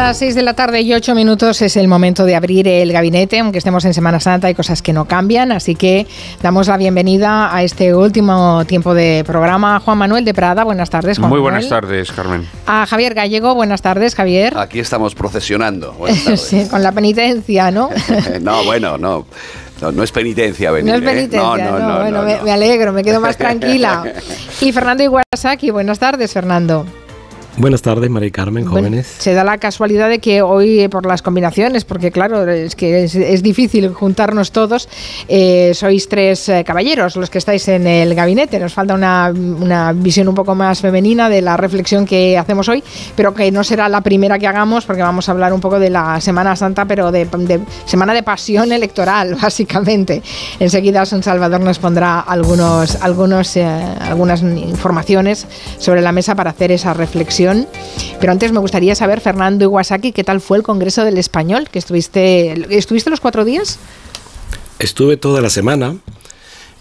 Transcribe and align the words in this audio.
Las 0.00 0.16
6 0.16 0.34
de 0.34 0.40
la 0.42 0.54
tarde 0.54 0.80
y 0.80 0.94
8 0.94 1.14
minutos. 1.14 1.60
Es 1.60 1.76
el 1.76 1.86
momento 1.86 2.24
de 2.24 2.34
abrir 2.34 2.66
el 2.66 2.90
gabinete, 2.90 3.38
aunque 3.38 3.58
estemos 3.58 3.84
en 3.84 3.92
Semana 3.92 4.18
Santa, 4.18 4.46
hay 4.46 4.54
cosas 4.54 4.80
que 4.80 4.94
no 4.94 5.04
cambian. 5.04 5.52
Así 5.52 5.74
que 5.74 6.06
damos 6.40 6.68
la 6.68 6.78
bienvenida 6.78 7.54
a 7.54 7.62
este 7.62 7.94
último 7.94 8.64
tiempo 8.64 8.94
de 8.94 9.22
programa. 9.26 9.78
Juan 9.78 9.98
Manuel 9.98 10.24
de 10.24 10.32
Prada, 10.32 10.64
buenas 10.64 10.88
tardes. 10.88 11.18
Juan 11.18 11.28
Muy 11.28 11.40
Manuel. 11.40 11.52
buenas 11.52 11.68
tardes, 11.68 12.10
Carmen. 12.12 12.46
A 12.66 12.86
Javier 12.86 13.12
Gallego, 13.12 13.54
buenas 13.54 13.82
tardes, 13.82 14.14
Javier. 14.14 14.56
Aquí 14.56 14.80
estamos 14.80 15.14
procesionando. 15.14 15.92
Buenas 15.92 16.24
tardes. 16.24 16.40
Sí, 16.40 16.66
con 16.70 16.82
la 16.82 16.92
penitencia, 16.92 17.70
¿no? 17.70 17.90
no, 18.40 18.64
bueno, 18.64 18.96
no. 18.96 19.26
No, 19.82 19.92
no 19.92 20.02
es 20.02 20.12
penitencia 20.12 20.70
venir. 20.70 20.92
No 20.92 20.98
es 20.98 21.02
¿eh? 21.02 21.06
penitencia, 21.14 21.40
No, 21.42 21.56
no, 21.58 21.78
no, 21.78 21.88
no, 21.88 22.00
bueno, 22.00 22.18
no, 22.22 22.26
me, 22.26 22.36
no. 22.36 22.42
me 22.44 22.52
alegro, 22.52 22.92
me 22.92 23.04
quedo 23.04 23.20
más 23.20 23.36
tranquila. 23.38 24.02
Y 24.62 24.72
Fernando 24.72 25.04
Iwasaki, 25.04 25.70
buenas 25.70 25.98
tardes, 25.98 26.32
Fernando. 26.32 26.86
Buenas 27.60 27.82
tardes, 27.82 28.08
María 28.08 28.30
Carmen, 28.30 28.64
Bueno, 28.64 28.88
jóvenes. 28.88 29.06
se 29.18 29.34
da 29.34 29.44
la 29.44 29.58
casualidad 29.58 30.08
de 30.08 30.18
que 30.18 30.40
hoy, 30.40 30.80
eh, 30.80 30.88
por 30.88 31.04
las 31.04 31.20
combinaciones, 31.20 31.84
porque 31.84 32.10
claro, 32.10 32.50
es 32.50 32.74
que 32.74 33.04
es, 33.04 33.14
es 33.14 33.42
difícil 33.42 33.92
juntarnos 33.92 34.50
todos, 34.50 34.88
eh, 35.28 35.72
sois 35.74 36.08
tres 36.08 36.48
eh, 36.48 36.64
caballeros 36.64 37.16
los 37.16 37.28
que 37.28 37.36
estáis 37.36 37.68
en 37.68 37.86
el 37.86 38.14
gabinete. 38.14 38.58
Nos 38.58 38.72
falta 38.72 38.94
una, 38.94 39.30
una 39.34 39.92
visión 39.92 40.26
un 40.28 40.34
poco 40.34 40.54
más 40.54 40.80
femenina 40.80 41.28
de 41.28 41.42
la 41.42 41.58
reflexión 41.58 42.06
que 42.06 42.38
hacemos 42.38 42.66
hoy, 42.70 42.82
pero 43.14 43.34
que 43.34 43.52
no 43.52 43.62
será 43.62 43.90
la 43.90 44.00
primera 44.00 44.38
que 44.38 44.46
hagamos, 44.46 44.86
porque 44.86 45.02
vamos 45.02 45.28
a 45.28 45.32
hablar 45.32 45.52
un 45.52 45.60
poco 45.60 45.78
de 45.78 45.90
la 45.90 46.18
Semana 46.22 46.56
Santa, 46.56 46.86
pero 46.86 47.12
de, 47.12 47.26
de 47.26 47.60
semana 47.84 48.14
de 48.14 48.22
pasión 48.22 48.72
electoral, 48.80 49.34
básicamente. 49.34 50.22
Enseguida 50.60 51.04
Son 51.04 51.22
Salvador 51.22 51.60
nos 51.60 51.78
pondrá 51.78 52.20
algunos, 52.20 52.96
algunos, 53.02 53.54
eh, 53.58 53.66
algunas 53.66 54.40
informaciones 54.40 55.46
sobre 55.76 56.00
la 56.00 56.12
mesa 56.12 56.34
para 56.34 56.52
hacer 56.52 56.72
esa 56.72 56.94
reflexión. 56.94 57.49
Pero 58.20 58.32
antes 58.32 58.52
me 58.52 58.58
gustaría 58.58 58.94
saber, 58.94 59.20
Fernando 59.20 59.64
Iwasaki, 59.64 60.12
¿qué 60.12 60.24
tal 60.24 60.40
fue 60.40 60.58
el 60.58 60.62
Congreso 60.62 61.04
del 61.04 61.18
Español? 61.18 61.68
que 61.70 61.78
estuviste, 61.78 62.76
¿Estuviste 62.76 63.10
los 63.10 63.20
cuatro 63.20 63.44
días? 63.44 63.78
Estuve 64.78 65.16
toda 65.16 65.40
la 65.40 65.50
semana 65.50 65.96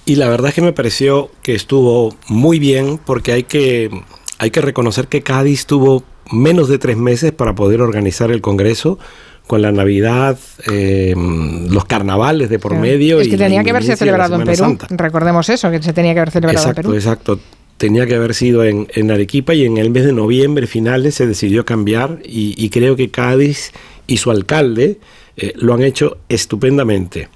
y 0.06 0.16
la 0.16 0.28
verdad 0.30 0.50
es 0.50 0.56
que 0.56 0.62
me 0.62 0.73
pareció 0.73 1.31
que 1.42 1.56
estuvo 1.56 2.16
muy 2.28 2.59
bien 2.59 3.00
porque 3.03 3.31
hay 3.31 3.44
que, 3.44 3.90
hay 4.38 4.52
que 4.52 4.62
reconocer 4.62 5.08
que 5.08 5.22
Cádiz 5.22 5.66
tuvo 5.66 6.03
menos 6.31 6.70
de 6.70 6.78
tres 6.78 6.97
meses 6.97 7.31
para 7.31 7.56
poder 7.56 7.81
organizar 7.81 8.31
el 8.31 8.42
Congreso 8.42 9.00
con 9.47 9.64
la 9.64 9.72
Navidad, 9.72 10.38
eh, 10.72 11.16
los 11.16 11.86
carnavales 11.86 12.50
de 12.50 12.59
por 12.59 12.75
medio. 12.75 13.20
Es 13.20 13.28
que 13.28 13.36
y 13.36 13.38
tenía 13.38 13.64
que 13.64 13.72
haberse 13.72 13.97
celebrado 13.97 14.36
en 14.36 14.44
Perú. 14.44 14.58
Santa. 14.58 14.88
Recordemos 14.92 15.50
eso, 15.50 15.72
que 15.72 15.81
se 15.81 15.92
tenía 15.92 16.14
que 16.14 16.20
haber 16.20 16.31
celebrado 16.31 16.59
Exacto, 16.59 16.81
en 16.81 16.86
Perú. 16.86 16.95
exacto. 16.95 17.40
Tenía 17.80 18.05
que 18.05 18.16
haber 18.16 18.35
sido 18.35 18.66
en, 18.66 19.09
Arequipa 19.09 19.53
y 19.53 19.63
en 19.63 19.77
el 19.77 19.89
mes 19.89 20.03
de 20.03 20.11
noviembre 20.11 20.67
finales 20.67 21.16
se 21.16 21.25
decidió 21.25 21.63
cambiar 21.63 22.19
y, 22.25 22.69
creo 22.72 22.97
que 22.97 23.09
Cádiz 23.09 23.72
y 24.05 24.17
su 24.17 24.31
alcalde 24.31 24.99
eh, 25.38 25.53
lo 25.55 25.73
han 25.75 25.83
hecho 25.83 26.17
estupendamente. 26.27 27.30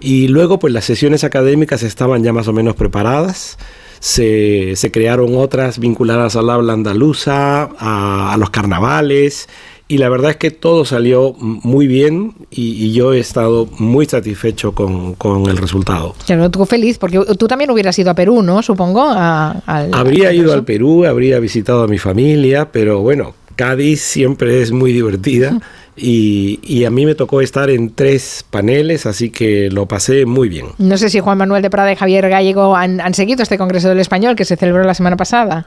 Y 0.00 0.28
luego 0.28 0.58
pues 0.58 0.72
las 0.72 0.86
sesiones 0.86 1.22
académicas 1.22 1.82
estaban 1.82 2.24
ya 2.24 2.32
más 2.32 2.48
o 2.48 2.54
menos 2.54 2.76
preparadas. 2.76 3.58
Se, 4.00 4.72
se 4.74 4.90
crearon 4.90 5.36
otras 5.36 5.78
vinculadas 5.78 6.34
al 6.34 6.48
habla 6.48 6.72
andaluza, 6.72 7.64
a 7.78 8.36
los 8.38 8.48
carnavales, 8.48 9.50
y 9.86 9.98
la 9.98 10.08
verdad 10.08 10.30
es 10.32 10.36
que 10.38 10.50
todo 10.50 10.84
salió 10.84 11.34
muy 11.38 11.86
bien 11.86 12.34
y, 12.50 12.84
y 12.86 12.92
yo 12.92 13.12
he 13.12 13.18
estado 13.20 13.68
muy 13.78 14.06
satisfecho 14.06 14.72
con, 14.72 15.14
con 15.14 15.46
el 15.48 15.56
resultado. 15.58 16.14
Claro, 16.26 16.50
tú 16.50 16.64
feliz, 16.66 16.98
porque 16.98 17.20
tú 17.38 17.46
también 17.46 17.70
hubieras 17.70 17.98
ido 17.98 18.10
a 18.10 18.14
Perú, 18.14 18.42
¿no? 18.42 18.62
Supongo. 18.62 19.02
a- 19.06 19.62
Habría 19.92 20.32
ido 20.32 20.52
al 20.52 20.64
Perú, 20.64 21.04
habría 21.04 21.38
visitado 21.38 21.82
a 21.82 21.86
mi 21.86 21.98
familia, 21.98 22.70
pero 22.72 23.00
bueno, 23.00 23.34
Cádiz 23.56 24.00
siempre 24.00 24.62
es 24.62 24.72
muy 24.72 24.92
divertida 24.92 25.60
y, 25.96 26.58
y 26.64 26.84
a 26.86 26.90
mí 26.90 27.06
me 27.06 27.14
tocó 27.14 27.40
estar 27.40 27.70
en 27.70 27.94
tres 27.94 28.44
paneles, 28.50 29.06
así 29.06 29.30
que 29.30 29.68
lo 29.70 29.86
pasé 29.86 30.26
muy 30.26 30.48
bien. 30.48 30.66
No 30.78 30.96
sé 30.96 31.08
si 31.10 31.20
Juan 31.20 31.38
Manuel 31.38 31.62
de 31.62 31.70
Prada 31.70 31.92
y 31.92 31.96
Javier 31.96 32.28
Gallego 32.28 32.74
han, 32.74 33.00
han 33.00 33.14
seguido 33.14 33.42
este 33.42 33.58
Congreso 33.58 33.88
del 33.90 34.00
Español 34.00 34.34
que 34.34 34.44
se 34.44 34.56
celebró 34.56 34.82
la 34.82 34.94
semana 34.94 35.16
pasada. 35.16 35.66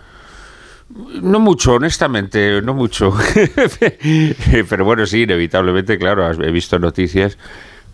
No 0.90 1.40
mucho, 1.40 1.74
honestamente, 1.74 2.62
no 2.62 2.74
mucho. 2.74 3.14
pero 4.70 4.86
bueno, 4.86 5.06
sí, 5.06 5.24
inevitablemente, 5.24 5.98
claro, 5.98 6.30
he 6.32 6.52
visto 6.52 6.80
noticias, 6.80 7.38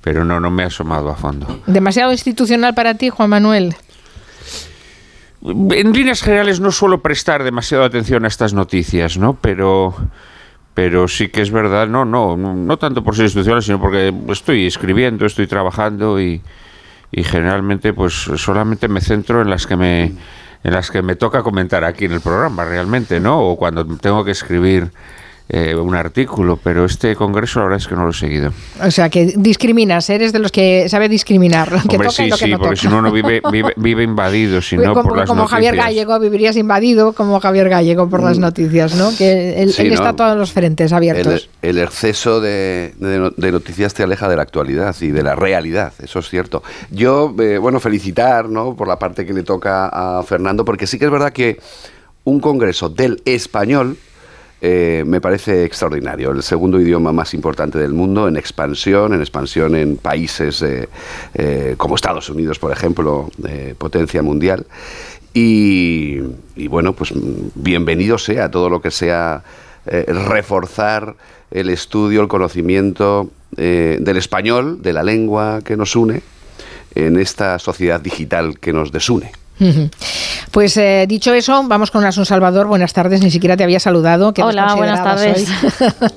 pero 0.01 0.23
no, 0.23 0.39
no 0.39 0.51
me 0.51 0.63
he 0.63 0.65
asomado 0.67 1.09
a 1.09 1.15
fondo. 1.15 1.61
¿Demasiado 1.65 2.11
institucional 2.11 2.75
para 2.75 2.93
ti, 2.95 3.09
Juan 3.09 3.29
Manuel? 3.29 3.75
En 5.41 5.91
líneas 5.91 6.21
generales 6.21 6.59
no 6.59 6.71
suelo 6.71 7.01
prestar 7.01 7.43
demasiada 7.43 7.85
atención 7.85 8.25
a 8.25 8.27
estas 8.27 8.53
noticias, 8.53 9.17
¿no? 9.17 9.37
Pero, 9.41 9.95
pero 10.73 11.07
sí 11.07 11.29
que 11.29 11.41
es 11.41 11.51
verdad, 11.51 11.87
no, 11.87 12.05
no, 12.05 12.37
no, 12.37 12.53
no 12.53 12.77
tanto 12.77 13.03
por 13.03 13.15
ser 13.15 13.25
institucional, 13.25 13.63
sino 13.63 13.81
porque 13.81 14.13
estoy 14.29 14.67
escribiendo, 14.67 15.25
estoy 15.25 15.47
trabajando 15.47 16.21
y, 16.21 16.41
y 17.11 17.23
generalmente 17.23 17.93
pues 17.93 18.13
solamente 18.13 18.87
me 18.87 19.01
centro 19.01 19.41
en 19.41 19.49
las 19.49 19.67
que 19.67 19.75
me 19.75 20.13
en 20.63 20.73
las 20.73 20.89
que 20.89 21.01
me 21.01 21.15
toca 21.15 21.43
comentar 21.43 21.83
aquí 21.83 22.05
en 22.05 22.13
el 22.13 22.21
programa 22.21 22.65
realmente, 22.65 23.19
¿no? 23.19 23.41
O 23.41 23.57
cuando 23.57 23.85
tengo 23.97 24.23
que 24.23 24.31
escribir 24.31 24.89
eh, 25.49 25.75
un 25.75 25.93
artículo, 25.93 26.57
pero 26.63 26.85
este 26.85 27.15
congreso 27.15 27.59
la 27.59 27.65
verdad 27.65 27.79
es 27.81 27.87
que 27.87 27.95
no 27.95 28.03
lo 28.05 28.11
he 28.11 28.13
seguido. 28.13 28.51
O 28.81 28.89
sea, 28.89 29.09
que 29.09 29.33
discriminas, 29.35 30.09
eres 30.09 30.31
de 30.33 30.39
los 30.39 30.51
que 30.51 30.87
sabe 30.89 31.09
discriminar 31.09 31.71
lo 31.71 31.81
que 31.81 31.97
Hombre, 31.97 32.07
toca 32.07 32.23
y 32.23 32.31
sí, 32.31 32.31
que 32.31 32.45
sí, 32.45 32.51
no 32.51 32.57
porque 32.59 32.75
toca. 32.75 32.81
si 32.81 32.87
no, 32.87 33.01
no 33.01 33.11
vive, 33.11 33.41
vive, 33.51 33.73
vive 33.75 34.03
invadido, 34.03 34.61
si 34.61 34.77
no, 34.77 34.93
como 34.93 35.09
por 35.09 35.17
las 35.17 35.27
como 35.29 35.45
Javier. 35.45 35.75
Gallego 35.75 36.17
vivirías 36.19 36.55
invadido 36.55 37.13
como 37.13 37.39
Javier 37.39 37.69
Gallego 37.69 38.09
por 38.09 38.23
las 38.23 38.39
noticias, 38.39 38.95
¿no? 38.95 39.09
Que 39.17 39.61
él, 39.61 39.73
Sí, 39.73 39.81
él 39.83 39.89
¿no? 39.89 39.93
está 39.95 40.09
a 40.09 40.15
todos 40.15 40.37
los 40.37 40.51
frentes 40.53 40.91
El, 40.91 40.97
abiertos. 40.97 41.49
el 41.61 41.77
exceso 41.77 42.39
de, 42.39 42.93
de- 42.97 43.31
de 43.35 43.51
noticias 43.51 43.93
te 43.93 44.01
aleja 44.03 44.29
de 44.29 44.37
la 44.37 44.43
actualidad 44.43 44.95
y 45.01 45.09
de 45.11 45.23
la 45.23 45.35
realidad, 45.35 45.93
eso 46.01 46.19
es 46.19 46.29
cierto. 46.29 46.63
Yo, 46.89 47.35
eh, 47.39 47.57
bueno, 47.57 47.79
felicitar 47.79 48.47
¿no? 48.49 48.75
por 48.75 48.87
la 48.87 48.97
parte 48.97 49.25
que 49.25 49.33
le 49.33 49.43
toca 49.43 49.87
a 50.19 50.23
Fernando, 50.23 50.63
porque 50.65 50.87
sí 50.87 50.97
que 50.97 51.05
es 51.05 51.11
verdad 51.11 51.33
que 51.33 51.59
un 52.23 52.39
congreso 52.39 52.87
del 52.89 53.21
español 53.25 53.97
eh, 54.65 55.03
me 55.05 55.19
parece 55.19 55.65
extraordinario. 55.65 56.31
El 56.31 56.41
segundo 56.41 56.79
idioma 56.79 57.11
más 57.11 57.33
importante 57.33 57.77
del 57.77 57.91
mundo 57.91 58.29
en 58.29 58.37
expansión, 58.37 59.13
en 59.13 59.19
expansión 59.19 59.75
en 59.75 59.97
países 59.97 60.61
eh, 60.61 60.87
eh, 61.33 61.75
como 61.75 61.95
Estados 61.95 62.29
Unidos, 62.29 62.59
por 62.59 62.71
ejemplo, 62.71 63.29
potencia 63.77 64.21
mundial. 64.21 64.65
Y, 65.33 66.19
bueno, 66.69 66.93
pues 66.93 67.11
bienvenido 67.55 68.17
sea 68.17 68.49
todo 68.49 68.69
lo 68.69 68.81
que 68.81 68.91
sea 68.91 69.43
reforzar 69.85 71.15
el 71.51 71.69
estudio, 71.69 72.21
el 72.21 72.29
conocimiento 72.29 73.31
del 73.57 74.15
español, 74.15 74.81
de 74.81 74.93
la 74.93 75.03
lengua 75.03 75.59
que 75.65 75.75
nos 75.75 75.93
une, 75.97 76.21
en 76.95 77.19
esta 77.19 77.59
sociedad 77.59 77.99
digital 77.99 78.59
que 78.59 78.71
nos 78.71 78.93
desune. 78.93 79.33
Pues 80.51 80.77
eh, 80.77 81.05
dicho 81.07 81.33
eso, 81.33 81.63
vamos 81.67 81.89
con 81.89 82.05
Asun 82.05 82.27
Salvador. 82.27 82.67
Buenas 82.67 82.93
tardes, 82.93 83.23
ni 83.23 83.31
siquiera 83.31 83.57
te 83.57 83.63
había 83.63 83.79
saludado. 83.79 84.33
Hola, 84.39 84.75
buenas 84.75 85.03
tardes. 85.03 85.47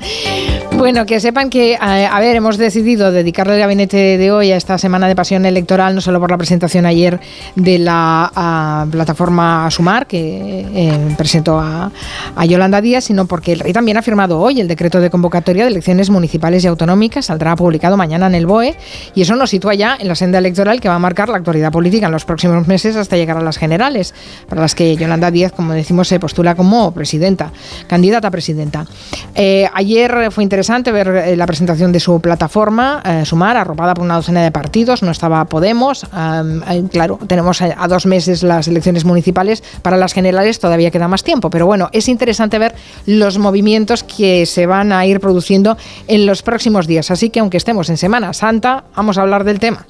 bueno, 0.77 1.07
que 1.07 1.21
sepan 1.21 1.49
que, 1.49 1.73
eh, 1.73 1.79
a 1.79 2.21
ver, 2.21 2.37
hemos 2.37 2.59
decidido 2.59 3.13
dedicarle 3.13 3.55
el 3.55 3.61
gabinete 3.61 4.19
de 4.19 4.31
hoy 4.31 4.53
a 4.53 4.57
esta 4.57 4.77
semana 4.77 5.09
de 5.09 5.17
pasión 5.17 5.47
electoral, 5.47 5.95
no 5.95 6.01
solo 6.03 6.21
por 6.21 6.31
la 6.31 6.37
presentación 6.37 6.85
ayer 6.85 7.19
de 7.55 7.79
la 7.79 8.31
ah, 8.35 8.87
plataforma 8.91 9.71
Sumar, 9.71 10.07
que 10.07 10.67
eh, 10.75 11.15
presentó 11.17 11.59
a, 11.59 11.91
a 12.35 12.45
Yolanda 12.45 12.81
Díaz, 12.81 13.05
sino 13.05 13.27
porque 13.27 13.55
el 13.55 13.61
rey 13.61 13.73
también 13.73 13.97
ha 13.97 14.03
firmado 14.03 14.39
hoy 14.39 14.61
el 14.61 14.69
decreto 14.69 15.00
de 15.00 15.09
convocatoria 15.09 15.65
de 15.65 15.71
elecciones 15.71 16.11
municipales 16.11 16.62
y 16.65 16.67
autonómicas. 16.67 17.25
Saldrá 17.25 17.56
publicado 17.56 17.97
mañana 17.97 18.27
en 18.27 18.35
el 18.35 18.47
BOE 18.47 18.77
y 19.15 19.23
eso 19.23 19.35
nos 19.35 19.49
sitúa 19.49 19.75
ya 19.75 19.97
en 19.99 20.09
la 20.09 20.15
senda 20.15 20.39
electoral 20.39 20.81
que 20.81 20.89
va 20.89 20.97
a 20.97 20.99
marcar 20.99 21.31
la 21.31 21.39
actualidad 21.39 21.73
política 21.73 22.05
en 22.05 22.12
los 22.12 22.27
próximos 22.27 22.67
meses 22.67 22.97
hasta 22.97 23.17
llegar 23.17 23.36
a 23.38 23.43
las 23.43 23.59
generales, 23.59 24.15
para 24.49 24.61
las 24.61 24.75
que 24.75 24.97
Yolanda 24.97 25.31
Díaz, 25.31 25.53
como 25.53 25.73
decimos, 25.73 26.09
se 26.09 26.19
postula 26.21 26.55
como 26.55 26.93
presidenta, 26.93 27.53
candidata 27.87 28.29
a 28.29 28.31
presidenta. 28.31 28.87
Eh, 29.35 29.69
ayer 29.75 30.31
fue 30.31 30.43
interesante 30.43 30.93
ver 30.93 31.09
eh, 31.09 31.37
la 31.37 31.47
presentación 31.47 31.93
de 31.93 32.00
su 32.00 32.21
plataforma, 32.21 33.03
eh, 33.05 33.25
Sumar, 33.25 33.56
arropada 33.56 33.94
por 33.94 34.05
una 34.05 34.17
docena 34.17 34.43
de 34.43 34.50
partidos, 34.50 35.03
no 35.03 35.11
estaba 35.11 35.44
Podemos, 35.47 36.05
eh, 36.05 36.85
claro, 36.91 37.19
tenemos 37.27 37.62
a, 37.62 37.83
a 37.83 37.88
dos 37.88 38.06
meses 38.06 38.43
las 38.43 38.69
elecciones 38.69 39.05
municipales, 39.05 39.62
para 39.82 39.97
las 39.97 40.12
generales 40.12 40.59
todavía 40.59 40.91
queda 40.91 41.09
más 41.09 41.23
tiempo, 41.23 41.50
pero 41.50 41.67
bueno, 41.67 41.89
es 41.93 42.09
interesante 42.09 42.59
ver 42.59 42.75
los 43.06 43.39
movimientos 43.39 44.03
que 44.03 44.47
se 44.47 44.67
van 44.67 44.93
a 44.93 45.06
ir 45.06 45.21
produciendo 45.21 45.77
en 46.09 46.27
los 46.27 46.43
próximos 46.43 46.87
días, 46.87 47.11
así 47.11 47.31
que 47.31 47.41
aunque 47.41 47.56
estemos 47.56 47.89
en 47.91 47.97
Semana 47.97 48.32
Santa, 48.32 48.85
vamos 48.94 49.19
a 49.19 49.23
hablar 49.23 49.44
del 49.44 49.59
tema. 49.59 49.87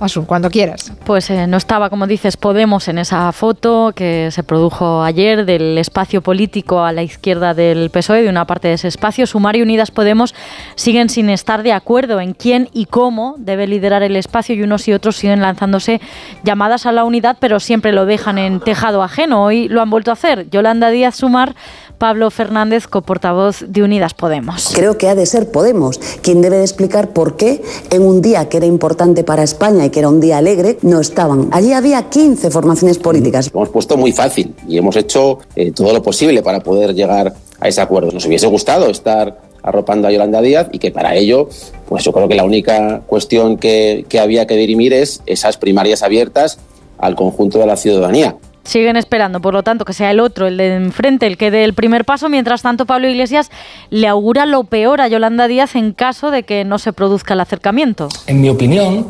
Asun, 0.00 0.26
cuando 0.26 0.48
quieras. 0.50 0.92
Pues 1.04 1.28
eh, 1.30 1.46
no 1.46 1.56
estaba, 1.56 1.90
como 1.90 2.06
dices, 2.06 2.36
Podemos 2.36 2.88
en 2.88 2.98
esa 2.98 3.30
foto 3.32 3.92
que 3.94 4.30
se 4.30 4.42
produjo 4.42 5.02
ayer 5.02 5.44
del 5.44 5.76
espacio 5.76 6.22
político 6.22 6.84
a 6.84 6.92
la 6.92 7.02
izquierda 7.02 7.52
del 7.52 7.90
PSOE, 7.90 8.22
de 8.22 8.28
una 8.28 8.46
parte 8.46 8.68
de 8.68 8.74
ese 8.74 8.88
espacio. 8.88 9.26
Sumar 9.26 9.56
y 9.56 9.62
Unidas 9.62 9.90
Podemos 9.90 10.34
siguen 10.76 11.08
sin 11.08 11.30
estar 11.30 11.62
de 11.62 11.72
acuerdo 11.72 12.20
en 12.20 12.32
quién 12.32 12.68
y 12.72 12.86
cómo 12.86 13.34
debe 13.38 13.66
liderar 13.66 14.02
el 14.02 14.16
espacio 14.16 14.54
y 14.54 14.62
unos 14.62 14.86
y 14.86 14.92
otros 14.92 15.16
siguen 15.16 15.40
lanzándose 15.40 16.00
llamadas 16.44 16.86
a 16.86 16.92
la 16.92 17.04
unidad, 17.04 17.36
pero 17.40 17.58
siempre 17.58 17.92
lo 17.92 18.06
dejan 18.06 18.38
en 18.38 18.60
tejado 18.60 19.02
ajeno. 19.02 19.42
Hoy 19.42 19.68
lo 19.68 19.82
han 19.82 19.90
vuelto 19.90 20.10
a 20.10 20.14
hacer. 20.14 20.48
Yolanda 20.50 20.90
Díaz 20.90 21.16
Sumar 21.16 21.54
Pablo 21.98 22.30
Fernández, 22.30 22.86
coportavoz 22.86 23.64
de 23.66 23.82
Unidas 23.82 24.14
Podemos. 24.14 24.70
Creo 24.74 24.96
que 24.96 25.08
ha 25.08 25.14
de 25.14 25.26
ser 25.26 25.50
Podemos 25.50 25.98
quien 26.22 26.40
debe 26.40 26.58
de 26.58 26.62
explicar 26.62 27.10
por 27.10 27.36
qué 27.36 27.62
en 27.90 28.02
un 28.02 28.22
día 28.22 28.48
que 28.48 28.58
era 28.58 28.66
importante 28.66 29.24
para 29.24 29.42
España 29.42 29.84
y 29.84 29.90
que 29.90 29.98
era 29.98 30.08
un 30.08 30.20
día 30.20 30.38
alegre, 30.38 30.78
no 30.82 31.00
estaban. 31.00 31.48
Allí 31.50 31.72
había 31.72 32.08
15 32.08 32.50
formaciones 32.50 32.98
políticas. 32.98 33.50
Lo 33.52 33.60
hemos 33.60 33.70
puesto 33.70 33.96
muy 33.96 34.12
fácil 34.12 34.54
y 34.68 34.78
hemos 34.78 34.96
hecho 34.96 35.40
eh, 35.56 35.72
todo 35.72 35.92
lo 35.92 36.02
posible 36.02 36.42
para 36.42 36.60
poder 36.60 36.94
llegar 36.94 37.34
a 37.60 37.68
ese 37.68 37.80
acuerdo. 37.80 38.12
Nos 38.12 38.24
hubiese 38.26 38.46
gustado 38.46 38.88
estar 38.90 39.40
arropando 39.62 40.06
a 40.08 40.12
Yolanda 40.12 40.40
Díaz 40.40 40.68
y 40.72 40.78
que 40.78 40.90
para 40.90 41.16
ello, 41.16 41.48
pues 41.88 42.04
yo 42.04 42.12
creo 42.12 42.28
que 42.28 42.36
la 42.36 42.44
única 42.44 43.02
cuestión 43.06 43.56
que, 43.56 44.06
que 44.08 44.20
había 44.20 44.46
que 44.46 44.54
dirimir 44.54 44.92
es 44.92 45.20
esas 45.26 45.56
primarias 45.56 46.02
abiertas 46.02 46.58
al 46.98 47.16
conjunto 47.16 47.58
de 47.58 47.66
la 47.66 47.76
ciudadanía. 47.76 48.36
Siguen 48.68 48.98
esperando, 48.98 49.40
por 49.40 49.54
lo 49.54 49.62
tanto, 49.62 49.86
que 49.86 49.94
sea 49.94 50.10
el 50.10 50.20
otro, 50.20 50.46
el 50.46 50.58
de 50.58 50.74
enfrente, 50.74 51.26
el 51.26 51.38
que 51.38 51.50
dé 51.50 51.64
el 51.64 51.72
primer 51.72 52.04
paso. 52.04 52.28
Mientras 52.28 52.60
tanto, 52.60 52.84
Pablo 52.84 53.08
Iglesias 53.08 53.50
le 53.88 54.06
augura 54.06 54.44
lo 54.44 54.64
peor 54.64 55.00
a 55.00 55.08
Yolanda 55.08 55.48
Díaz 55.48 55.74
en 55.74 55.94
caso 55.94 56.30
de 56.30 56.42
que 56.42 56.66
no 56.66 56.78
se 56.78 56.92
produzca 56.92 57.32
el 57.32 57.40
acercamiento. 57.40 58.10
En 58.26 58.42
mi 58.42 58.50
opinión, 58.50 59.06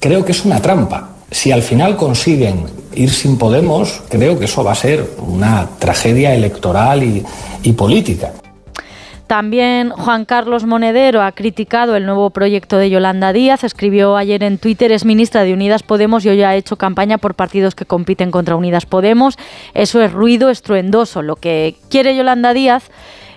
creo 0.00 0.24
que 0.24 0.32
es 0.32 0.44
una 0.44 0.60
trampa. 0.60 1.10
Si 1.30 1.52
al 1.52 1.62
final 1.62 1.96
consiguen 1.96 2.64
ir 2.96 3.10
sin 3.10 3.38
Podemos, 3.38 4.02
creo 4.08 4.40
que 4.40 4.46
eso 4.46 4.64
va 4.64 4.72
a 4.72 4.74
ser 4.74 5.08
una 5.18 5.68
tragedia 5.78 6.34
electoral 6.34 7.04
y, 7.04 7.24
y 7.62 7.74
política. 7.74 8.32
También 9.26 9.90
Juan 9.90 10.24
Carlos 10.24 10.66
Monedero 10.66 11.20
ha 11.22 11.32
criticado 11.32 11.96
el 11.96 12.06
nuevo 12.06 12.30
proyecto 12.30 12.78
de 12.78 12.90
Yolanda 12.90 13.32
Díaz. 13.32 13.64
Escribió 13.64 14.16
ayer 14.16 14.44
en 14.44 14.58
Twitter, 14.58 14.92
es 14.92 15.04
ministra 15.04 15.42
de 15.42 15.52
Unidas 15.52 15.82
Podemos 15.82 16.24
y 16.24 16.28
hoy 16.28 16.42
ha 16.44 16.54
hecho 16.54 16.76
campaña 16.76 17.18
por 17.18 17.34
partidos 17.34 17.74
que 17.74 17.86
compiten 17.86 18.30
contra 18.30 18.54
Unidas 18.54 18.86
Podemos. 18.86 19.36
Eso 19.74 20.00
es 20.00 20.12
ruido 20.12 20.48
estruendoso. 20.48 21.22
Lo 21.22 21.34
que 21.34 21.74
quiere 21.90 22.16
Yolanda 22.16 22.52
Díaz 22.52 22.90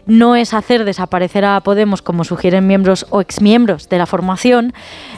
no 0.09 0.35
es 0.35 0.53
hacer 0.53 0.83
desaparecer 0.83 1.45
a 1.45 1.61
Podemos 1.61 2.01
como 2.01 2.23
sugieren 2.23 2.67
miembros 2.67 3.05
o 3.09 3.21
exmiembros 3.21 3.87
de 3.87 3.97
la 3.97 4.05
formación, 4.05 4.73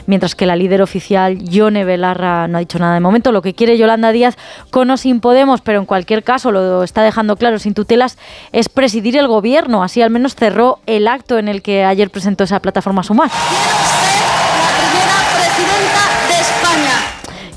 mientras 0.06 0.34
que 0.34 0.46
la 0.46 0.54
líder 0.54 0.82
oficial, 0.82 1.38
Yone 1.38 1.84
Belarra, 1.84 2.46
no 2.46 2.58
ha 2.58 2.60
dicho 2.60 2.78
nada 2.78 2.94
de 2.94 3.00
momento. 3.00 3.32
Lo 3.32 3.42
que 3.42 3.54
quiere 3.54 3.78
Yolanda 3.78 4.12
Díaz 4.12 4.36
con 4.70 4.90
o 4.90 4.96
sin 4.96 5.20
Podemos, 5.20 5.60
pero 5.60 5.78
en 5.78 5.86
cualquier 5.86 6.22
caso 6.22 6.52
lo 6.52 6.82
está 6.82 7.02
dejando 7.02 7.36
claro 7.36 7.58
sin 7.58 7.74
tutelas, 7.74 8.18
es 8.52 8.68
presidir 8.68 9.16
el 9.16 9.28
gobierno. 9.28 9.82
Así 9.82 10.02
al 10.02 10.10
menos 10.10 10.34
cerró 10.34 10.78
el 10.86 11.08
acto 11.08 11.38
en 11.38 11.48
el 11.48 11.62
que 11.62 11.84
ayer 11.84 12.10
presentó 12.10 12.44
esa 12.44 12.60
plataforma 12.60 13.02
Sumar. 13.02 13.30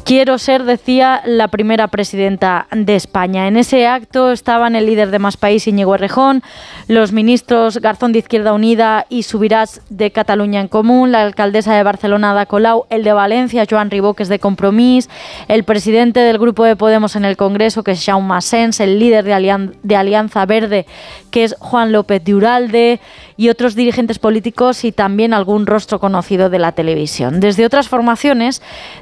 Quiero 0.06 0.38
ser, 0.38 0.66
decía, 0.66 1.24
la 1.26 1.48
primera 1.48 1.88
presidenta 1.88 2.68
de 2.70 2.96
España. 2.96 3.48
En 3.48 3.58
ese 3.58 3.88
acto 3.88 4.32
estaban 4.32 4.76
el 4.76 4.86
líder 4.86 5.10
de 5.10 5.18
Más 5.18 5.36
País, 5.36 5.68
Íñigo 5.68 5.96
Errejón, 5.96 6.44
los 6.88 7.12
ministros 7.12 7.78
Garzón 7.78 8.12
de 8.12 8.20
Izquierda 8.20 8.54
Unida 8.54 9.08
y 9.10 9.24
Subirás 9.24 9.82
de 9.90 10.12
Cataluña 10.12 10.62
en 10.62 10.68
Común, 10.68 11.12
la 11.12 11.24
alcaldesa 11.24 11.74
de 11.74 11.82
Barcelona, 11.82 12.34
Ada 12.34 12.46
Colau, 12.46 12.86
el 12.92 13.04
de 13.04 13.14
Valencia, 13.14 13.66
Joan 13.68 13.90
Ribó, 13.90 14.14
que 14.14 14.22
es 14.22 14.30
de 14.30 14.38
Compromís, 14.38 15.10
el 15.48 15.64
presidente 15.64 16.20
del 16.20 16.38
Grupo 16.38 16.66
de 16.66 16.76
Podemos 16.76 17.16
en 17.16 17.26
el 17.26 17.36
Congreso, 17.36 17.84
que 17.84 17.94
es 17.94 18.06
Jaume 18.06 18.40
Sens, 18.44 18.80
el 18.82 19.00
líder 19.00 19.26
de, 19.26 19.72
de 19.82 19.96
Alianza 19.96 20.46
Verde, 20.46 20.86
que 21.32 21.46
es 21.46 21.56
Juan 21.58 21.92
López 21.92 22.24
de 22.24 22.36
Uralde, 22.36 23.00
y 23.38 23.50
otros 23.50 23.76
dirigentes 23.76 24.20
políticos 24.20 24.84
y 24.84 24.92
también 24.92 25.34
algún 25.34 25.66
rostro 25.66 26.00
conocido 26.00 26.50
de 26.50 26.60
la 26.60 26.72
televisión. 26.72 27.40
Desde 27.40 27.66
otras 27.66 27.90
formaciones 27.90 28.62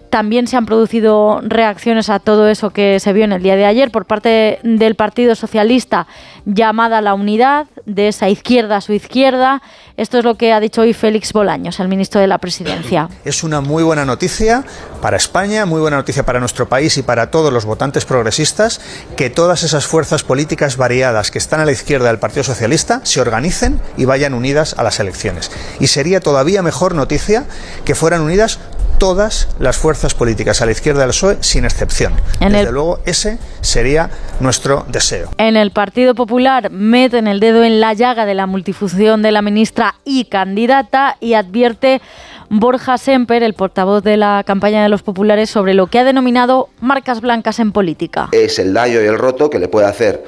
también 0.10 0.48
se 0.48 0.58
han 0.58 0.66
producido 0.66 1.42
reacciones 1.44 2.10
a 2.10 2.20
todo 2.20 2.48
eso 2.48 2.72
que 2.72 3.00
se 3.00 3.14
vio 3.14 3.26
en 3.26 3.34
el 3.34 3.44
día 3.44 3.56
de 3.56 3.66
ayer 3.66 3.92
por 3.92 4.06
parte 4.06 4.60
del 4.64 4.96
Partido 4.96 5.36
Socialista 5.36 6.08
llamada 6.46 7.02
la 7.02 7.14
unidad, 7.14 7.68
de 7.86 8.08
esa 8.08 8.30
izquierda 8.30 8.78
a 8.78 8.82
su 8.82 8.94
izquierda. 8.94 9.62
Esto 9.96 10.18
es 10.18 10.24
lo 10.24 10.36
que 10.36 10.52
ha 10.52 10.60
dicho 10.60 10.82
hoy 10.82 10.94
Félix 10.94 11.34
Bolaños, 11.34 11.80
el 11.80 11.88
ministro 11.88 12.20
de 12.20 12.26
la 12.26 12.40
Presidencia. 12.40 13.10
Es 13.26 13.44
una 13.44 13.62
muy 13.62 13.84
buena 13.84 14.06
noticia 14.06 14.64
para 15.04 15.18
España, 15.18 15.68
muy 15.68 15.82
buena 15.82 15.98
noticia 15.98 16.26
para 16.26 16.40
nuestro 16.40 16.68
país 16.68 16.98
y 16.98 17.04
para 17.04 17.30
todos 17.30 17.54
los 17.54 17.66
votantes 17.66 18.04
progresistas 18.04 18.82
que 19.16 19.30
todas 19.30 19.62
esas 19.62 19.86
fuerzas 19.86 20.24
políticas 20.24 20.78
variadas 20.78 21.30
que 21.30 21.38
están 21.38 21.60
a 21.60 21.66
la 21.66 21.72
izquierda 21.74 22.08
del 22.08 22.18
Partido 22.18 22.44
Socialista 22.44 23.02
se 23.04 23.22
organicen 23.22 23.80
y 23.96 24.06
vayan 24.06 24.34
unidas 24.34 24.74
a 24.80 24.84
las 24.84 25.00
elecciones. 25.00 25.52
Y 25.80 25.86
sería 25.86 26.22
todavía 26.22 26.64
mejor 26.64 26.96
noticia 26.96 27.46
que 27.86 27.94
fueran 27.94 28.22
unidas 28.22 28.58
todas 29.04 29.50
las 29.60 29.76
fuerzas 29.76 30.14
políticas 30.14 30.62
a 30.62 30.66
la 30.66 30.72
izquierda 30.72 31.02
del 31.02 31.10
PSOE, 31.10 31.38
sin 31.42 31.66
excepción. 31.66 32.14
Desde 32.40 32.72
luego, 32.72 33.02
ese 33.06 33.38
sería 33.60 34.10
nuestro 34.40 34.86
deseo. 34.88 35.30
En 35.38 35.58
el 35.58 35.72
Partido 35.72 36.16
Popular 36.16 36.70
meten 36.70 37.28
el 37.28 37.42
dedo 37.42 37.66
en 37.66 37.82
la 37.82 37.92
llaga 37.92 38.26
de 38.26 38.34
la 38.34 38.46
multifunción 38.46 39.22
de 39.22 39.34
la 39.34 39.42
ministra 39.42 39.96
y 40.06 40.24
candidata 40.24 41.18
y 41.20 41.34
advierte 41.34 42.02
Borja 42.50 42.98
Semper, 42.98 43.44
el 43.44 43.56
portavoz 43.56 44.06
de 44.06 44.16
la 44.16 44.42
campaña 44.46 44.82
de 44.82 44.88
los 44.88 45.04
populares, 45.04 45.50
sobre 45.50 45.74
lo 45.74 45.88
que 45.88 46.00
ha 46.00 46.06
denominado 46.06 46.70
marcas 46.80 47.20
blancas 47.20 47.60
en 47.60 47.74
política. 47.74 48.30
Es 48.32 48.58
el 48.58 48.74
daño 48.74 49.02
y 49.02 49.06
el 49.06 49.18
roto 49.18 49.50
que 49.50 49.60
le 49.60 49.68
puede 49.68 49.88
hacer 49.88 50.24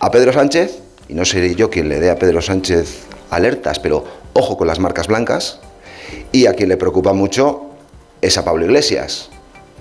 a 0.00 0.10
Pedro 0.10 0.32
Sánchez, 0.32 0.80
y 1.08 1.14
no 1.14 1.24
seré 1.24 1.54
yo 1.54 1.70
quien 1.70 1.88
le 1.88 2.00
dé 2.00 2.10
a 2.10 2.18
Pedro 2.18 2.42
Sánchez 2.42 3.06
alertas, 3.30 3.78
pero 3.78 4.04
ojo 4.32 4.56
con 4.56 4.66
las 4.66 4.80
marcas 4.80 5.06
blancas, 5.06 5.60
y 6.32 6.46
a 6.46 6.54
quien 6.54 6.68
le 6.68 6.76
preocupa 6.76 7.12
mucho 7.12 7.67
es 8.20 8.38
a 8.38 8.44
Pablo 8.44 8.64
Iglesias, 8.64 9.30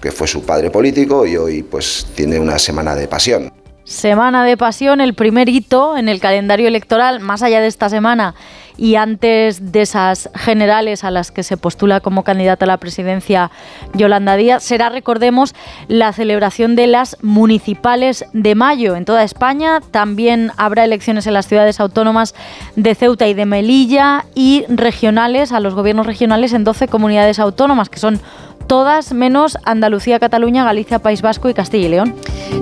que 0.02 0.12
fue 0.12 0.28
su 0.28 0.44
padre 0.44 0.70
político 0.70 1.26
y 1.26 1.38
hoy 1.38 1.64
pues 1.64 2.08
tiene 2.16 2.40
una 2.40 2.60
semana 2.60 2.96
de 2.96 3.08
pasión. 3.08 3.52
Semana 3.88 4.44
de 4.44 4.58
pasión, 4.58 5.00
el 5.00 5.14
primer 5.14 5.48
hito 5.48 5.96
en 5.96 6.10
el 6.10 6.20
calendario 6.20 6.68
electoral, 6.68 7.22
más 7.22 7.42
allá 7.42 7.62
de 7.62 7.68
esta 7.68 7.88
semana 7.88 8.36
y 8.78 8.96
antes 8.96 9.72
de 9.72 9.82
esas 9.82 10.30
generales 10.36 11.06
a 11.06 11.10
las 11.10 11.32
que 11.32 11.42
se 11.42 11.56
postula 11.56 12.02
como 12.02 12.26
candidata 12.26 12.66
a 12.66 12.68
la 12.68 12.78
presidencia 12.78 13.50
Yolanda 13.94 14.36
Díaz, 14.36 14.62
será, 14.64 14.90
recordemos, 14.90 15.56
la 15.88 16.12
celebración 16.12 16.76
de 16.76 16.88
las 16.88 17.18
municipales 17.22 18.26
de 18.34 18.56
mayo 18.56 18.98
en 18.98 19.06
toda 19.06 19.24
España. 19.24 19.80
También 19.92 20.52
habrá 20.58 20.84
elecciones 20.84 21.26
en 21.26 21.34
las 21.34 21.48
ciudades 21.48 21.80
autónomas 21.80 22.36
de 22.76 22.94
Ceuta 22.94 23.26
y 23.28 23.34
de 23.34 23.46
Melilla 23.46 24.26
y 24.36 24.66
regionales, 24.68 25.54
a 25.54 25.62
los 25.62 25.76
gobiernos 25.76 26.06
regionales 26.06 26.52
en 26.52 26.66
12 26.66 26.90
comunidades 26.90 27.40
autónomas, 27.40 27.90
que 27.90 28.00
son 28.00 28.20
todas 28.68 29.14
menos 29.14 29.58
Andalucía, 29.64 30.20
Cataluña, 30.20 30.64
Galicia, 30.64 31.00
País 31.00 31.22
Vasco 31.22 31.50
y 31.50 31.54
Castilla 31.54 31.88
y 31.88 31.90
León. 31.90 32.16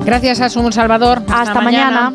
Gracias, 0.06 0.42
Asun 0.42 0.72
Salvador. 0.72 1.22
Hasta, 1.28 1.62
mañana. 1.62 2.14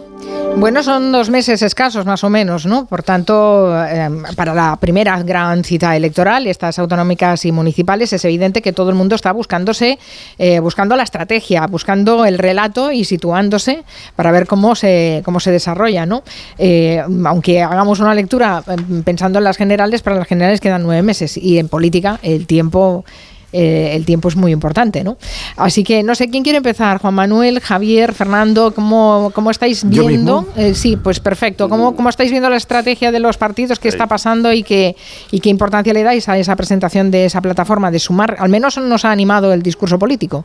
Bueno, 0.57 0.83
son 0.83 1.13
dos 1.13 1.31
meses 1.31 1.63
escasos 1.63 2.05
más 2.05 2.25
o 2.25 2.29
menos, 2.29 2.67
¿no? 2.67 2.85
Por 2.85 3.03
tanto, 3.03 3.73
eh, 3.87 4.11
para 4.37 4.53
la 4.53 4.77
primera 4.77 5.23
gran 5.23 5.65
cita 5.65 5.97
electoral, 5.97 6.47
estas 6.47 6.79
autonómicas 6.79 7.45
y 7.45 7.53
municipales, 7.53 8.13
es 8.13 8.25
evidente 8.25 8.61
que 8.61 8.73
todo 8.73 8.91
el 8.91 8.97
mundo 8.97 9.15
está 9.15 9.33
buscándose, 9.33 9.99
eh, 10.39 10.59
buscando 10.59 10.97
la 10.97 11.05
estrategia, 11.05 11.67
buscando 11.67 12.27
el 12.27 12.37
relato 12.37 12.91
y 12.93 13.05
situándose 13.05 13.85
para 14.17 14.33
ver 14.33 14.47
cómo 14.47 14.75
se, 14.75 15.23
cómo 15.25 15.41
se 15.41 15.51
desarrolla, 15.51 16.05
¿no? 16.05 16.23
Eh, 16.59 17.03
aunque 17.25 17.63
hagamos 17.63 18.01
una 18.01 18.15
lectura 18.15 18.63
pensando 19.05 19.39
en 19.39 19.45
las 19.45 19.57
generales, 19.57 20.03
para 20.03 20.17
las 20.17 20.27
generales 20.27 20.61
quedan 20.61 20.83
nueve 20.83 21.03
meses 21.03 21.37
y 21.37 21.59
en 21.59 21.69
política 21.69 22.19
el 22.23 22.47
tiempo 22.47 23.05
eh, 23.53 23.93
el 23.95 24.05
tiempo 24.05 24.29
es 24.29 24.37
muy 24.37 24.53
importante, 24.53 25.03
¿no? 25.03 25.19
Así 25.57 25.83
que 25.83 26.03
no 26.03 26.15
sé 26.15 26.31
quién 26.31 26.43
quiere 26.43 26.59
empezar, 26.59 26.99
Juan 26.99 27.15
Manuel, 27.15 27.61
Javier, 27.61 28.15
Fernando, 28.15 28.73
¿cómo, 28.73 29.33
cómo 29.35 29.51
estáis 29.51 29.89
viendo? 29.89 30.47
Eh, 30.57 30.75
sí, 30.75 30.97
pues 30.97 31.21
perfecto. 31.21 31.69
¿Cómo, 31.69 31.97
¿Cómo 31.97 32.09
estáis 32.09 32.31
viendo 32.31 32.49
la 32.49 32.57
estrategia 32.57 33.13
de 33.13 33.21
los 33.21 33.37
partidos? 33.37 33.79
¿Qué 33.79 33.89
está 33.89 34.07
pasando 34.07 34.53
y 34.53 34.63
qué, 34.63 34.97
y 35.31 35.41
qué 35.41 35.49
importancia 35.49 35.93
le 35.93 36.03
dais 36.03 36.29
a 36.29 36.39
esa 36.39 36.57
presentación 36.57 37.11
de 37.11 37.25
esa 37.25 37.41
plataforma 37.41 37.91
de 37.91 37.99
sumar? 37.99 38.37
Al 38.39 38.49
menos 38.49 38.79
nos 38.79 39.05
ha 39.05 39.11
animado 39.11 39.53
el 39.53 39.63
discurso 39.63 39.99
político. 39.99 40.45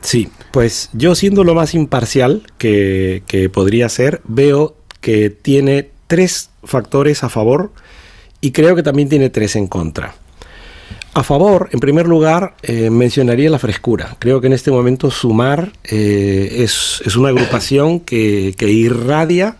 Sí, 0.00 0.28
pues 0.50 0.90
yo 0.92 1.14
siendo 1.14 1.44
lo 1.44 1.54
más 1.54 1.74
imparcial 1.74 2.42
que, 2.58 3.22
que 3.26 3.48
podría 3.48 3.88
ser, 3.88 4.20
veo 4.24 4.76
que 5.00 5.30
tiene 5.30 5.90
tres 6.06 6.50
factores 6.62 7.24
a 7.24 7.28
favor 7.28 7.72
y 8.40 8.52
creo 8.52 8.76
que 8.76 8.82
también 8.82 9.08
tiene 9.08 9.30
tres 9.30 9.56
en 9.56 9.66
contra. 9.66 10.14
A 11.14 11.22
favor, 11.22 11.68
en 11.70 11.78
primer 11.78 12.08
lugar, 12.08 12.56
eh, 12.62 12.90
mencionaría 12.90 13.48
la 13.48 13.60
frescura. 13.60 14.16
Creo 14.18 14.40
que 14.40 14.48
en 14.48 14.52
este 14.52 14.72
momento 14.72 15.12
Sumar 15.12 15.70
eh, 15.84 16.56
es, 16.58 17.16
una 17.16 17.28
agrupación 17.28 18.00
que, 18.00 18.54
irradia, 18.60 19.56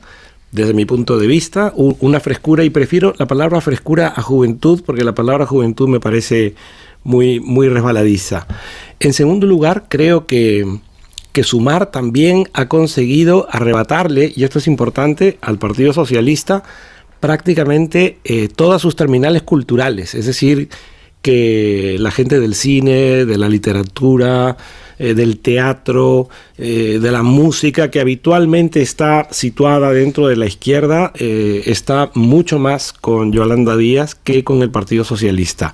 desde 0.50 0.74
mi 0.74 0.84
punto 0.84 1.16
de 1.16 1.28
vista, 1.28 1.72
una 1.76 2.18
frescura 2.20 2.64
y 2.64 2.70
prefiero 2.70 3.14
la 3.18 3.26
palabra 3.26 3.60
frescura 3.60 4.12
a 4.16 4.22
juventud 4.22 4.82
porque 4.84 5.04
la 5.04 5.14
palabra 5.14 5.46
juventud 5.46 5.88
me 5.88 6.00
parece 6.00 6.54
muy, 7.04 7.38
muy 7.38 7.68
resbaladiza. 7.68 8.46
En 8.98 9.12
segundo 9.12 9.46
lugar, 9.46 9.84
creo 9.88 10.26
que, 10.26 10.64
que 11.32 11.44
Sumar 11.44 11.92
también 11.92 12.48
ha 12.52 12.68
conseguido 12.68 13.46
arrebatarle, 13.50 14.32
y 14.34 14.42
esto 14.44 14.58
es 14.58 14.66
importante, 14.66 15.38
al 15.40 15.58
Partido 15.58 15.92
Socialista 15.92 16.64
prácticamente 17.20 18.18
eh, 18.24 18.48
todas 18.48 18.82
sus 18.82 18.96
terminales 18.96 19.42
culturales, 19.42 20.14
es 20.14 20.26
decir, 20.26 20.68
que 21.24 21.96
la 21.98 22.10
gente 22.10 22.38
del 22.38 22.54
cine, 22.54 23.24
de 23.24 23.38
la 23.38 23.48
literatura, 23.48 24.58
eh, 24.98 25.14
del 25.14 25.38
teatro, 25.38 26.28
eh, 26.58 26.98
de 27.00 27.10
la 27.10 27.22
música, 27.22 27.90
que 27.90 27.98
habitualmente 27.98 28.82
está 28.82 29.28
situada 29.30 29.90
dentro 29.90 30.28
de 30.28 30.36
la 30.36 30.44
izquierda, 30.44 31.12
está 31.14 32.10
mucho 32.12 32.58
más 32.58 32.92
con 32.92 33.32
Yolanda 33.32 33.74
Díaz 33.74 34.14
que 34.14 34.44
con 34.44 34.60
el 34.60 34.70
Partido 34.70 35.02
Socialista. 35.02 35.72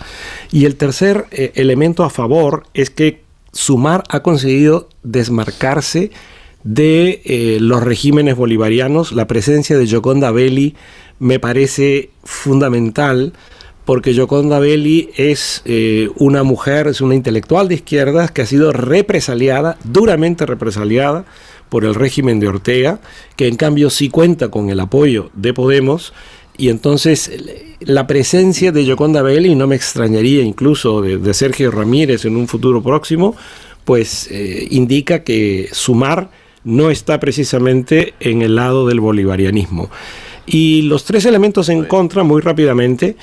Y 0.53 0.67
el 0.67 0.77
tercer 0.77 1.27
elemento 1.33 2.05
a 2.05 2.11
favor 2.11 2.63
es 2.73 2.91
que 2.91 3.23
Sumar 3.53 4.05
ha 4.09 4.23
conseguido 4.23 4.89
desmarcarse 5.03 6.13
de 6.63 7.59
los 7.61 7.83
regímenes 7.83 8.37
bolivarianos. 8.37 9.11
La 9.11 9.27
presencia 9.27 9.77
de 9.77 9.89
Gioconda 9.89 10.31
Belli 10.31 10.77
me 11.19 11.41
parece 11.41 12.11
fundamental 12.23 13.33
porque 13.91 14.15
Yoconda 14.15 14.61
Belli 14.61 15.11
es 15.17 15.63
eh, 15.65 16.11
una 16.15 16.45
mujer, 16.45 16.87
es 16.87 17.01
una 17.01 17.17
intelectual 17.17 17.67
de 17.67 17.75
izquierdas 17.75 18.31
que 18.31 18.43
ha 18.43 18.47
sido 18.47 18.71
represaliada, 18.71 19.79
duramente 19.83 20.47
represaliada 20.47 21.25
por 21.69 21.85
el 21.85 21.97
régimen 21.97 22.39
de 22.39 22.47
Ortega, 22.47 23.01
que 23.35 23.49
en 23.49 23.57
cambio 23.57 23.91
sí 23.91 24.09
cuenta 24.09 24.47
con 24.47 24.71
el 24.71 24.79
apoyo 24.79 25.31
de 25.35 25.53
Podemos, 25.55 26.13
y 26.57 26.69
entonces 26.69 27.33
la 27.81 28.07
presencia 28.07 28.71
de 28.71 28.85
Yoconda 28.85 29.23
Belli, 29.23 29.57
no 29.57 29.67
me 29.67 29.75
extrañaría 29.75 30.45
incluso 30.45 31.03
de, 31.03 31.35
Sergio 31.35 31.73
Ramírez 31.73 32.25
en 32.25 32.37
un 32.37 32.47
futuro 32.47 32.85
próximo, 32.85 33.35
pues 33.85 34.29
eh, 34.31 34.69
indica 34.71 35.25
que 35.25 35.69
Sumar 35.73 36.31
no 36.63 36.93
está 36.93 37.19
precisamente 37.19 38.15
en 38.21 38.43
el 38.43 38.55
lado 38.55 38.87
del 38.87 39.01
bolivarianismo. 39.01 39.91
Y 40.47 40.83
los 40.83 41.05
tres 41.05 41.25
elementos 41.25 41.69
en 41.69 41.85
contra, 41.87 42.23
muy 42.23 42.41
rápidamente, 42.41 43.17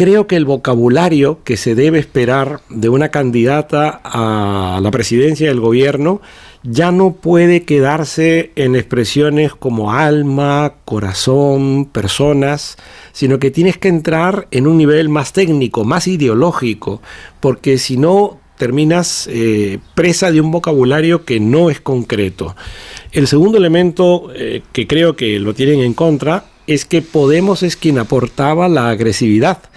creo 0.00 0.26
que 0.26 0.36
el 0.36 0.46
vocabulario 0.46 1.40
que 1.44 1.58
se 1.58 1.74
debe 1.74 1.98
esperar 1.98 2.62
de 2.70 2.88
una 2.88 3.10
candidata 3.10 4.00
a 4.02 4.80
la 4.82 4.90
presidencia 4.90 5.48
del 5.48 5.60
gobierno 5.60 6.22
ya 6.62 6.90
no 6.90 7.12
puede 7.12 7.64
quedarse 7.64 8.50
en 8.56 8.76
expresiones 8.76 9.52
como 9.54 9.92
alma, 9.92 10.76
corazón, 10.86 11.84
personas, 11.84 12.78
sino 13.12 13.38
que 13.38 13.50
tienes 13.50 13.76
que 13.76 13.88
entrar 13.88 14.48
en 14.52 14.66
un 14.66 14.78
nivel 14.78 15.10
más 15.10 15.34
técnico, 15.34 15.84
más 15.84 16.06
ideológico, 16.06 17.02
porque 17.40 17.76
si 17.76 17.98
no 17.98 18.40
terminas 18.56 19.28
eh, 19.30 19.80
presa 19.94 20.32
de 20.32 20.40
un 20.40 20.50
vocabulario 20.50 21.26
que 21.26 21.40
no 21.40 21.68
es 21.68 21.78
concreto. 21.82 22.56
El 23.12 23.26
segundo 23.26 23.58
elemento 23.58 24.30
eh, 24.34 24.62
que 24.72 24.86
creo 24.86 25.14
que 25.14 25.38
lo 25.38 25.52
tienen 25.52 25.80
en 25.80 25.92
contra 25.92 26.46
es 26.66 26.86
que 26.86 27.02
Podemos 27.02 27.62
es 27.62 27.76
quien 27.76 27.98
aportaba 27.98 28.68
la 28.68 28.88
agresividad. 28.88 29.69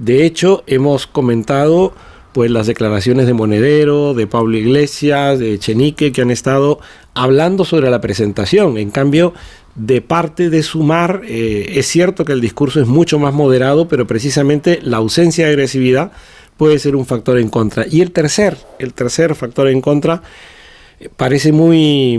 De 0.00 0.24
hecho, 0.24 0.64
hemos 0.66 1.06
comentado 1.06 1.92
pues 2.32 2.50
las 2.50 2.66
declaraciones 2.66 3.26
de 3.26 3.34
Monedero, 3.34 4.14
de 4.14 4.26
Pablo 4.26 4.56
Iglesias, 4.56 5.38
de 5.38 5.58
Chenique, 5.58 6.10
que 6.10 6.22
han 6.22 6.30
estado 6.30 6.80
hablando 7.12 7.64
sobre 7.64 7.90
la 7.90 8.00
presentación. 8.00 8.78
En 8.78 8.90
cambio, 8.90 9.34
de 9.74 10.00
parte 10.00 10.48
de 10.48 10.62
Sumar, 10.62 11.22
eh, 11.26 11.72
es 11.74 11.86
cierto 11.86 12.24
que 12.24 12.32
el 12.32 12.40
discurso 12.40 12.80
es 12.80 12.86
mucho 12.86 13.18
más 13.18 13.34
moderado, 13.34 13.88
pero 13.88 14.06
precisamente 14.06 14.78
la 14.82 14.98
ausencia 14.98 15.44
de 15.44 15.50
agresividad 15.50 16.12
puede 16.56 16.78
ser 16.78 16.96
un 16.96 17.04
factor 17.04 17.38
en 17.38 17.48
contra. 17.48 17.84
Y 17.90 18.00
el 18.00 18.12
tercer, 18.12 18.56
el 18.78 18.94
tercer 18.94 19.34
factor 19.34 19.68
en 19.68 19.82
contra, 19.82 20.22
eh, 20.98 21.10
parece 21.14 21.52
muy, 21.52 22.18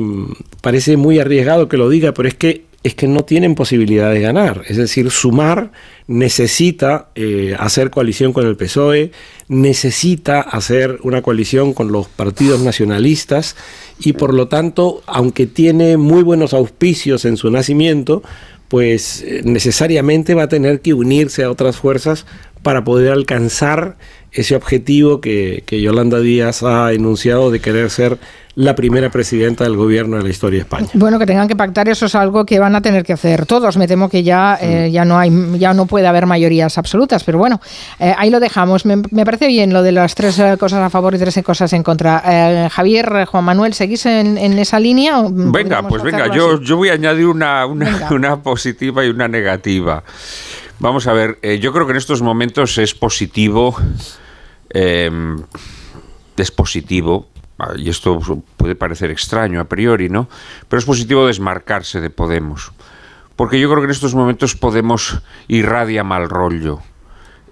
parece 0.61 0.97
muy 0.97 1.17
arriesgado 1.19 1.67
que 1.67 1.77
lo 1.77 1.89
diga, 1.89 2.13
pero 2.13 2.27
es 2.27 2.35
que 2.35 2.65
es 2.83 2.95
que 2.95 3.07
no 3.07 3.23
tienen 3.23 3.53
posibilidad 3.53 4.11
de 4.11 4.21
ganar. 4.21 4.63
Es 4.67 4.77
decir, 4.77 5.11
Sumar 5.11 5.71
necesita 6.07 7.09
eh, 7.15 7.55
hacer 7.59 7.91
coalición 7.91 8.33
con 8.33 8.47
el 8.47 8.57
PSOE, 8.57 9.11
necesita 9.47 10.41
hacer 10.41 10.99
una 11.03 11.21
coalición 11.21 11.73
con 11.73 11.91
los 11.91 12.07
partidos 12.07 12.61
nacionalistas 12.61 13.55
y 13.99 14.13
por 14.13 14.33
lo 14.33 14.47
tanto, 14.47 15.03
aunque 15.05 15.45
tiene 15.45 15.97
muy 15.97 16.23
buenos 16.23 16.53
auspicios 16.53 17.25
en 17.25 17.37
su 17.37 17.51
nacimiento, 17.51 18.23
pues 18.67 19.21
eh, 19.21 19.41
necesariamente 19.43 20.33
va 20.33 20.43
a 20.43 20.49
tener 20.49 20.81
que 20.81 20.93
unirse 20.93 21.43
a 21.43 21.51
otras 21.51 21.77
fuerzas 21.77 22.25
para 22.63 22.83
poder 22.83 23.11
alcanzar 23.11 23.97
ese 24.31 24.55
objetivo 24.55 25.21
que, 25.21 25.63
que 25.65 25.81
Yolanda 25.81 26.19
Díaz 26.19 26.63
ha 26.63 26.91
enunciado 26.93 27.51
de 27.51 27.59
querer 27.59 27.89
ser 27.89 28.17
la 28.55 28.75
primera 28.75 29.09
presidenta 29.09 29.63
del 29.63 29.77
gobierno 29.77 30.17
de 30.17 30.23
la 30.23 30.29
historia 30.29 30.57
de 30.57 30.63
España. 30.63 30.87
Bueno, 30.93 31.17
que 31.19 31.25
tengan 31.25 31.47
que 31.47 31.55
pactar 31.55 31.87
eso 31.87 32.07
es 32.07 32.15
algo 32.15 32.45
que 32.45 32.59
van 32.59 32.75
a 32.75 32.81
tener 32.81 33.05
que 33.05 33.13
hacer 33.13 33.45
todos. 33.45 33.77
Me 33.77 33.87
temo 33.87 34.09
que 34.09 34.23
ya, 34.23 34.57
eh, 34.61 34.89
ya 34.91 35.05
no 35.05 35.17
hay, 35.17 35.31
ya 35.57 35.73
no 35.73 35.85
puede 35.85 36.07
haber 36.07 36.25
mayorías 36.25 36.77
absolutas, 36.77 37.23
pero 37.23 37.37
bueno, 37.37 37.61
eh, 37.99 38.13
ahí 38.17 38.29
lo 38.29 38.39
dejamos. 38.39 38.85
Me, 38.85 38.97
parece 39.25 39.47
bien 39.47 39.71
lo 39.71 39.83
de 39.83 39.93
las 39.93 40.15
tres 40.15 40.37
eh, 40.39 40.57
cosas 40.59 40.81
a 40.81 40.89
favor 40.89 41.15
y 41.15 41.17
tres 41.17 41.39
cosas 41.43 41.71
en 41.73 41.83
contra. 41.83 42.69
Javier, 42.69 43.25
Juan 43.25 43.43
Manuel, 43.43 43.73
¿seguís 43.73 44.05
en, 44.05 44.37
esa 44.37 44.79
línea? 44.79 45.23
Venga, 45.29 45.87
pues 45.87 46.03
venga, 46.03 46.33
yo, 46.33 46.61
yo 46.61 46.77
voy 46.77 46.89
a 46.89 46.93
añadir 46.93 47.27
una, 47.27 47.65
una, 47.65 48.41
positiva 48.41 49.05
y 49.05 49.09
una 49.09 49.27
negativa. 49.27 50.03
Vamos 50.81 51.05
a 51.05 51.13
ver, 51.13 51.39
yo 51.59 51.71
creo 51.73 51.85
que 51.85 51.91
en 51.91 51.97
estos 51.97 52.23
momentos 52.23 52.79
es 52.79 52.95
positivo, 52.95 53.77
es 54.73 56.51
positivo 56.55 57.29
y 57.75 57.87
esto 57.87 58.19
puede 58.57 58.73
parecer 58.73 59.11
extraño 59.11 59.61
a 59.61 59.65
priori, 59.65 60.09
¿no? 60.09 60.27
Pero 60.67 60.79
es 60.79 60.85
positivo 60.85 61.27
desmarcarse 61.27 62.01
de 62.01 62.09
Podemos. 62.09 62.71
Porque 63.35 63.59
yo 63.59 63.69
creo 63.69 63.81
que 63.81 63.85
en 63.85 63.91
estos 63.91 64.15
momentos 64.15 64.55
Podemos 64.55 65.21
irradia 65.47 66.03
mal 66.03 66.27
rollo. 66.27 66.79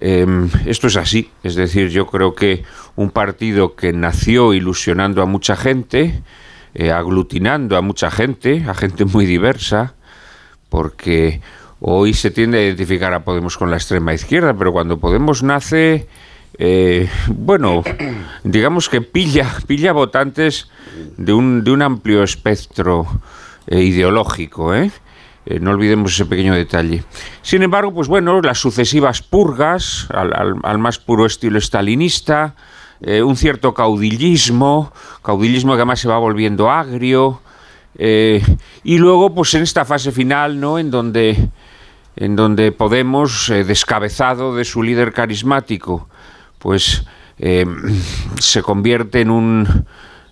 Em, 0.02 0.50
esto 0.66 0.88
es 0.88 0.98
así, 0.98 1.30
es 1.44 1.54
decir, 1.54 1.90
yo 1.90 2.08
creo 2.08 2.34
que 2.34 2.64
un 2.96 3.12
partido 3.12 3.76
que 3.76 3.94
nació 3.94 4.56
ilusionando 4.56 5.22
a 5.22 5.28
mucha 5.28 5.56
gente, 5.56 6.24
eh, 6.74 6.92
aglutinando 6.92 7.78
a 7.78 7.82
mucha 7.82 8.10
gente, 8.10 8.66
a 8.68 8.74
gente 8.74 9.06
muy 9.06 9.28
diversa, 9.28 9.94
porque 10.70 11.42
hoy 11.80 12.14
se 12.14 12.32
tiende 12.32 12.60
a 12.60 12.64
identificar 12.64 13.14
a 13.14 13.24
Podemos 13.24 13.58
con 13.58 13.70
la 13.72 13.78
extrema 13.78 14.14
izquierda, 14.14 14.54
pero 14.54 14.72
cuando 14.72 15.00
Podemos 15.00 15.44
nace 15.44 16.08
eh, 16.62 17.10
bueno, 17.28 17.84
digamos 18.44 18.90
que 18.90 19.02
pilla, 19.02 19.50
pilla 19.66 19.94
votantes 19.94 20.70
de 21.16 21.32
un, 21.32 21.64
de 21.64 21.72
un 21.72 21.82
amplio 21.82 22.22
espectro 22.22 23.08
eh, 23.68 23.82
ideológico, 23.82 24.76
¿eh? 24.76 24.92
no 25.62 25.72
olvidemos 25.72 26.14
ese 26.14 26.26
pequeño 26.26 26.54
detalle. 26.54 27.04
Sin 27.42 27.64
embargo, 27.64 27.92
pues 27.92 28.08
bueno, 28.08 28.40
las 28.42 28.60
sucesivas 28.60 29.24
purgas, 29.24 30.08
al, 30.12 30.78
más 30.78 31.00
puro 31.00 31.26
estilo 31.26 31.58
estalinista, 31.58 32.54
un 33.02 33.36
cierto 33.36 33.74
caudillismo, 33.74 34.94
caudillismo 35.24 35.72
que 35.72 35.78
además 35.78 36.02
se 36.02 36.08
va 36.08 36.20
volviendo 36.20 36.70
agrio, 36.70 37.42
y 37.98 38.98
luego, 39.00 39.34
pues 39.34 39.56
en 39.56 39.64
esta 39.64 39.86
fase 39.86 40.12
final, 40.12 40.60
¿no? 40.60 40.78
En 40.78 40.92
donde, 40.92 41.50
en 42.20 42.36
donde 42.36 42.72
Podemos, 42.74 43.48
descabezado 43.48 44.54
de 44.54 44.66
su 44.66 44.84
líder 44.84 45.14
carismático, 45.14 46.10
pues 46.60 47.06
eh, 47.40 47.66
se 48.40 48.62
convierte 48.62 49.22
en 49.22 49.32
un 49.32 49.86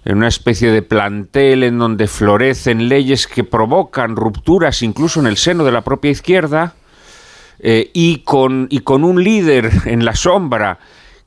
en 0.06 0.15
una 0.15 0.29
especie 0.29 0.72
de 0.72 0.82
plantel 0.84 1.63
en 1.63 1.79
donde 1.79 2.08
florecen 2.08 2.88
leyes 2.88 3.27
que 3.27 3.44
provocan 3.44 4.15
rupturas 4.15 4.82
incluso 4.82 5.20
en 5.20 5.27
el 5.27 5.36
seno 5.36 5.65
de 5.65 5.74
la 5.74 5.82
propia 5.82 6.12
izquierda 6.12 6.75
eh, 7.60 7.91
y, 7.94 8.20
con, 8.20 8.67
y 8.70 8.79
con 8.79 9.03
un 9.03 9.22
líder 9.22 9.70
en 9.84 10.06
la 10.06 10.15
sombra 10.15 10.79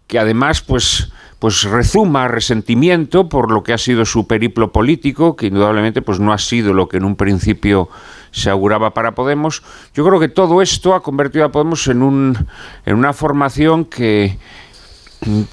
que 0.07 0.19
además 0.19 0.63
pues 0.63 1.13
pues 1.41 1.63
rezuma 1.65 2.29
resentimiento 2.29 3.29
por 3.29 3.51
lo 3.51 3.63
que 3.63 3.73
ha 3.73 3.79
sido 3.79 4.05
su 4.05 4.27
periplo 4.27 4.73
político, 4.73 5.37
que 5.37 5.47
indudablemente 5.47 6.03
pues 6.03 6.21
no 6.21 6.35
ha 6.35 6.39
sido 6.39 6.75
lo 6.75 6.87
que 6.87 6.99
en 6.99 7.05
un 7.05 7.17
principio 7.17 7.89
se 8.31 8.51
auguraba 8.51 8.95
para 8.95 9.15
Podemos. 9.15 9.63
Yo 9.95 10.07
creo 10.07 10.21
que 10.21 10.29
todo 10.29 10.63
esto 10.63 10.95
ha 10.95 11.03
convertido 11.03 11.45
a 11.45 11.53
Podemos 11.53 11.87
en, 11.89 12.03
un, 12.03 12.47
en 12.87 12.95
una 12.95 13.13
formación 13.13 13.85
que, 13.85 14.39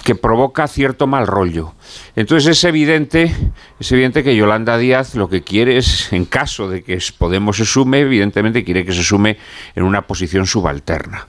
que 0.02 0.14
provoca 0.14 0.66
cierto 0.66 1.06
mal 1.06 1.26
rollo. 1.26 1.74
Entonces 2.16 2.58
es 2.58 2.64
evidente, 2.64 3.34
es 3.78 3.92
evidente 3.92 4.24
que 4.24 4.34
Yolanda 4.34 4.78
Díaz 4.78 5.14
lo 5.14 5.28
que 5.28 5.42
quiere 5.42 5.76
es, 5.76 6.12
en 6.12 6.24
caso 6.24 6.68
de 6.68 6.82
que 6.82 6.98
Podemos 7.16 7.58
se 7.58 7.66
sume, 7.66 8.00
evidentemente 8.00 8.64
quiere 8.64 8.84
que 8.84 8.92
se 8.92 9.02
sume 9.02 9.38
en 9.74 9.82
una 9.82 10.06
posición 10.06 10.46
subalterna, 10.46 11.28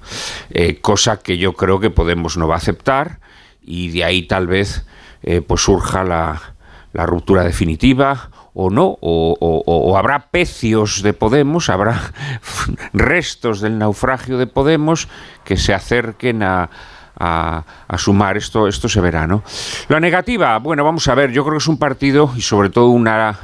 eh, 0.52 0.80
cosa 0.80 1.20
que 1.20 1.38
yo 1.38 1.54
creo 1.54 1.80
que 1.80 1.90
Podemos 1.90 2.38
no 2.38 2.48
va 2.48 2.56
a 2.56 2.60
aceptar 2.60 3.20
y 3.62 3.90
de 3.90 4.04
ahí 4.04 4.24
tal 4.24 4.48
vez 4.48 4.86
eh, 5.22 5.42
pues 5.42 5.62
surja 5.62 6.04
la, 6.04 6.54
la, 6.94 7.06
ruptura 7.06 7.44
definitiva 7.44 8.32
o 8.54 8.70
no, 8.70 8.98
o, 9.02 9.96
habrá 9.98 10.32
pecios 10.32 11.02
de 11.02 11.14
Podemos, 11.14 11.70
habrá 11.70 12.02
restos 12.94 13.62
del 13.62 13.78
naufragio 13.78 14.38
de 14.38 14.48
Podemos 14.48 15.08
que 15.44 15.58
se 15.58 15.74
acerquen 15.74 16.44
a 16.44 16.70
sumar. 17.98 18.38
Esto, 18.38 18.68
esto 18.68 18.90
se 18.90 19.02
verá, 19.02 19.28
¿no? 19.28 19.44
La 19.88 20.00
negativa, 20.00 20.58
bueno, 20.60 20.84
vamos 20.84 21.08
a 21.08 21.16
ver, 21.16 21.32
yo 21.32 21.44
creo 21.44 21.54
que 21.54 21.64
es 21.64 21.68
un 21.68 21.78
partido 21.78 22.32
y 22.36 22.42
sobre 22.42 22.70
todo 22.70 22.90
una, 22.90 23.38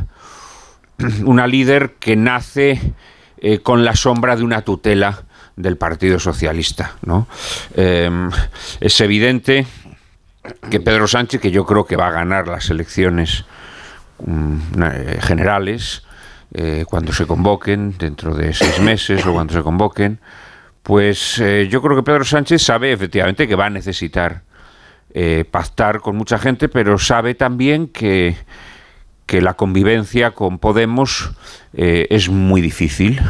una 1.25 1.47
líder 1.47 1.95
que 1.99 2.15
nace 2.15 2.93
eh, 3.37 3.59
con 3.59 3.83
la 3.85 3.95
sombra 3.95 4.35
de 4.35 4.43
una 4.43 4.61
tutela 4.61 5.23
del 5.55 5.77
Partido 5.77 6.19
Socialista, 6.19 6.95
¿no? 7.03 7.27
Em, 7.75 8.29
es 8.79 8.99
evidente 9.01 9.65
que 10.69 10.79
Pedro 10.79 11.07
Sánchez, 11.07 11.41
que 11.41 11.51
yo 11.51 11.65
creo 11.65 11.85
que 11.85 11.95
va 11.95 12.07
a 12.07 12.11
ganar 12.11 12.47
las 12.47 12.69
elecciones 12.69 13.45
generales, 15.21 16.03
eh, 16.53 16.85
cuando 16.87 17.11
se 17.11 17.25
convoquen, 17.25 17.97
dentro 17.97 18.33
de 18.33 18.53
seis 18.53 18.79
meses 18.79 19.25
o 19.25 19.33
cuando 19.33 19.53
se 19.53 19.61
convoquen, 19.61 20.19
pues 20.83 21.39
eh, 21.39 21.67
yo 21.69 21.81
creo 21.81 21.95
que 21.97 22.03
Pedro 22.03 22.23
Sánchez 22.23 22.61
sabe 22.61 22.91
efectivamente 22.91 23.47
que 23.47 23.55
va 23.55 23.65
a 23.65 23.69
necesitar 23.69 24.43
pactar 25.49 26.01
con 26.01 26.17
mucha 26.17 26.37
gente, 26.37 26.67
pero 26.67 26.97
sabe 26.99 27.35
también 27.35 27.87
que, 27.87 28.35
que 29.25 29.41
la 29.41 29.53
convivencia 29.53 30.31
con 30.31 30.59
Podemos 30.59 31.31
es 31.71 32.27
muy 32.27 32.59
difícil. 32.59 33.21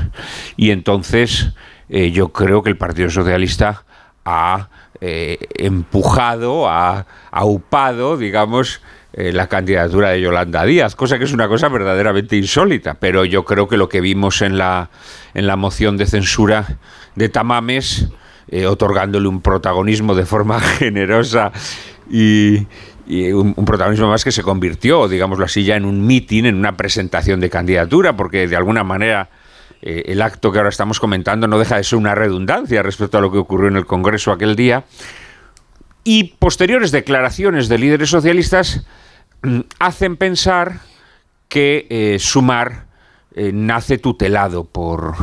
Y 0.58 0.72
entonces 0.72 1.54
yo 1.88 2.30
creo 2.30 2.64
que 2.64 2.72
el 2.72 2.78
Partido 2.78 3.12
Socialista 3.12 3.86
ha 4.26 4.70
eh, 5.02 5.38
empujado, 5.56 6.70
ha 6.70 7.06
aupado, 7.30 8.18
digamos, 8.18 8.82
eh, 9.18 9.32
la 9.32 9.48
candidatura 9.48 10.10
de 10.10 10.20
Yolanda 10.20 10.66
Díaz, 10.66 10.94
cosa 10.94 11.18
que 11.18 11.24
es 11.24 11.32
una 11.32 11.48
cosa 11.48 11.70
verdaderamente 11.70 12.36
insólita. 12.36 12.96
Pero 12.96 13.24
yo 13.24 13.46
creo 13.46 13.70
que 13.70 13.78
lo 13.78 13.88
que 13.88 14.02
vimos 14.02 14.42
en 14.42 14.58
la, 14.58 14.90
en 15.34 15.48
la 15.48 15.56
moción 15.56 15.96
de 15.96 16.06
censura 16.06 16.80
de 17.16 17.30
Tamames, 17.30 18.10
eh, 18.50 18.66
otorgándole 18.66 19.30
un 19.30 19.40
protagonismo 19.40 20.16
de 20.16 20.26
forma 20.26 20.60
generosa 20.80 21.54
y, 22.12 22.68
un, 23.08 23.54
protagonismo 23.66 24.10
más 24.10 24.26
que 24.26 24.34
se 24.34 24.44
convirtió, 24.44 25.08
digámoslo 25.08 25.46
así, 25.46 25.64
ya 25.64 25.78
en 25.78 25.86
un 25.86 26.06
mitin, 26.06 26.48
en 26.48 26.56
una 26.56 26.76
presentación 26.76 27.40
de 27.40 27.50
candidatura, 27.50 28.18
porque 28.18 28.50
de 28.50 28.58
alguna 28.58 28.84
manera 28.84 29.30
eh, 29.82 30.04
el 30.08 30.22
acto 30.22 30.52
que 30.52 30.58
ahora 30.58 30.72
estamos 30.72 31.00
comentando 31.00 31.48
no 31.48 31.58
deja 31.58 31.78
de 31.78 31.86
ser 31.86 31.98
una 32.00 32.16
redundancia 32.16 32.84
respecto 32.84 33.18
a 33.18 33.22
lo 33.22 33.32
que 33.32 33.38
ocurrió 33.38 33.70
en 33.70 33.78
el 33.78 33.86
Congreso 33.86 34.34
aquel 34.34 34.58
día. 34.58 34.84
Y 36.04 36.36
posteriores 36.38 36.92
declaraciones 36.92 37.70
de 37.70 37.78
líderes 37.78 38.10
socialistas 38.10 38.86
hacen 39.80 40.18
pensar 40.18 40.80
que 41.48 41.88
eh, 41.90 42.18
Sumar 42.20 42.86
eh, 43.36 43.52
nace 43.54 43.98
tutelado 43.98 44.66
por, 44.66 45.16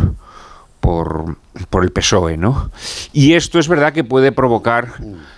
por, 0.80 1.36
por, 1.70 1.84
el 1.84 1.92
PSOE, 1.92 2.36
¿no? 2.36 2.70
Y 3.12 3.34
esto 3.34 3.58
es 3.58 3.68
verdad 3.68 3.92
que 3.92 4.04
puede 4.04 4.32
provocar 4.32 4.94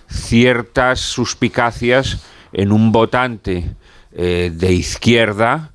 ciertas 0.09 1.01
suspicacias 1.01 2.25
en 2.53 2.73
un 2.73 2.93
votante 2.93 3.75
de 4.13 4.73
izquierda 4.73 5.73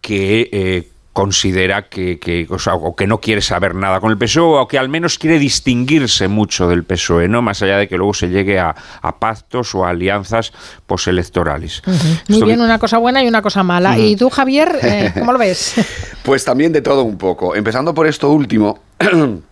que 0.00 0.89
considera 1.12 1.88
que, 1.88 2.18
que, 2.20 2.46
o, 2.48 2.94
que 2.94 3.06
no 3.06 3.20
quiere 3.20 3.42
saber 3.42 3.74
nada 3.74 4.00
con 4.00 4.10
el 4.12 4.18
PSOE 4.18 4.60
o 4.60 4.68
que 4.68 4.78
al 4.78 4.88
menos 4.88 5.18
quiere 5.18 5.38
distinguirse 5.38 6.28
mucho 6.28 6.68
del 6.68 6.84
PSOE, 6.84 7.28
¿no? 7.28 7.42
Más 7.42 7.62
allá 7.62 7.78
de 7.78 7.88
que 7.88 7.96
luego 7.96 8.14
se 8.14 8.28
llegue 8.28 8.58
a, 8.58 8.74
pactos 9.18 9.74
o 9.74 9.84
alianzas 9.84 10.52
postelectorales. 10.86 11.82
Muy 12.28 12.42
bien, 12.42 12.60
una 12.60 12.78
cosa 12.78 12.98
buena 12.98 13.22
y 13.24 13.28
una 13.28 13.42
cosa 13.42 13.62
mala. 13.62 13.98
¿Y 13.98 14.16
tú, 14.16 14.30
Javier, 14.30 14.78
eh, 14.82 15.12
cómo 15.18 15.32
lo 15.32 15.38
ves? 15.38 15.74
pues 16.22 16.44
también 16.44 16.72
de 16.72 16.80
todo 16.80 17.02
un 17.02 17.18
poco. 17.18 17.54
Empezando 17.56 17.92
por 17.92 18.06
esto 18.06 18.30
último. 18.30 18.78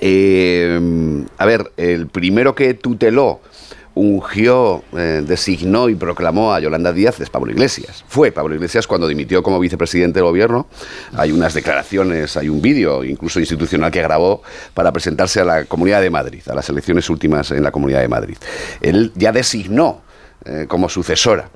Eh, 0.00 1.24
a 1.36 1.46
ver, 1.46 1.70
el 1.76 2.08
primero 2.08 2.54
que 2.54 2.72
tuteló 2.74 3.40
ungió, 3.94 4.82
eh, 4.96 5.22
designó 5.26 5.88
y 5.88 5.94
proclamó 5.94 6.52
a 6.54 6.60
Yolanda 6.60 6.92
Díaz 6.92 7.20
es 7.20 7.30
Pablo 7.30 7.52
Iglesias. 7.52 8.04
Fue 8.08 8.32
Pablo 8.32 8.54
Iglesias 8.54 8.86
cuando 8.86 9.06
dimitió 9.06 9.42
como 9.42 9.58
vicepresidente 9.58 10.20
del 10.20 10.24
gobierno. 10.24 10.66
Hay 11.14 11.32
unas 11.32 11.54
declaraciones, 11.54 12.36
hay 12.36 12.48
un 12.48 12.62
vídeo 12.62 13.04
incluso 13.04 13.40
institucional 13.40 13.90
que 13.90 14.02
grabó 14.02 14.42
para 14.74 14.92
presentarse 14.92 15.40
a 15.40 15.44
la 15.44 15.64
Comunidad 15.64 16.00
de 16.00 16.10
Madrid, 16.10 16.42
a 16.48 16.54
las 16.54 16.68
elecciones 16.68 17.08
últimas 17.10 17.50
en 17.50 17.62
la 17.62 17.70
Comunidad 17.70 18.00
de 18.00 18.08
Madrid. 18.08 18.36
Él 18.80 19.12
ya 19.14 19.32
designó 19.32 20.02
eh, 20.44 20.66
como 20.66 20.88
sucesora. 20.88 21.50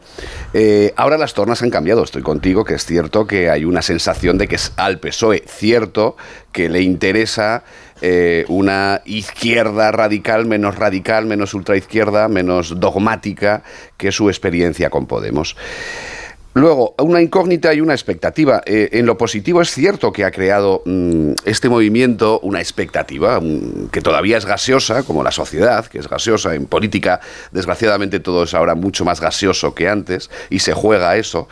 Eh, 0.55 0.93
ahora 0.97 1.19
las 1.19 1.35
tornas 1.35 1.61
han 1.63 1.71
cambiado, 1.71 2.05
estoy 2.05 2.23
contigo, 2.23 2.65
que 2.65 2.75
es 2.75 2.85
cierto 2.87 3.27
que 3.27 3.51
hay 3.51 3.65
una 3.65 3.83
sensación 3.83 4.39
de 4.39 4.47
que 4.47 4.55
es 4.55 4.73
al 4.77 5.01
PSOE 5.01 5.43
cierto 5.45 6.17
que 6.53 6.69
le 6.69 6.83
interesa 6.83 7.65
eh, 8.01 8.45
una 8.49 9.03
izquierda 9.05 9.93
radical, 9.93 10.47
menos 10.47 10.77
radical, 10.77 11.27
menos 11.27 11.55
ultraizquierda, 11.55 12.29
menos 12.29 12.79
dogmática 12.79 13.63
que 13.97 14.13
su 14.13 14.29
experiencia 14.29 14.91
con 14.91 15.07
Podemos. 15.07 15.57
Luego, 16.57 16.95
una 17.01 17.21
incógnita 17.21 17.75
y 17.75 17.83
una 17.83 17.93
expectativa. 17.93 18.63
Eh, 18.65 18.89
en 18.93 19.05
lo 19.05 19.19
positivo 19.19 19.61
es 19.61 19.71
cierto 19.71 20.11
que 20.11 20.25
ha 20.25 20.31
creado 20.31 20.83
mm, 20.87 21.33
este 21.45 21.69
movimiento 21.69 22.41
una 22.41 22.61
expectativa 22.61 23.39
mm, 23.39 23.89
que 23.93 24.01
todavía 24.01 24.39
es 24.39 24.47
gaseosa, 24.47 25.03
como 25.03 25.23
la 25.23 25.33
sociedad, 25.33 25.85
que 25.85 25.99
es 25.99 26.09
gaseosa. 26.09 26.55
En 26.55 26.65
política, 26.65 27.21
desgraciadamente, 27.53 28.21
todo 28.21 28.45
es 28.45 28.55
ahora 28.55 28.75
mucho 28.75 29.05
más 29.05 29.21
gaseoso 29.21 29.75
que 29.75 29.87
antes 29.87 30.31
y 30.49 30.61
se 30.61 30.73
juega 30.73 31.19
eso. 31.19 31.47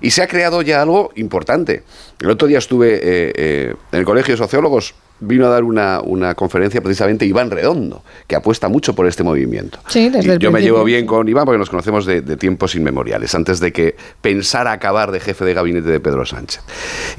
Y 0.00 0.10
se 0.10 0.22
ha 0.22 0.26
creado 0.26 0.60
ya 0.62 0.82
algo 0.82 1.12
importante. 1.14 1.84
El 2.20 2.28
otro 2.28 2.48
día 2.48 2.58
estuve 2.58 2.98
eh, 3.00 3.74
en 3.92 3.98
el 4.00 4.04
Colegio 4.04 4.34
de 4.34 4.38
Sociólogos 4.38 4.92
vino 5.20 5.46
a 5.46 5.48
dar 5.48 5.64
una, 5.64 6.00
una, 6.00 6.34
conferencia 6.34 6.80
precisamente 6.80 7.26
Iván 7.26 7.50
Redondo, 7.50 8.02
que 8.26 8.36
apuesta 8.36 8.68
mucho 8.68 8.94
por 8.94 9.06
este 9.06 9.22
movimiento. 9.22 9.78
Sí, 9.88 10.08
desde 10.08 10.38
Yo 10.38 10.52
me 10.52 10.60
llevo 10.60 10.84
bien 10.84 11.06
con 11.06 11.28
Iván 11.28 11.44
porque 11.44 11.58
nos 11.58 11.70
conocemos 11.70 12.06
de, 12.06 12.22
tiempos 12.36 12.74
inmemoriales, 12.74 13.34
antes 13.34 13.60
de 13.60 13.72
que 13.72 13.96
pensara 14.20 14.72
acabar 14.72 15.10
de 15.10 15.20
jefe 15.20 15.44
de 15.44 15.54
gabinete 15.54 15.88
de 15.88 16.00
Pedro 16.00 16.24
Sánchez. 16.24 16.62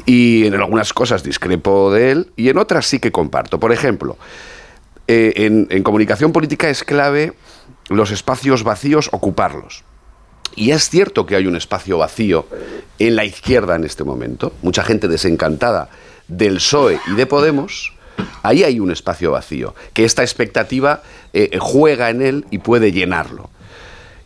Y 0.06 0.46
en 0.46 0.54
algunas 0.56 0.94
cosas 0.94 1.24
discrepo 1.24 1.92
de 1.92 2.12
él 2.12 2.32
y 2.36 2.50
en 2.50 2.58
otras 2.58 2.86
sí 2.86 3.00
que 3.00 3.12
comparto. 3.12 3.60
Por 3.60 3.72
ejemplo, 3.72 4.18
eh, 5.08 5.34
en, 5.36 5.68
en 5.70 5.84
comunicación 5.84 6.32
política 6.32 6.70
es 6.70 6.84
clave 6.84 7.34
los 7.90 8.12
espacios 8.12 8.64
vacíos, 8.64 9.10
ocuparlos. 9.12 9.84
Y 10.56 10.72
es 10.72 10.90
cierto 10.90 11.26
que 11.26 11.36
hay 11.36 11.48
un 11.48 11.56
espacio 11.56 11.98
vacío 11.98 12.46
en 12.98 13.16
la 13.16 13.24
izquierda 13.24 13.76
en 13.76 13.84
este 13.84 14.04
momento, 14.04 14.54
mucha 14.62 14.84
gente 14.84 15.08
desencantada 15.08 15.90
del 16.30 16.56
PSOE 16.56 17.00
y 17.08 17.15
de 17.15 17.26
Podemos, 17.26 17.94
ahí 18.44 18.63
hay 18.63 18.80
un 18.80 18.92
espacio 18.92 19.32
vacío, 19.32 19.76
que 19.94 20.06
esta 20.06 20.22
expectativa 20.22 21.02
eh, 21.34 21.58
juega 21.60 22.10
en 22.10 22.22
él 22.22 22.46
y 22.52 22.60
puede 22.60 22.92
llenarlo. 22.92 23.50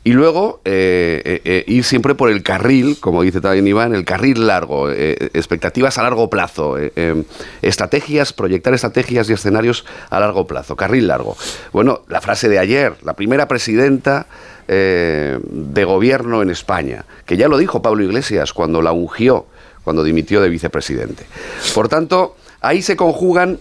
Y 0.06 0.12
luego 0.12 0.60
eh, 0.66 1.42
eh, 1.46 1.64
ir 1.66 1.86
siempre 1.86 2.14
por 2.14 2.30
el 2.30 2.44
carril, 2.44 2.98
como 3.00 3.22
dice 3.24 3.40
también 3.40 3.66
Iván, 3.66 3.96
el 3.96 4.04
carril 4.04 4.48
largo, 4.48 4.92
expectativas 4.92 5.98
a 5.98 6.04
largo 6.04 6.30
plazo, 6.30 6.76
em, 6.78 7.24
estrategias, 7.62 8.34
proyectar 8.34 8.74
estrategias 8.74 9.30
y 9.30 9.34
escenarios 9.34 9.86
a 10.10 10.20
largo 10.20 10.46
plazo, 10.46 10.76
carril 10.76 11.08
largo. 11.08 11.38
Bueno, 11.72 12.02
la 12.10 12.20
frase 12.20 12.50
de 12.50 12.60
ayer, 12.60 12.96
la 13.02 13.14
primera 13.14 13.48
presidenta 13.48 14.28
de 14.68 15.84
gobierno 15.86 16.42
en 16.42 16.50
España, 16.50 17.06
que 17.26 17.38
ya 17.38 17.48
lo 17.48 17.58
dijo 17.58 17.82
Pablo 17.82 18.04
Iglesias 18.04 18.52
cuando 18.54 18.82
la 18.82 18.92
ungió 18.92 19.46
cuando 19.84 20.04
dimitió 20.04 20.42
de 20.42 20.50
vicepresidente. 20.50 21.26
Por 21.74 21.90
tanto, 21.90 22.36
ahí 22.62 22.82
se 22.82 22.96
conjugan, 22.96 23.60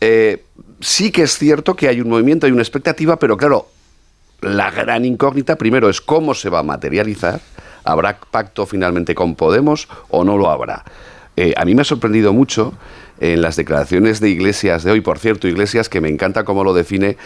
eh, 0.00 0.44
sí 0.80 1.10
que 1.12 1.22
es 1.22 1.38
cierto 1.38 1.76
que 1.76 1.88
hay 1.88 2.00
un 2.00 2.08
movimiento, 2.08 2.46
hay 2.46 2.52
una 2.52 2.62
expectativa, 2.62 3.18
pero 3.18 3.36
claro, 3.36 3.68
la 4.40 4.70
gran 4.70 5.04
incógnita 5.04 5.56
primero 5.56 5.88
es 5.88 6.00
cómo 6.00 6.34
se 6.34 6.48
va 6.48 6.60
a 6.60 6.62
materializar, 6.62 7.40
¿habrá 7.84 8.18
pacto 8.18 8.66
finalmente 8.66 9.14
con 9.14 9.34
Podemos 9.34 9.88
o 10.08 10.24
no 10.24 10.38
lo 10.38 10.50
habrá? 10.50 10.84
Eh, 11.36 11.54
a 11.56 11.64
mí 11.64 11.74
me 11.74 11.82
ha 11.82 11.84
sorprendido 11.84 12.32
mucho 12.32 12.74
en 13.20 13.42
las 13.42 13.56
declaraciones 13.56 14.20
de 14.20 14.30
Iglesias 14.30 14.82
de 14.82 14.90
hoy, 14.90 15.00
por 15.02 15.18
cierto, 15.18 15.46
Iglesias, 15.46 15.88
que 15.88 16.00
me 16.00 16.08
encanta 16.08 16.44
cómo 16.44 16.64
lo 16.64 16.72
define 16.72 17.16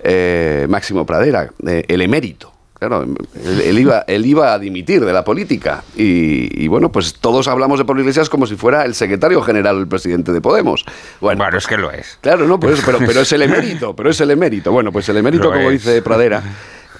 eh, 0.00 0.66
Máximo 0.68 1.06
Pradera, 1.06 1.52
el 1.64 2.02
emérito. 2.02 2.55
Claro, 2.78 3.06
él, 3.42 3.78
iba, 3.78 4.04
él 4.06 4.26
iba 4.26 4.52
a 4.52 4.58
dimitir 4.58 5.02
de 5.02 5.12
la 5.12 5.24
política. 5.24 5.82
Y, 5.96 6.68
bueno, 6.68 6.92
pues 6.92 7.14
todos 7.14 7.48
hablamos 7.48 7.78
de 7.78 7.86
Pablo 7.86 8.02
Iglesias 8.02 8.28
como 8.28 8.46
si 8.46 8.56
fuera 8.56 8.84
el 8.84 8.94
secretario 8.94 9.40
general, 9.40 9.78
el 9.78 9.88
presidente 9.88 10.30
de 10.30 10.42
Podemos. 10.42 10.84
Bueno, 11.20 11.46
es 11.56 11.66
que 11.66 11.78
lo 11.78 11.90
es. 11.90 12.18
Claro, 12.20 12.46
no, 12.46 12.60
pero, 12.60 12.76
pero 12.84 13.20
es 13.22 13.32
el 13.32 13.42
emérito, 13.42 13.96
pero 13.96 14.10
es 14.10 14.20
el 14.20 14.30
emérito. 14.30 14.72
Bueno, 14.72 14.92
pues 14.92 15.08
el 15.08 15.16
emérito, 15.16 15.50
como 15.50 15.70
dice 15.70 16.02
Pradera, 16.02 16.42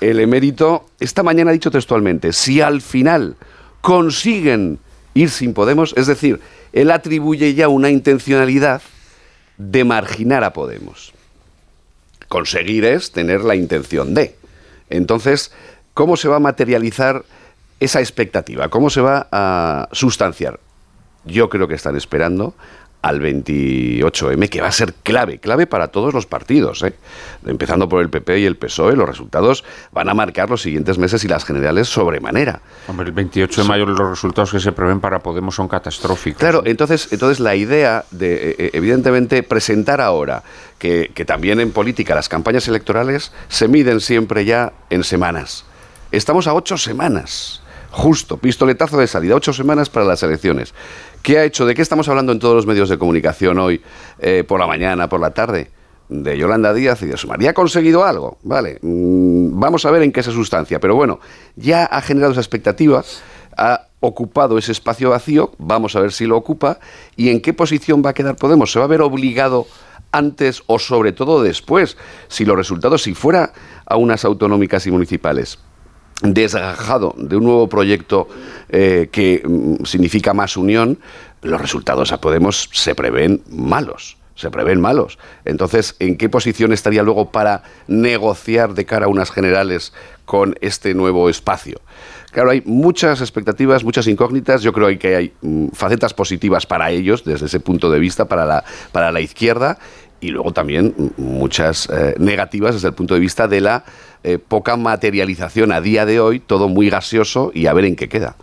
el 0.01 0.19
emérito, 0.21 0.87
esta 0.99 1.23
mañana 1.23 1.51
ha 1.51 1.53
dicho 1.53 1.71
textualmente, 1.71 2.33
si 2.33 2.63
al 2.63 2.81
final 2.81 3.37
consiguen 3.83 4.79
ir 5.13 5.29
sin 5.29 5.53
Podemos, 5.53 5.93
es 5.97 6.07
decir, 6.07 6.41
él 6.73 6.91
atribuye 6.91 7.55
ya 7.55 7.69
una 7.69 7.91
intencionalidad 7.91 8.81
de 9.59 9.85
marginar 9.85 10.43
a 10.43 10.55
Podemos. 10.55 11.13
Conseguir 12.29 12.87
es 12.87 13.13
tener 13.13 13.43
la 13.43 13.57
intención 13.57 14.15
de. 14.15 14.37
Entonces, 14.91 15.53
¿cómo 15.95 16.17
se 16.17 16.29
va 16.29 16.37
a 16.37 16.41
materializar 16.41 17.25
esa 17.81 18.01
expectativa? 18.01 18.69
¿Cómo 18.69 18.91
se 18.91 19.01
va 19.01 19.29
a 19.31 19.89
sustanciar? 19.93 20.61
Yo 21.25 21.49
creo 21.49 21.69
que 21.69 21.75
están 21.75 21.97
esperando 21.97 22.55
al 23.07 23.21
28M, 23.21 24.49
que 24.49 24.61
va 24.61 24.69
a 24.69 24.73
ser 24.73 24.95
clave, 25.03 25.39
clave 25.39 25.67
para 25.67 25.89
todos 25.89 26.15
los 26.15 26.27
partidos, 26.27 26.83
¿eh? 26.83 26.95
empezando 27.47 27.89
por 27.89 28.03
el 28.03 28.11
PP 28.11 28.41
y 28.41 28.45
el 28.45 28.57
PSOE, 28.57 28.97
los 28.97 29.09
resultados 29.09 29.65
van 29.93 30.09
a 30.09 30.15
marcar 30.15 30.51
los 30.51 30.63
siguientes 30.63 30.99
meses 30.99 31.25
y 31.25 31.29
las 31.29 31.45
generales 31.45 31.89
sobremanera. 31.89 32.61
Hombre, 32.89 33.07
el 33.07 33.13
28 33.13 33.63
de 33.63 33.69
mayo 33.69 33.87
los 33.87 34.11
resultados 34.11 34.51
que 34.51 34.61
se 34.61 34.73
prevén 34.73 35.01
para 35.01 35.21
Podemos 35.21 35.55
son 35.55 35.69
catastróficos. 35.69 36.39
Claro, 36.39 36.63
entonces, 36.65 37.09
entonces 37.11 37.41
la 37.41 37.57
idea 37.57 38.05
de, 38.11 38.35
eh, 38.35 38.57
eh, 38.59 38.71
evidentemente, 38.75 39.43
presentar 39.43 40.01
ahora 40.01 40.43
que, 40.79 41.11
que 41.15 41.25
también 41.25 41.61
en 41.61 41.73
política 41.73 42.15
las 42.15 42.29
campañas 42.29 42.69
electorales 42.69 43.33
se 43.49 43.67
miden 43.67 44.01
siempre 44.01 44.45
ya 44.45 44.73
en 44.91 45.03
semanas 45.03 45.65
Estamos 46.13 46.47
a 46.47 46.55
ocho 46.55 46.79
semanas. 46.79 47.61
Justo, 47.91 48.37
pistoletazo 48.37 48.99
de 48.99 49.07
salida, 49.07 49.35
ocho 49.35 49.53
semanas 49.53 49.89
para 49.89 50.07
las 50.07 50.23
elecciones. 50.23 50.75
¿Qué 51.27 51.41
ha 51.41 51.45
hecho? 51.45 51.67
¿De 51.67 51.75
qué 51.75 51.83
estamos 51.83 52.09
hablando 52.09 52.31
en 52.31 52.39
todos 52.39 52.55
los 52.55 52.67
medios 52.67 52.89
de 52.89 52.99
comunicación 52.99 53.59
hoy, 53.59 53.83
eh, 54.21 54.45
por 54.47 54.61
la 54.61 54.69
mañana, 54.69 55.09
por 55.09 55.19
la 55.19 55.33
tarde? 55.33 55.73
De 56.09 56.39
Yolanda 56.39 56.73
Díaz 56.73 57.03
y 57.03 57.07
de 57.07 57.17
su 57.17 57.27
¿Ya 57.41 57.51
ha 57.51 57.53
conseguido 57.53 58.05
algo? 58.05 58.39
Vale, 58.45 58.79
mm, 58.81 59.59
vamos 59.59 59.85
a 59.87 59.91
ver 59.91 60.05
en 60.05 60.13
qué 60.13 60.23
se 60.23 60.31
sustancia. 60.31 60.79
Pero 60.79 60.95
bueno, 60.95 61.19
ya 61.57 61.85
ha 61.85 62.01
generado 62.01 62.31
esa 62.31 62.41
expectativa, 62.41 63.03
ha 63.57 63.89
ocupado 63.99 64.57
ese 64.57 64.71
espacio 64.71 65.11
vacío, 65.11 65.51
vamos 65.59 65.97
a 65.97 66.01
ver 66.01 66.13
si 66.13 66.27
lo 66.27 66.37
ocupa 66.37 66.79
y 67.17 67.31
en 67.31 67.41
qué 67.41 67.53
posición 67.53 68.05
va 68.07 68.11
a 68.11 68.15
quedar 68.15 68.37
Podemos. 68.37 68.71
¿Se 68.71 68.79
va 68.79 68.85
a 68.85 68.89
ver 68.89 69.01
obligado 69.01 69.67
antes 70.13 70.63
o 70.69 70.79
sobre 70.79 71.11
todo 71.11 71.43
después, 71.43 71.97
si 72.29 72.45
los 72.45 72.57
resultados, 72.57 73.03
si 73.03 73.15
fuera 73.15 73.53
a 73.85 73.97
unas 73.97 74.25
autonómicas 74.25 74.87
y 74.87 74.93
municipales, 74.93 75.59
desgajado 76.23 77.15
de 77.17 77.37
un 77.37 77.45
nuevo 77.45 77.69
proyecto 77.69 78.29
eh, 78.69 79.09
que 79.13 79.43
mm, 79.45 79.85
significa 79.85 80.35
más 80.35 80.57
unión, 80.57 80.99
los 81.43 81.61
resultados 81.61 82.13
a 82.13 82.21
Podemos 82.21 82.69
se 82.73 82.95
prevén 82.95 83.43
malos 83.51 84.17
se 84.37 84.51
prevén 84.51 84.81
malos. 84.81 85.19
Entonces, 85.45 85.97
¿en 85.99 86.17
qué 86.17 86.29
posición 86.29 86.73
estaría 86.73 87.03
luego 87.03 87.31
para 87.33 87.63
negociar 87.89 88.75
de 88.75 88.85
cara 88.85 89.07
a 89.07 89.09
unas 89.09 89.31
generales 89.31 89.93
con 90.27 90.55
este 90.61 90.95
nuevo 90.95 91.29
espacio? 91.29 91.81
Claro, 92.33 92.51
hay 92.51 92.63
muchas 92.67 93.23
expectativas, 93.23 93.83
muchas 93.83 94.07
incógnitas. 94.07 94.63
Yo 94.63 94.75
creo 94.75 94.97
que 94.99 95.17
hay 95.17 95.33
mm, 95.41 95.69
facetas 95.69 96.13
positivas 96.13 96.67
para 96.67 96.91
ellos, 96.91 97.25
desde 97.25 97.47
ese 97.47 97.61
punto 97.61 97.91
de 97.91 97.99
vista, 97.99 98.27
para 98.27 98.45
la, 98.45 98.65
para 98.93 99.11
la 99.11 99.23
izquierda, 99.23 99.79
y 100.21 100.29
luego 100.29 100.53
también 100.53 100.95
mm, 100.97 101.23
muchas 101.23 101.89
eh, 101.89 102.15
negativas 102.19 102.75
desde 102.75 102.89
el 102.89 102.95
punto 102.95 103.15
de 103.15 103.21
vista 103.21 103.49
de 103.49 103.63
la 103.63 103.85
eh, 104.29 104.39
poca 104.39 104.77
materialización 104.77 105.71
a 105.71 105.81
día 105.81 106.05
de 106.05 106.19
hoy, 106.19 106.41
todo 106.41 106.69
muy 106.69 106.91
gaseoso 106.91 107.53
y 107.55 107.67
a 107.67 107.73
ver 107.73 107.85
en 107.85 107.95
qué 107.95 108.09
queda. 108.09 108.35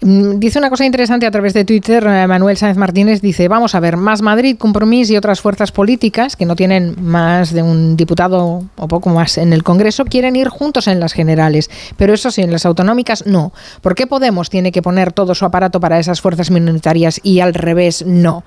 Mm, 0.00 0.38
dice 0.38 0.58
una 0.58 0.70
cosa 0.70 0.86
interesante 0.86 1.26
a 1.26 1.30
través 1.30 1.52
de 1.52 1.66
Twitter, 1.66 2.06
eh, 2.06 2.26
Manuel 2.26 2.56
Sáenz 2.56 2.78
Martínez 2.78 3.20
dice, 3.20 3.46
vamos 3.46 3.74
a 3.74 3.80
ver, 3.80 3.98
Más 3.98 4.22
Madrid, 4.22 4.56
Compromís 4.56 5.10
y 5.10 5.16
otras 5.16 5.42
fuerzas 5.42 5.72
políticas 5.72 6.36
que 6.36 6.46
no 6.46 6.56
tienen 6.56 6.96
más 7.02 7.52
de 7.52 7.62
un 7.62 7.98
diputado 7.98 8.64
o 8.76 8.88
poco 8.88 9.10
más 9.10 9.36
en 9.36 9.52
el 9.52 9.62
Congreso, 9.62 10.06
quieren 10.06 10.36
ir 10.36 10.48
juntos 10.48 10.86
en 10.86 11.00
las 11.00 11.12
generales, 11.12 11.70
pero 11.98 12.14
eso 12.14 12.30
sí, 12.30 12.40
en 12.40 12.50
las 12.50 12.64
autonómicas 12.64 13.26
no. 13.26 13.52
¿Por 13.82 13.94
qué 13.94 14.06
Podemos 14.06 14.48
tiene 14.48 14.72
que 14.72 14.80
poner 14.80 15.12
todo 15.12 15.34
su 15.34 15.44
aparato 15.44 15.80
para 15.80 15.98
esas 15.98 16.22
fuerzas 16.22 16.50
minoritarias 16.50 17.20
y 17.22 17.40
al 17.40 17.52
revés 17.52 18.06
no? 18.06 18.42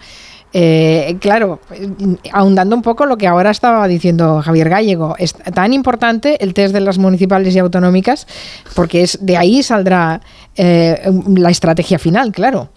Eh, 0.51 1.17
claro, 1.19 1.59
ahondando 2.31 2.75
un 2.75 2.81
poco 2.81 3.05
lo 3.05 3.17
que 3.17 3.27
ahora 3.27 3.51
estaba 3.51 3.87
diciendo 3.87 4.41
Javier 4.41 4.69
Gallego, 4.69 5.15
es 5.19 5.33
tan 5.33 5.73
importante 5.73 6.43
el 6.43 6.53
test 6.53 6.73
de 6.73 6.79
las 6.79 6.97
municipales 6.97 7.55
y 7.55 7.59
autonómicas 7.59 8.25
porque 8.75 9.03
es 9.03 9.19
de 9.21 9.37
ahí 9.37 9.61
saldrá 9.61 10.21
eh, 10.55 10.99
la 11.35 11.51
estrategia 11.51 11.99
final, 11.99 12.31
claro. 12.31 12.69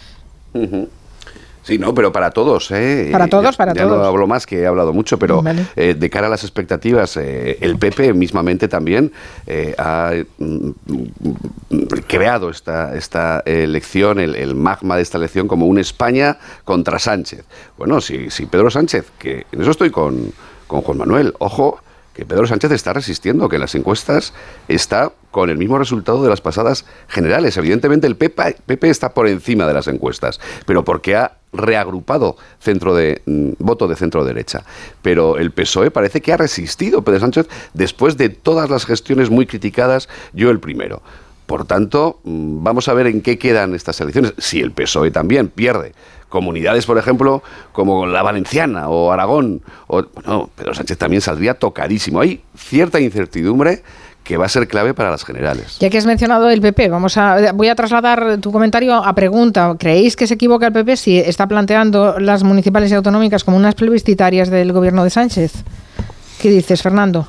Sí, 1.62 1.78
no, 1.78 1.94
pero 1.94 2.10
para 2.10 2.30
todos, 2.30 2.70
¿eh? 2.72 3.08
Para 3.12 3.28
todos, 3.28 3.56
para 3.56 3.72
ya 3.72 3.82
todos. 3.82 3.98
No 3.98 4.04
hablo 4.04 4.26
más 4.26 4.46
que 4.46 4.60
he 4.60 4.66
hablado 4.66 4.92
mucho, 4.92 5.18
pero 5.18 5.44
eh, 5.76 5.94
de 5.94 6.10
cara 6.10 6.26
a 6.26 6.30
las 6.30 6.42
expectativas, 6.42 7.16
eh, 7.16 7.58
el 7.60 7.78
PP 7.78 8.14
mismamente 8.14 8.66
también 8.66 9.12
eh, 9.46 9.74
ha 9.78 10.12
mm, 10.38 10.70
creado 12.08 12.50
esta, 12.50 12.96
esta 12.96 13.42
elección, 13.46 14.18
el, 14.18 14.54
magma 14.56 14.96
de 14.96 15.02
esta 15.02 15.18
elección, 15.18 15.46
como 15.46 15.66
un 15.66 15.78
España 15.78 16.38
contra 16.64 16.98
Sánchez. 16.98 17.44
Bueno, 17.78 18.00
si, 18.00 18.30
si 18.30 18.46
Pedro 18.46 18.70
Sánchez, 18.70 19.12
que 19.18 19.46
en 19.52 19.62
eso 19.62 19.70
estoy 19.70 19.90
con, 19.90 20.32
con 20.66 20.82
Juan 20.82 20.98
Manuel, 20.98 21.32
ojo, 21.38 21.81
que 22.14 22.26
Pedro 22.26 22.46
Sánchez 22.46 22.72
está 22.72 22.92
resistiendo, 22.92 23.48
que 23.48 23.58
las 23.58 23.74
encuestas 23.74 24.34
está 24.68 25.12
con 25.30 25.48
el 25.48 25.56
mismo 25.56 25.78
resultado 25.78 26.22
de 26.22 26.28
las 26.28 26.40
pasadas 26.40 26.84
generales. 27.08 27.56
Evidentemente 27.56 28.06
el 28.06 28.16
PP, 28.16 28.90
está 28.90 29.14
por 29.14 29.28
encima 29.28 29.66
de 29.66 29.74
las 29.74 29.88
encuestas, 29.88 30.40
pero 30.66 30.84
porque 30.84 31.16
ha 31.16 31.38
reagrupado 31.52 32.36
centro 32.60 32.94
de 32.94 33.22
mm, 33.26 33.52
voto 33.58 33.88
de 33.88 33.96
centro 33.96 34.24
derecha. 34.24 34.64
Pero 35.00 35.38
el 35.38 35.50
PSOE 35.52 35.90
parece 35.90 36.20
que 36.20 36.32
ha 36.32 36.36
resistido 36.36 37.02
Pedro 37.02 37.20
Sánchez 37.20 37.48
después 37.72 38.16
de 38.16 38.28
todas 38.28 38.68
las 38.68 38.84
gestiones 38.84 39.30
muy 39.30 39.46
criticadas, 39.46 40.08
yo 40.32 40.50
el 40.50 40.60
primero. 40.60 41.02
Por 41.52 41.66
tanto, 41.66 42.18
mm, 42.24 42.64
vamos 42.64 42.88
a 42.88 42.94
ver 42.94 43.06
en 43.08 43.20
qué 43.20 43.36
quedan 43.36 43.74
estas 43.74 44.00
elecciones. 44.00 44.32
Si 44.38 44.60
el 44.60 44.72
PSOE 44.72 45.10
también 45.10 45.48
pierde 45.48 45.92
comunidades, 46.30 46.86
por 46.86 46.96
ejemplo, 46.96 47.42
como 47.72 48.06
la 48.06 48.22
Valenciana 48.22 48.88
o 48.88 49.12
Aragón, 49.12 49.60
o, 49.86 50.02
bueno, 50.14 50.48
Pedro 50.56 50.72
Sánchez 50.72 50.96
también 50.96 51.20
saldría 51.20 51.52
tocadísimo. 51.52 52.22
Hay 52.22 52.40
cierta 52.56 53.00
incertidumbre 53.00 53.82
que 54.24 54.38
va 54.38 54.46
a 54.46 54.48
ser 54.48 54.66
clave 54.66 54.94
para 54.94 55.10
las 55.10 55.26
generales. 55.26 55.76
Ya 55.78 55.90
que 55.90 55.98
has 55.98 56.06
mencionado 56.06 56.48
el 56.48 56.62
PP, 56.62 56.88
vamos 56.88 57.18
a, 57.18 57.52
voy 57.52 57.68
a 57.68 57.74
trasladar 57.74 58.38
tu 58.38 58.50
comentario 58.50 58.94
a 58.94 59.14
pregunta. 59.14 59.76
¿Creéis 59.78 60.16
que 60.16 60.26
se 60.26 60.32
equivoca 60.32 60.68
el 60.68 60.72
PP 60.72 60.96
si 60.96 61.18
está 61.18 61.46
planteando 61.48 62.18
las 62.18 62.44
municipales 62.44 62.90
y 62.90 62.94
autonómicas 62.94 63.44
como 63.44 63.58
unas 63.58 63.74
plebiscitarias 63.74 64.48
del 64.48 64.72
gobierno 64.72 65.04
de 65.04 65.10
Sánchez? 65.10 65.52
¿Qué 66.40 66.48
dices, 66.48 66.80
Fernando? 66.80 67.28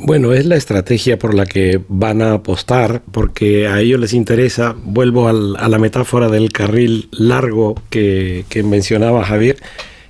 Bueno, 0.00 0.32
es 0.32 0.46
la 0.46 0.54
estrategia 0.54 1.18
por 1.18 1.34
la 1.34 1.44
que 1.44 1.80
van 1.88 2.22
a 2.22 2.34
apostar, 2.34 3.02
porque 3.10 3.66
a 3.66 3.80
ellos 3.80 3.98
les 3.98 4.12
interesa, 4.12 4.76
vuelvo 4.80 5.28
a 5.28 5.32
la 5.32 5.78
metáfora 5.78 6.28
del 6.28 6.52
carril 6.52 7.08
largo 7.10 7.74
que, 7.90 8.44
que 8.48 8.62
mencionaba 8.62 9.24
Javier, 9.24 9.56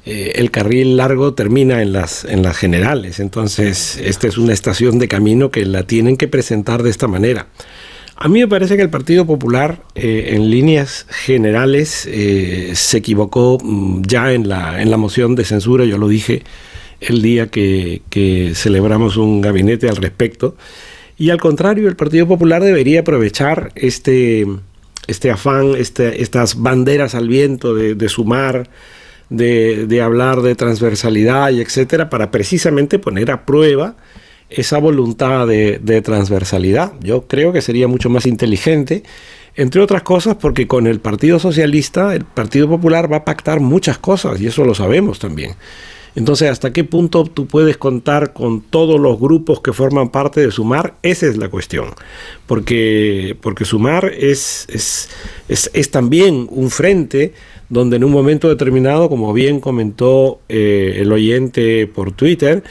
eh, 0.04 0.32
el 0.36 0.50
carril 0.50 0.98
largo 0.98 1.32
termina 1.32 1.80
en 1.80 1.94
las, 1.94 2.26
en 2.26 2.42
las 2.42 2.58
generales. 2.58 3.18
Entonces, 3.18 3.96
esta 3.96 4.28
es 4.28 4.36
una 4.36 4.52
estación 4.52 4.98
de 4.98 5.08
camino 5.08 5.50
que 5.50 5.64
la 5.64 5.84
tienen 5.84 6.18
que 6.18 6.28
presentar 6.28 6.82
de 6.82 6.90
esta 6.90 7.08
manera. 7.08 7.46
A 8.14 8.28
mí 8.28 8.40
me 8.40 8.48
parece 8.48 8.76
que 8.76 8.82
el 8.82 8.90
Partido 8.90 9.26
Popular, 9.26 9.82
eh, 9.94 10.34
en 10.34 10.50
líneas 10.50 11.06
generales, 11.08 12.06
eh, 12.10 12.72
se 12.74 12.98
equivocó 12.98 13.56
mm, 13.62 14.02
ya 14.02 14.34
en 14.34 14.50
la, 14.50 14.82
en 14.82 14.90
la 14.90 14.98
moción 14.98 15.34
de 15.34 15.46
censura, 15.46 15.86
yo 15.86 15.96
lo 15.96 16.08
dije 16.08 16.42
el 17.00 17.22
día 17.22 17.48
que, 17.48 18.52
celebramos 18.54 19.16
un 19.16 19.40
gabinete 19.40 19.88
al 19.88 19.96
respecto. 19.96 20.56
Y 21.16 21.30
al 21.30 21.40
contrario, 21.40 21.88
el 21.88 21.96
Partido 21.96 22.28
Popular 22.28 22.62
debería 22.62 23.00
aprovechar 23.00 23.72
este, 23.74 24.46
este 25.06 25.30
afán, 25.30 25.74
este, 25.76 26.22
estas 26.22 26.60
banderas 26.60 27.14
al 27.14 27.28
viento 27.28 27.74
de, 27.74 27.94
de 27.94 28.08
sumar, 28.08 28.68
de, 29.30 30.00
hablar 30.02 30.42
de 30.42 30.54
transversalidad 30.54 31.50
y 31.50 31.60
etcétera, 31.60 32.10
para 32.10 32.30
precisamente 32.30 32.98
poner 32.98 33.30
a 33.30 33.44
prueba 33.44 33.96
esa 34.50 34.78
voluntad 34.78 35.46
de, 35.46 36.02
transversalidad. 36.02 36.92
Yo 37.00 37.26
creo 37.26 37.52
que 37.52 37.60
sería 37.60 37.88
mucho 37.88 38.08
más 38.08 38.26
inteligente, 38.26 39.02
entre 39.56 39.82
otras 39.82 40.02
cosas 40.02 40.36
porque 40.36 40.66
con 40.66 40.86
el 40.86 41.00
Partido 41.00 41.38
Socialista, 41.38 42.14
el 42.14 42.24
Partido 42.24 42.68
Popular 42.68 43.12
va 43.12 43.18
a 43.18 43.24
pactar 43.24 43.60
muchas 43.60 43.98
cosas 43.98 44.40
y 44.40 44.46
eso 44.46 44.64
lo 44.64 44.74
sabemos 44.74 45.18
también. 45.18 45.52
Entonces, 46.18 46.50
¿hasta 46.50 46.72
qué 46.72 46.82
punto 46.82 47.22
tú 47.22 47.46
puedes 47.46 47.76
contar 47.76 48.32
con 48.32 48.60
todos 48.60 48.98
los 48.98 49.20
grupos 49.20 49.60
que 49.60 49.72
forman 49.72 50.08
parte 50.08 50.40
de 50.40 50.50
Sumar? 50.50 50.94
Esa 51.04 51.28
es 51.28 51.36
la 51.36 51.48
cuestión. 51.48 51.90
Porque, 52.44 53.36
porque 53.40 53.64
Sumar 53.64 54.06
es, 54.06 54.66
es, 54.68 55.08
es, 55.72 55.90
también 55.92 56.48
un 56.50 56.70
frente 56.70 57.34
donde 57.68 57.98
en 57.98 58.04
un 58.04 58.10
momento 58.10 58.48
determinado, 58.48 59.08
como 59.08 59.32
bien 59.32 59.60
comentó 59.60 60.40
eh, 60.48 60.96
el 60.96 61.12
oyente 61.12 61.86
por 61.86 62.10
Twitter, 62.10 62.64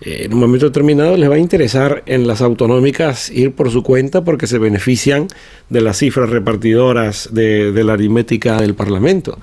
eh, 0.00 0.22
en 0.24 0.32
un 0.32 0.40
momento 0.40 0.64
determinado 0.64 1.18
les 1.18 1.28
va 1.28 1.34
a 1.34 1.38
interesar 1.38 2.04
en 2.06 2.26
las 2.26 2.40
autonómicas 2.40 3.28
ir 3.28 3.52
por 3.52 3.70
su 3.70 3.82
cuenta 3.82 4.24
porque 4.24 4.46
se 4.46 4.56
benefician 4.56 5.28
de 5.68 5.82
las 5.82 5.98
cifras 5.98 6.30
repartidoras 6.30 7.28
de, 7.34 7.84
la 7.84 7.92
aritmética 7.92 8.58
del 8.62 8.74
Parlamento. 8.74 9.38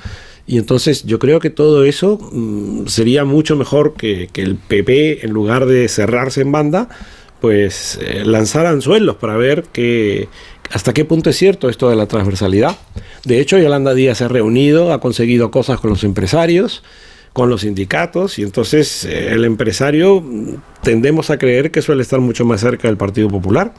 Y 0.48 0.58
entonces 0.58 1.04
yo 1.04 1.20
creo 1.20 1.40
que 1.40 1.50
todo 1.50 1.84
eso 1.86 2.18
mm, 2.32 2.88
sería 2.88 3.26
mucho 3.26 3.56
mejor 3.56 3.94
que, 3.94 4.30
el 4.36 4.56
PP, 4.56 5.26
en 5.26 5.32
lugar 5.32 5.66
de 5.66 5.88
cerrarse 5.88 6.42
en 6.42 6.52
banda, 6.52 6.90
pues 7.40 8.00
eh, 8.02 8.24
lanzar 8.26 8.66
anzuelos 8.66 9.16
para 9.16 9.36
ver 9.36 9.64
que, 9.72 10.28
hasta 10.72 10.94
qué 10.94 11.06
punto 11.06 11.30
es 11.30 11.38
cierto 11.38 11.70
esto 11.70 11.90
de 11.90 11.96
la 11.96 12.08
transversalidad. 12.08 12.78
De 13.24 13.40
hecho, 13.40 13.58
Yolanda 13.58 13.94
Díaz 13.94 14.20
se 14.20 14.26
ha 14.26 14.28
reunido, 14.28 14.94
ha 14.94 15.00
conseguido 15.00 15.52
cosas 15.52 15.80
con 15.80 15.90
los 15.90 16.04
empresarios, 16.04 16.84
con 17.34 17.50
los 17.50 17.62
sindicatos, 17.62 18.40
y 18.40 18.44
entonces 18.44 19.06
eh, 19.06 19.30
el 19.32 19.46
empresario 19.46 20.22
mm, 20.22 20.56
tendemos 20.84 21.30
a 21.30 21.38
creer 21.38 21.72
que 21.72 21.82
suele 21.82 22.02
estar 22.02 22.20
mucho 22.20 22.46
más 22.46 22.62
cerca 22.62 22.88
del 22.88 22.98
Partido 22.98 23.30
Popular. 23.30 23.74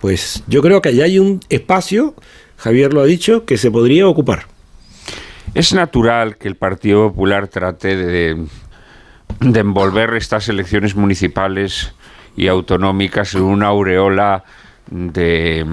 Pues 0.00 0.42
yo 0.46 0.62
creo 0.62 0.80
que 0.80 0.90
allá 0.90 1.04
hay 1.04 1.18
un 1.18 1.40
espacio, 1.48 2.14
Javier 2.56 2.92
lo 2.92 3.00
ha 3.00 3.06
dicho, 3.06 3.44
que 3.44 3.58
se 3.58 3.70
podría 3.70 4.06
ocupar. 4.06 4.46
Es 5.58 5.74
natural 5.74 6.36
que 6.36 6.46
el 6.46 6.54
Partido 6.54 7.08
Popular 7.08 7.48
trate 7.48 7.96
de, 7.96 8.46
de 9.40 9.58
envolver 9.58 10.14
estas 10.14 10.48
elecciones 10.48 10.94
municipales 10.94 11.92
y 12.36 12.46
autonómicas 12.46 13.34
en 13.34 13.42
una 13.42 13.66
aureola 13.66 14.44
de, 14.88 15.66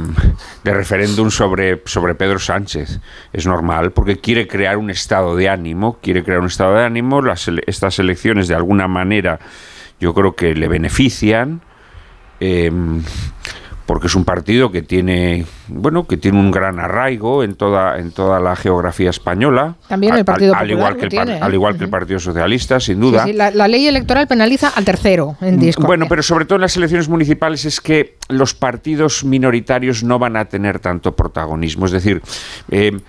referéndum 0.63 1.29
sobre, 1.29 1.83
sobre 1.85 2.15
Pedro 2.15 2.39
Sánchez. 2.39 2.99
Es 3.31 3.45
normal, 3.45 3.91
porque 3.91 4.17
quiere 4.17 4.47
crear 4.47 4.77
un 4.77 4.89
estado 4.89 5.35
de 5.35 5.49
ánimo, 5.49 5.99
quiere 6.01 6.23
crear 6.23 6.39
un 6.39 6.47
estado 6.47 6.73
de 6.73 6.83
ánimo. 6.83 7.21
Las, 7.21 7.47
estas 7.67 7.99
elecciones, 7.99 8.47
de 8.47 8.55
alguna 8.55 8.87
manera, 8.87 9.37
yo 9.99 10.15
creo 10.15 10.35
que 10.35 10.55
le 10.55 10.67
benefician. 10.67 11.61
Em, 12.39 13.03
porque 13.85 14.07
es 14.07 14.15
un 14.15 14.25
partido 14.25 14.71
que 14.71 14.81
tiene, 14.81 15.45
bueno, 15.67 16.07
que 16.07 16.17
tiene 16.17 16.39
un 16.39 16.49
gran 16.51 16.79
arraigo 16.79 17.43
en 17.43 17.55
toda, 17.55 17.99
en 17.99 18.11
toda 18.11 18.39
la 18.39 18.55
geografía 18.55 19.09
española. 19.11 19.75
También 19.87 20.15
el 20.15 20.25
Partido 20.25 20.55
al, 20.55 20.71
igual 20.71 20.97
que 20.97 21.03
el, 21.03 21.09
tiene, 21.09 21.39
al 21.39 21.53
igual 21.53 21.77
que 21.77 21.83
el 21.83 21.89
Partido 21.89 22.19
Socialista, 22.19 22.79
sin 22.79 22.99
duda. 22.99 23.27
la, 23.27 23.67
ley 23.67 23.87
electoral 23.87 24.27
penaliza 24.27 24.69
al 24.69 24.85
tercero 24.85 25.37
en 25.41 25.59
disco. 25.59 25.83
Bueno, 25.83 26.07
pero 26.09 26.23
sobre 26.23 26.45
todo 26.45 26.55
en 26.55 26.61
las 26.61 26.75
elecciones 26.77 27.07
municipales 27.07 27.65
es 27.65 27.79
que 27.79 28.17
los 28.29 28.53
partidos 28.55 29.23
minoritarios 29.23 30.03
no 30.03 30.17
van 30.17 30.35
a 30.37 30.45
tener 30.45 30.79
tanto 30.79 31.15
protagonismo. 31.15 31.85
Es 31.85 31.91
decir, 31.91 32.21
eh, 32.71 32.85
eh, 32.85 32.99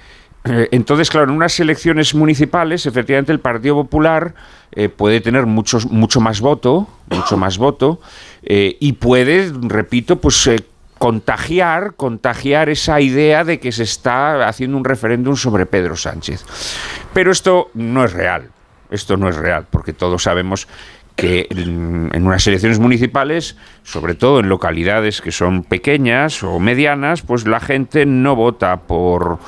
entonces, 0.70 1.10
claro, 1.10 1.30
en 1.30 1.36
unas 1.36 1.58
elecciones 1.60 2.14
municipales, 2.14 2.86
efectivamente, 2.86 3.32
el 3.32 3.40
Partido 3.40 3.76
Popular 3.76 4.34
eh, 4.72 4.88
puede 4.88 5.20
tener 5.20 5.46
muchos, 5.46 5.90
mucho 5.90 6.20
más 6.20 6.40
voto, 6.40 6.88
mucho 7.10 7.36
más 7.36 7.58
voto, 7.58 8.00
eh, 8.42 8.76
y 8.80 8.94
puede, 8.94 9.52
repito, 9.62 10.20
pues 10.20 10.48
contagiar, 10.98 11.94
contagiar 11.94 12.68
esa 12.68 13.00
idea 13.00 13.44
de 13.44 13.60
que 13.60 13.72
se 13.72 13.82
está 13.82 14.48
haciendo 14.48 14.76
un 14.76 14.84
referéndum 14.84 15.36
sobre 15.36 15.66
Pedro 15.66 15.96
Sánchez. 15.96 16.44
Pero 17.12 17.32
esto 17.32 17.70
no 17.74 18.04
es 18.04 18.12
real. 18.12 18.50
Esto 18.90 19.16
no 19.16 19.28
es 19.28 19.36
real, 19.36 19.66
porque 19.70 19.92
todos 19.92 20.22
sabemos 20.22 20.68
que 21.16 21.46
en, 21.50 22.26
unas 22.26 22.46
elecciones 22.46 22.78
municipales, 22.78 23.56
sobre 23.82 24.14
todo 24.14 24.40
en 24.40 24.48
localidades 24.48 25.22
que 25.22 25.32
son 25.32 25.64
pequeñas 25.64 26.42
o 26.42 26.60
medianas, 26.60 27.22
pues 27.22 27.46
la 27.46 27.58
gente 27.58 28.04
no 28.06 28.36
vota 28.36 28.82
por 28.82 29.38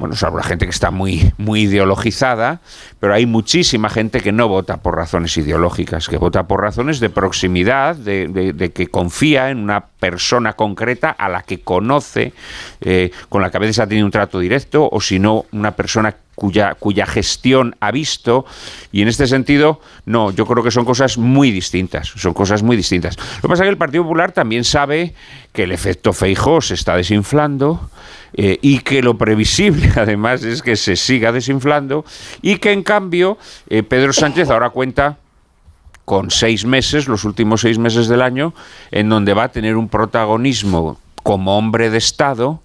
bueno, 0.00 0.16
la 0.34 0.42
gente 0.42 0.64
que 0.64 0.70
está 0.70 0.90
muy, 0.90 1.30
muy 1.36 1.64
ideologizada, 1.64 2.62
pero 2.98 3.12
hay 3.12 3.26
muchísima 3.26 3.90
gente 3.90 4.20
que 4.20 4.32
no 4.32 4.48
vota 4.48 4.78
por 4.78 4.96
razones 4.96 5.36
ideológicas, 5.36 6.08
que 6.08 6.16
vota 6.16 6.48
por 6.48 6.62
razones 6.62 7.00
de 7.00 7.10
proximidad, 7.10 7.96
de, 7.96 8.72
que 8.74 8.86
confía 8.86 9.50
en 9.50 9.58
una 9.58 9.84
persona 9.84 10.54
concreta 10.54 11.10
a 11.10 11.28
la 11.28 11.42
que 11.42 11.60
conoce, 11.60 12.32
eh, 12.80 13.10
con 13.28 13.42
la 13.42 13.50
que 13.50 13.58
a 13.58 13.60
veces 13.60 13.78
ha 13.78 13.86
tenido 13.86 14.06
un 14.06 14.10
trato 14.10 14.38
directo, 14.38 14.88
o 14.90 15.02
si 15.02 15.18
no, 15.18 15.44
una 15.52 15.72
persona 15.72 16.16
cuya, 16.34 16.74
cuya 16.76 17.04
gestión 17.04 17.76
ha 17.80 17.90
visto. 17.90 18.46
Y 18.92 19.02
en 19.02 19.08
este 19.08 19.26
sentido, 19.26 19.82
no, 20.06 20.30
yo 20.30 20.46
creo 20.46 20.64
que 20.64 20.70
son 20.70 20.86
cosas 20.86 21.18
muy 21.18 21.50
distintas. 21.50 22.08
Son 22.08 22.32
cosas 22.32 22.62
muy 22.62 22.74
distintas. 22.74 23.18
Lo 23.18 23.42
que 23.42 23.48
pasa 23.48 23.64
es 23.64 23.66
que 23.66 23.72
el 23.72 23.76
Partido 23.76 24.04
Popular 24.04 24.32
también 24.32 24.64
sabe 24.64 25.12
que 25.52 25.64
el 25.64 25.72
efecto 25.72 26.14
Feijó 26.14 26.62
se 26.62 26.72
está 26.72 26.96
desinflando 26.96 27.90
eh, 28.34 28.58
y 28.62 28.78
que 28.80 29.02
lo 29.02 29.18
previsible 29.18 29.90
además 29.96 30.42
es 30.44 30.62
que 30.62 30.76
se 30.76 30.96
siga 30.96 31.32
desinflando 31.32 32.04
y 32.42 32.56
que 32.56 32.72
en 32.72 32.82
cambio 32.82 33.38
eh, 33.68 33.82
Pedro 33.82 34.12
Sánchez 34.12 34.50
ahora 34.50 34.70
cuenta 34.70 35.18
con 36.04 36.30
seis 36.30 36.64
meses, 36.64 37.06
los 37.06 37.24
últimos 37.24 37.60
seis 37.60 37.78
meses 37.78 38.08
del 38.08 38.20
año, 38.20 38.52
en 38.90 39.08
donde 39.08 39.32
va 39.32 39.44
a 39.44 39.48
tener 39.52 39.76
un 39.76 39.88
protagonismo 39.88 40.98
como 41.22 41.56
hombre 41.56 41.88
de 41.90 41.98
Estado 41.98 42.60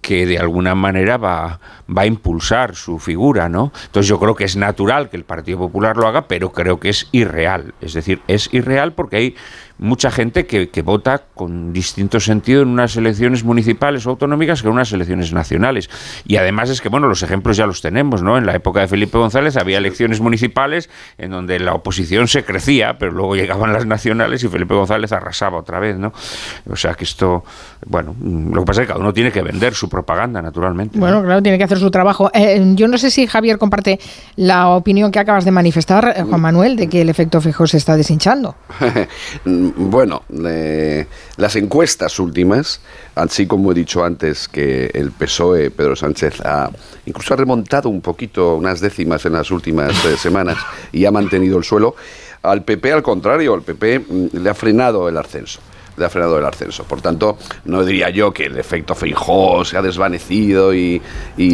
que 0.00 0.24
de 0.24 0.38
alguna 0.38 0.74
manera 0.74 1.18
va, 1.18 1.60
va 1.94 2.02
a 2.02 2.06
impulsar 2.06 2.74
su 2.74 2.98
figura, 2.98 3.48
¿no? 3.48 3.70
Entonces 3.84 4.08
yo 4.08 4.18
creo 4.18 4.34
que 4.34 4.44
es 4.44 4.56
natural 4.56 5.10
que 5.10 5.18
el 5.18 5.24
Partido 5.24 5.58
Popular 5.58 5.96
lo 5.96 6.06
haga, 6.06 6.26
pero 6.26 6.52
creo 6.52 6.80
que 6.80 6.88
es 6.88 7.08
irreal. 7.12 7.74
Es 7.82 7.92
decir, 7.92 8.22
es 8.26 8.48
irreal 8.52 8.94
porque 8.94 9.16
hay 9.16 9.36
mucha 9.80 10.10
gente 10.10 10.46
que, 10.46 10.82
vota 10.82 11.22
con 11.34 11.72
distinto 11.72 12.20
sentido 12.20 12.62
en 12.62 12.68
unas 12.68 12.96
elecciones 12.96 13.44
municipales 13.44 14.06
o 14.06 14.10
autonómicas 14.10 14.62
que 14.62 14.68
en 14.68 14.74
unas 14.74 14.92
elecciones 14.92 15.32
nacionales. 15.32 15.88
Y 16.26 16.36
además 16.36 16.70
es 16.70 16.80
que, 16.80 16.88
bueno, 16.88 17.08
los 17.08 17.22
ejemplos 17.22 17.56
ya 17.56 17.66
los 17.66 17.80
tenemos, 17.80 18.22
¿no? 18.22 18.36
En 18.36 18.46
la 18.46 18.54
época 18.54 18.80
de 18.80 18.88
Felipe 18.88 19.16
González 19.16 19.56
había 19.56 19.78
elecciones 19.78 20.20
municipales 20.20 20.90
en 21.18 21.30
donde 21.30 21.58
la 21.58 21.74
oposición 21.74 22.28
se 22.28 22.44
crecía, 22.44 22.98
pero 22.98 23.12
luego 23.12 23.36
llegaban 23.36 23.72
las 23.72 23.86
nacionales 23.86 24.44
y 24.44 24.48
Felipe 24.48 24.74
González 24.74 25.12
arrasaba 25.12 25.58
otra 25.58 25.80
vez, 25.80 25.96
¿no? 25.96 26.12
O 26.68 26.76
sea 26.76 26.94
que 26.94 27.04
esto, 27.04 27.44
bueno, 27.86 28.14
lo 28.20 28.60
que 28.60 28.66
pasa 28.66 28.82
es 28.82 28.86
que 28.86 28.92
cada 28.92 29.00
uno 29.00 29.14
tiene 29.14 29.32
que 29.32 29.42
vender 29.42 29.74
su 29.74 29.88
propaganda, 29.88 30.42
naturalmente. 30.42 30.98
Bueno, 30.98 31.22
claro, 31.22 31.42
tiene 31.42 31.56
que 31.56 31.64
hacer 31.64 31.78
su 31.78 31.90
trabajo. 31.90 32.30
Eh, 32.34 32.72
yo 32.74 32.86
no 32.86 32.98
sé 32.98 33.10
si 33.10 33.26
Javier 33.26 33.56
comparte 33.56 33.98
la 34.36 34.68
opinión 34.68 35.10
que 35.10 35.18
acabas 35.18 35.44
de 35.44 35.50
manifestar, 35.50 36.14
eh, 36.16 36.22
Juan 36.22 36.40
Manuel, 36.40 36.76
de 36.76 36.88
que 36.88 37.00
el 37.00 37.08
efecto 37.08 37.40
fijo 37.40 37.66
se 37.66 37.78
está 37.78 37.96
deshinchando. 37.96 38.56
Bueno, 39.76 40.22
las 41.36 41.56
encuestas 41.56 42.18
últimas, 42.18 42.80
así 43.14 43.46
como 43.46 43.72
he 43.72 43.74
dicho 43.74 44.04
antes 44.04 44.48
que 44.48 44.90
el 44.94 45.10
PSOE, 45.10 45.70
Pedro 45.70 45.96
Sánchez, 45.96 46.40
ha 46.44 46.70
incluso 47.06 47.34
ha 47.34 47.36
remontado 47.36 47.88
un 47.88 48.00
poquito, 48.00 48.56
unas 48.56 48.80
décimas 48.80 49.24
en 49.26 49.34
las 49.34 49.50
últimas 49.50 50.04
eh, 50.04 50.16
semanas 50.16 50.58
y 50.92 51.04
ha 51.04 51.10
mantenido 51.10 51.58
el 51.58 51.64
suelo, 51.64 51.94
al 52.42 52.64
PP 52.64 52.92
al 52.92 53.02
contrario, 53.02 53.54
al 53.54 53.62
PP 53.62 53.98
mm, 53.98 54.26
le 54.38 54.50
ha 54.50 54.54
frenado 54.54 55.08
el 55.08 55.16
ascenso 55.16 55.60
ha 56.04 56.10
frenado 56.10 56.38
el 56.38 56.44
ascenso. 56.44 56.84
Por 56.84 57.00
tanto, 57.00 57.38
no 57.64 57.84
diría 57.84 58.10
yo 58.10 58.32
que 58.32 58.44
el 58.44 58.58
efecto 58.58 58.94
Feijó 58.94 59.64
se 59.64 59.76
ha 59.76 59.82
desvanecido 59.82 60.74
y... 60.74 61.00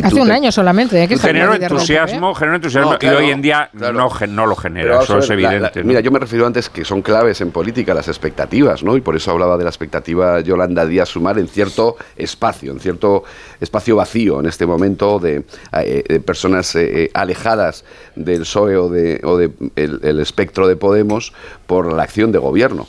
Hace 0.03 0.21
un 0.21 0.31
año 0.31 0.51
solamente. 0.53 1.03
¿eh? 1.03 1.09
Que 1.09 1.19
generó 1.19 1.55
entusiasmo, 1.55 2.35
generó 2.35 2.57
entusiasmo 2.57 2.97
y 3.01 3.07
hoy 3.07 3.31
en 3.31 3.43
día 3.43 3.71
no, 3.73 3.93
no, 3.93 4.47
lo 4.47 4.57
genera, 4.57 5.03
eso 5.03 5.19
es 5.19 5.31
evidente. 5.31 5.83
Mira, 5.85 6.01
yo 6.01 6.11
me 6.11 6.19
refiero 6.19 6.47
antes 6.47 6.69
que 6.69 6.85
son 6.85 7.03
claves 7.03 7.41
en 7.41 7.51
política 7.51 7.95
las 7.95 8.09
expectativas, 8.09 8.83
¿no? 8.83 8.97
Y 8.97 9.01
por 9.01 9.17
eso 9.17 9.31
hablaba 9.31 9.57
de 9.57 9.65
la 9.65 9.71
expectativa 9.71 10.41
Yolanda 10.41 10.87
Díaz 10.87 11.11
Sumar 11.11 11.39
en 11.39 11.49
cierto 11.49 11.97
espacio, 12.17 12.73
en 12.73 12.81
cierto 12.81 13.25
espacio 13.61 13.97
vacío 13.97 14.41
en 14.41 14.47
este 14.47 14.67
momento 14.67 15.19
de, 15.19 15.45
eh, 15.73 16.21
personas 16.25 16.75
eh, 16.77 17.11
alejadas 17.15 17.85
del 18.15 18.41
PSOE 18.41 18.77
o 18.77 18.89
de, 18.89 19.21
o 19.23 19.37
de 19.37 19.51
el 19.77 20.21
espectro 20.21 20.69
de 20.69 20.77
Podemos 20.77 21.33
por 21.67 21.93
la 21.93 22.03
acción 22.03 22.33
de 22.33 22.39
gobierno 22.39 22.87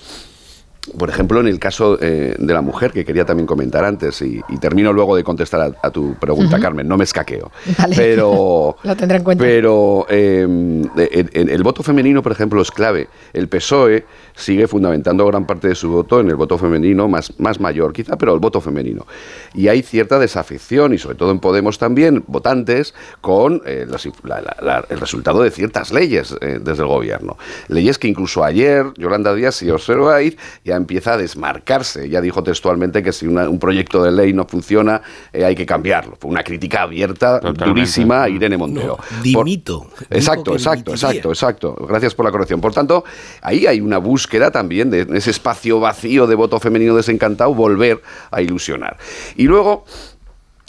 por 0.97 1.09
ejemplo, 1.09 1.39
en 1.39 1.47
el 1.47 1.59
caso 1.59 1.97
eh, 2.01 2.35
de 2.37 2.53
la 2.53 2.61
mujer, 2.61 2.91
que 2.91 3.03
quería 3.03 3.25
también 3.25 3.47
comentar 3.47 3.83
antes, 3.85 4.21
y, 4.21 4.41
termino 4.59 4.91
luego 4.93 5.15
de 5.15 5.23
contestar 5.23 5.75
a, 5.81 5.91
tu 5.91 6.15
pregunta, 6.15 6.59
Carmen, 6.59 6.87
no 6.87 6.97
me 6.97 7.03
escaqueo. 7.03 7.51
Pero, 7.95 8.75
Lo 8.83 8.95
tendré 8.95 9.17
en 9.17 9.23
cuenta. 9.23 9.43
Pero 9.43 10.05
em, 10.09 10.83
el 10.95 11.63
voto 11.63 11.83
femenino, 11.83 12.23
por 12.23 12.31
ejemplo, 12.31 12.61
es 12.61 12.71
clave. 12.71 13.07
El 13.33 13.47
PSOE 13.47 14.05
sigue 14.35 14.67
fundamentando 14.67 15.25
gran 15.25 15.45
parte 15.45 15.67
de 15.69 15.75
su 15.75 15.89
voto 15.89 16.19
en 16.19 16.29
el 16.29 16.35
voto 16.35 16.57
femenino, 16.57 17.07
más, 17.07 17.33
más 17.39 17.59
mayor 17.59 17.93
quizá, 17.93 18.17
pero 18.17 18.33
el 18.33 18.39
voto 18.39 18.61
femenino. 18.61 19.05
Y 19.53 19.67
hay 19.67 19.81
cierta 19.81 20.19
desafección, 20.19 20.93
y 20.93 20.97
sobre 20.97 21.17
todo 21.17 21.31
en 21.31 21.39
Podemos 21.39 21.77
también, 21.77 22.23
votantes, 22.27 22.93
con 23.21 23.61
eh, 23.65 23.85
el 23.87 24.99
resultado 24.99 25.41
de 25.41 25.51
ciertas 25.51 25.91
leyes 25.91 26.35
eh, 26.41 26.59
desde 26.61 26.83
el 26.83 26.87
gobierno. 26.87 27.37
Leyes 27.67 27.97
que 27.97 28.07
incluso 28.07 28.43
ayer, 28.43 28.85
Yolanda 28.97 29.33
Díaz, 29.33 29.55
si 29.55 29.69
observáis, 29.69 30.37
ya 30.63 30.76
empieza 30.77 31.13
a 31.13 31.17
desmarcarse. 31.17 32.09
Ya 32.09 32.21
dijo 32.21 32.43
textualmente 32.43 33.03
que 33.03 33.11
si 33.11 33.27
un 33.27 33.59
proyecto 33.59 34.03
de 34.03 34.11
ley 34.11 34.33
no 34.33 34.45
funciona, 34.45 35.01
eh, 35.33 35.45
hay 35.45 35.55
que 35.55 35.65
cambiarlo. 35.65 36.17
Fue 36.19 36.31
una 36.31 36.43
crítica 36.43 36.83
abierta, 36.83 37.39
durísima 37.39 38.23
a 38.23 38.29
Irene 38.29 38.57
Montero. 38.57 38.97
dimito. 39.21 39.87
exacto, 40.09 40.53
exacto, 40.53 40.91
exacto, 40.91 41.29
exacto. 41.29 41.75
Gracias 41.87 42.15
por 42.15 42.25
la 42.25 42.31
corrección. 42.31 42.61
Por 42.61 42.73
tanto, 42.73 43.03
ahí 43.41 43.67
hay 43.67 43.81
una 43.81 43.97
búsqueda 43.97 44.51
también 44.51 44.89
de 44.89 45.07
ese 45.13 45.31
espacio 45.31 45.79
vacío 45.79 46.27
de 46.27 46.35
voto 46.35 46.59
femenino 46.59 46.95
desencantado, 46.95 47.53
volver 47.53 48.01
a 48.31 48.41
ilusionar. 48.41 48.97
Y 49.35 49.43
luego, 49.43 49.85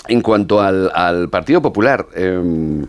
en 0.09 0.21
cuanto 0.21 0.61
al, 0.61 1.29
Partido 1.31 1.63
Popular, 1.63 2.07
em, 2.15 2.87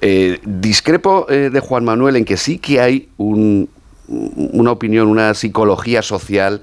eh, 0.00 0.40
discrepo 0.44 1.26
eh, 1.28 1.50
de 1.52 1.60
Juan 1.60 1.84
Manuel 1.84 2.16
en 2.16 2.24
que 2.24 2.36
sí 2.36 2.58
que 2.58 2.80
hay 2.80 3.08
un, 3.16 3.68
una 4.08 4.72
opinión, 4.72 5.08
una 5.08 5.34
psicología 5.34 6.02
social 6.02 6.62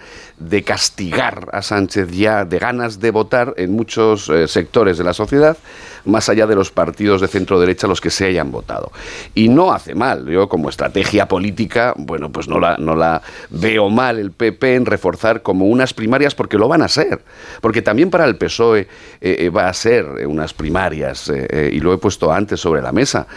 de 0.49 0.63
castigar 0.63 1.47
a 1.51 1.61
Sánchez 1.61 2.11
ya, 2.11 2.45
de 2.45 2.59
ganas 2.59 2.99
de 2.99 3.11
votar 3.11 3.53
en 3.57 3.71
muchos 3.71 4.29
eh, 4.29 4.47
sectores 4.47 4.97
de 4.97 5.03
la 5.03 5.13
sociedad, 5.13 5.57
más 6.05 6.27
allá 6.27 6.45
de 6.47 6.55
los 6.55 6.71
partidos 6.71 7.21
de 7.21 7.27
centro 7.27 7.59
derecha 7.59 7.87
los 7.87 8.01
que 8.01 8.09
se 8.09 8.25
hayan 8.25 8.51
votado. 8.51 8.91
Y 9.33 9.47
no 9.49 9.71
hace 9.71 9.95
mal, 9.95 10.27
yo 10.27 10.49
como 10.49 10.69
estrategia 10.69 11.27
política, 11.27 11.93
bueno, 11.95 12.31
pues 12.31 12.47
no 12.47 12.59
la, 12.59 12.77
no 12.77 12.95
la 12.95 13.21
veo 13.49 13.89
mal 13.89 14.19
el 14.19 14.31
PP 14.31 14.75
en 14.75 14.85
reforzar 14.85 15.41
como 15.41 15.65
unas 15.65 15.93
primarias 15.93 16.35
porque 16.35 16.57
lo 16.57 16.67
van 16.67 16.81
a 16.81 16.87
ser, 16.87 17.21
porque 17.61 17.81
también 17.81 18.09
para 18.09 18.25
el 18.25 18.35
PSOE 18.35 18.81
eh, 18.81 18.87
eh, 19.21 19.49
va 19.49 19.69
a 19.69 19.73
ser 19.73 20.05
unas 20.27 20.53
primarias, 20.53 21.31
y 21.71 21.79
lo 21.79 21.93
he 21.93 21.97
puesto 21.97 22.31
antes 22.31 22.59
sobre 22.59 22.81
la 22.81 22.91
mesa, 22.91 23.27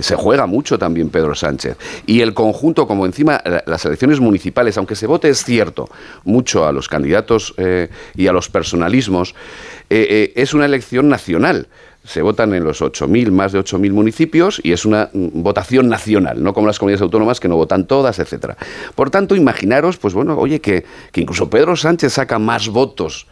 se 0.00 0.16
juega 0.16 0.46
mucho 0.46 0.78
también 0.78 1.10
Pedro 1.10 1.34
Sánchez. 1.34 1.76
Y 2.06 2.20
el 2.20 2.34
conjunto, 2.34 2.86
como 2.86 3.06
encima 3.06 3.42
las 3.66 3.84
elecciones 3.84 4.20
municipales, 4.20 4.76
aunque 4.78 4.96
se 4.96 5.06
vote 5.06 5.28
es 5.28 5.44
cierto, 5.44 5.88
mucho 6.24 6.53
a 6.62 6.72
los 6.72 6.88
candidatos 6.88 7.54
eh, 7.56 7.88
y 8.14 8.28
a 8.28 8.32
los 8.32 8.48
personalismos, 8.48 9.34
eh, 9.90 10.06
eh, 10.08 10.32
es 10.36 10.54
una 10.54 10.66
elección 10.66 11.08
nacional 11.08 11.66
se 12.06 12.20
votan 12.20 12.52
en 12.52 12.64
los 12.64 12.82
8.000, 12.82 13.30
más 13.30 13.52
de 13.52 13.60
8.000 13.60 13.90
municipios 13.90 14.60
y 14.62 14.72
es 14.72 14.84
una 14.84 15.08
mm, 15.10 15.42
votación 15.42 15.88
nacional, 15.88 16.42
no 16.42 16.52
como 16.52 16.66
las 16.66 16.78
comunidades 16.78 17.00
autónomas 17.00 17.40
que 17.40 17.48
no 17.48 17.56
votan 17.56 17.86
todas, 17.86 18.18
etcétera. 18.18 18.58
Por 18.94 19.08
tanto, 19.08 19.34
imaginaros, 19.34 19.96
pues 19.96 20.12
bueno, 20.12 20.36
oye, 20.36 20.60
que, 20.60 20.84
incluso 21.14 21.48
Pedro 21.48 21.76
Sánchez 21.76 22.12
saca 22.12 22.38
más 22.38 22.68
votos 22.68 23.26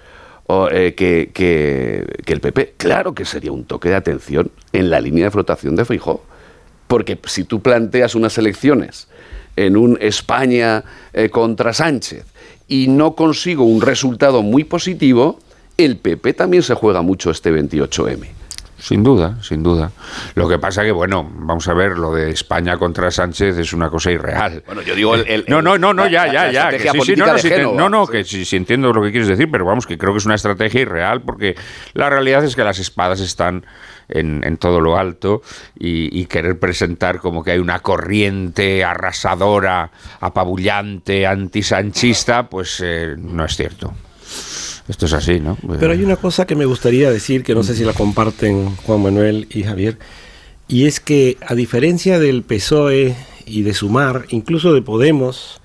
que, 0.49 1.31
que, 1.35 2.07
el 2.27 2.41
PP. 2.41 2.75
Claro 2.79 3.15
que 3.15 3.27
sería 3.27 3.53
un 3.53 3.65
toque 3.65 3.91
de 3.91 3.95
atención 3.97 4.51
en 4.73 4.89
la 4.89 5.03
línea 5.03 5.27
de 5.27 5.31
flotación 5.31 5.77
de 5.77 5.85
Feijóo. 5.85 6.25
Porque 6.87 7.19
si 7.27 7.45
tú 7.45 7.61
planteas 7.61 8.15
unas 8.15 8.37
elecciones 8.39 9.09
en 9.57 9.77
un 9.77 9.99
España 10.01 10.83
contra 11.31 11.75
Sánchez 11.75 12.25
y 12.69 12.89
no 12.89 13.15
consigo 13.15 13.65
un 13.65 13.81
resultado 13.81 14.43
muy 14.43 14.65
positivo, 14.65 15.39
el 15.77 15.97
PP 15.97 16.35
también 16.35 16.63
se 16.63 16.75
juega 16.75 17.03
mucho 17.03 17.31
este 17.31 17.53
28M. 17.53 18.43
Sin 18.83 19.05
duda, 19.05 19.39
sin 19.43 19.63
duda. 19.63 19.93
Lo 20.35 20.49
que 20.49 20.59
pasa 20.59 20.83
que, 20.83 20.91
bueno, 20.91 21.31
vamos 21.33 21.69
a 21.69 21.73
ver, 21.73 21.97
lo 21.97 22.13
de 22.13 22.31
España 22.31 22.77
contra 22.77 23.13
Sánchez 23.13 23.57
es 23.57 23.73
una 23.73 23.89
cosa 23.89 24.11
irreal. 24.11 24.65
Bueno, 24.67 24.83
yo 24.83 24.97
digo 24.97 25.15
el... 25.15 25.45
no, 25.47 25.63
no, 25.63 25.79
no, 25.79 25.95
no, 25.95 26.09
ya, 26.09 26.27
ya, 26.27 26.51
ya. 26.51 26.69
Que 26.69 26.81
sí, 26.81 27.01
sí, 27.05 27.15
no, 27.15 27.27
no, 27.27 27.39
sí, 27.39 27.51
no, 27.77 27.89
no, 27.89 28.07
que 28.09 28.25
sí, 28.25 28.45
entiendo 28.57 28.93
lo 28.93 29.01
que 29.01 29.13
quieres 29.13 29.29
decir, 29.29 29.49
pero 29.53 29.65
vamos, 29.65 29.87
que 29.87 29.97
creo 29.97 30.13
que 30.13 30.19
es 30.19 30.27
una 30.27 30.35
estrategia 30.35 30.81
irreal 30.81 31.23
porque 31.23 31.55
la 31.95 32.11
realidad 32.11 32.43
es 32.43 32.57
que 32.57 32.65
las 32.65 32.81
espadas 32.81 33.21
están 33.21 33.65
en, 34.15 34.57
todo 34.59 34.81
lo 34.81 34.97
alto 34.97 35.43
y, 35.79 36.25
querer 36.27 36.59
presentar 36.59 37.19
como 37.19 37.43
que 37.43 37.53
hay 37.53 37.59
una 37.59 37.81
corriente 37.81 38.85
arrasadora, 38.85 39.91
apabullante, 40.21 41.27
antisanchista, 41.27 42.49
pues 42.49 42.81
eh, 42.83 43.17
no 43.19 43.45
es 43.45 43.57
cierto. 43.57 43.93
Esto 44.89 45.07
es 45.07 45.13
así, 45.13 45.41
¿no? 45.41 45.57
Pero 45.79 45.93
hay 45.93 46.03
una 46.03 46.17
cosa 46.17 46.47
que 46.47 46.57
me 46.57 46.65
gustaría 46.65 47.11
decir, 47.11 47.45
que 47.45 47.55
no 47.55 47.63
sé 47.63 47.75
si 47.75 47.85
la 47.85 47.93
comparten 47.93 48.77
Juan 48.77 49.03
Manuel 49.03 49.47
y 49.51 49.63
Javier, 49.63 49.99
y 50.69 50.87
es 50.87 51.01
que 51.01 51.37
a 51.47 51.55
diferencia 51.55 52.19
del 52.19 52.43
PSOE 52.43 53.15
y 53.47 53.63
de 53.63 53.75
Sumar, 53.75 54.27
incluso 54.31 54.73
de 54.73 54.83
Podemos, 54.83 55.61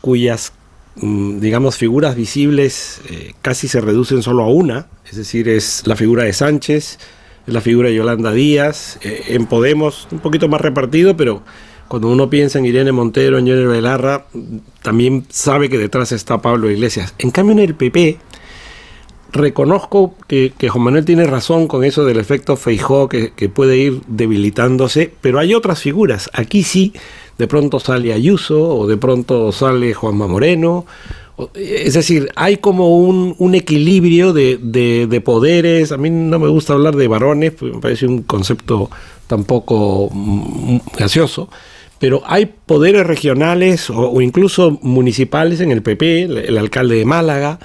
cuyas, 0.00 0.52
mm, 0.96 1.40
digamos, 1.40 1.76
figuras 1.76 2.16
visibles 2.16 3.00
eh, 3.08 3.32
casi 3.42 3.68
se 3.68 3.80
reducen 3.80 4.22
solo 4.22 4.42
a 4.42 4.48
una, 4.48 4.88
es 5.08 5.16
decir, 5.16 5.48
es 5.48 5.86
la 5.86 5.96
figura 5.96 6.24
de 6.24 6.32
Sánchez, 6.32 6.98
la 7.46 7.60
figura 7.60 7.88
de 7.88 7.94
Yolanda 7.94 8.32
Díaz, 8.32 8.98
eh, 9.02 9.24
en 9.28 9.46
Podemos 9.46 10.08
un 10.10 10.20
poquito 10.20 10.48
más 10.48 10.60
repartido, 10.60 11.16
pero 11.16 11.42
cuando 11.88 12.08
uno 12.08 12.30
piensa 12.30 12.58
en 12.58 12.66
Irene 12.66 12.92
Montero, 12.92 13.38
en 13.38 13.46
Jenny 13.46 13.64
Belarra, 13.64 14.26
también 14.82 15.26
sabe 15.28 15.68
que 15.68 15.78
detrás 15.78 16.12
está 16.12 16.40
Pablo 16.40 16.70
Iglesias. 16.70 17.14
En 17.18 17.30
cambio, 17.30 17.52
en 17.52 17.58
el 17.58 17.74
PP, 17.74 18.18
reconozco 19.32 20.14
que, 20.26 20.52
que, 20.56 20.68
Juan 20.68 20.84
Manuel 20.84 21.04
tiene 21.04 21.24
razón 21.24 21.68
con 21.68 21.84
eso 21.84 22.04
del 22.04 22.18
efecto 22.18 22.56
Feijó 22.56 23.08
que, 23.08 23.32
que, 23.32 23.48
puede 23.48 23.76
ir 23.76 24.00
debilitándose, 24.06 25.12
pero 25.20 25.38
hay 25.38 25.54
otras 25.54 25.80
figuras. 25.80 26.30
Aquí 26.32 26.62
sí, 26.62 26.94
de 27.36 27.46
pronto 27.46 27.80
sale 27.80 28.12
Ayuso 28.12 28.76
o 28.76 28.86
de 28.86 28.96
pronto 28.96 29.52
sale 29.52 29.92
Juanma 29.92 30.26
Moreno. 30.26 30.86
Es 31.54 31.94
decir, 31.94 32.30
hay 32.36 32.58
como 32.58 32.96
un, 32.98 33.54
equilibrio 33.54 34.32
de, 34.32 34.58
de, 34.60 35.06
de, 35.08 35.20
poderes. 35.20 35.90
A 35.90 35.96
mí 35.96 36.08
no 36.10 36.38
me 36.38 36.48
gusta 36.48 36.74
hablar 36.74 36.94
de 36.94 37.08
varones, 37.08 37.52
pues 37.52 37.74
me 37.74 37.80
parece 37.80 38.06
un 38.06 38.22
concepto 38.22 38.90
tampoco 39.26 40.10
gaseoso. 40.96 41.48
Pero 41.98 42.22
hay 42.26 42.46
poderes 42.46 43.06
regionales 43.06 43.90
o, 43.90 44.20
incluso 44.20 44.78
municipales 44.82 45.60
en 45.60 45.72
el 45.72 45.82
PP, 45.82 46.22
el, 46.22 46.38
el 46.38 46.58
alcalde 46.58 46.96
de 46.96 47.04
Málaga, 47.04 47.58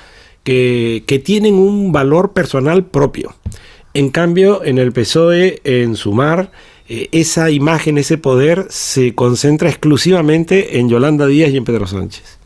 que, 0.44 1.04
que, 1.06 1.20
tienen 1.20 1.56
un 1.56 1.92
valor 1.92 2.34
personal 2.34 2.86
propio. 2.86 3.36
En 3.94 4.10
cambio, 4.10 4.64
en 4.64 4.78
el 4.78 4.94
PSOE, 4.94 5.62
en 5.64 5.96
Sumar, 5.96 6.52
eh, 6.88 7.08
esa 7.12 7.52
imagen, 7.52 8.00
ese 8.00 8.18
poder 8.18 8.66
se 8.70 9.14
concentra 9.14 9.70
exclusivamente 9.70 10.80
en 10.80 10.90
Yolanda 10.90 11.28
Díaz 11.28 11.52
y 11.52 11.58
en 11.58 11.66
Pedro 11.66 11.86
Sánchez. 11.86 12.39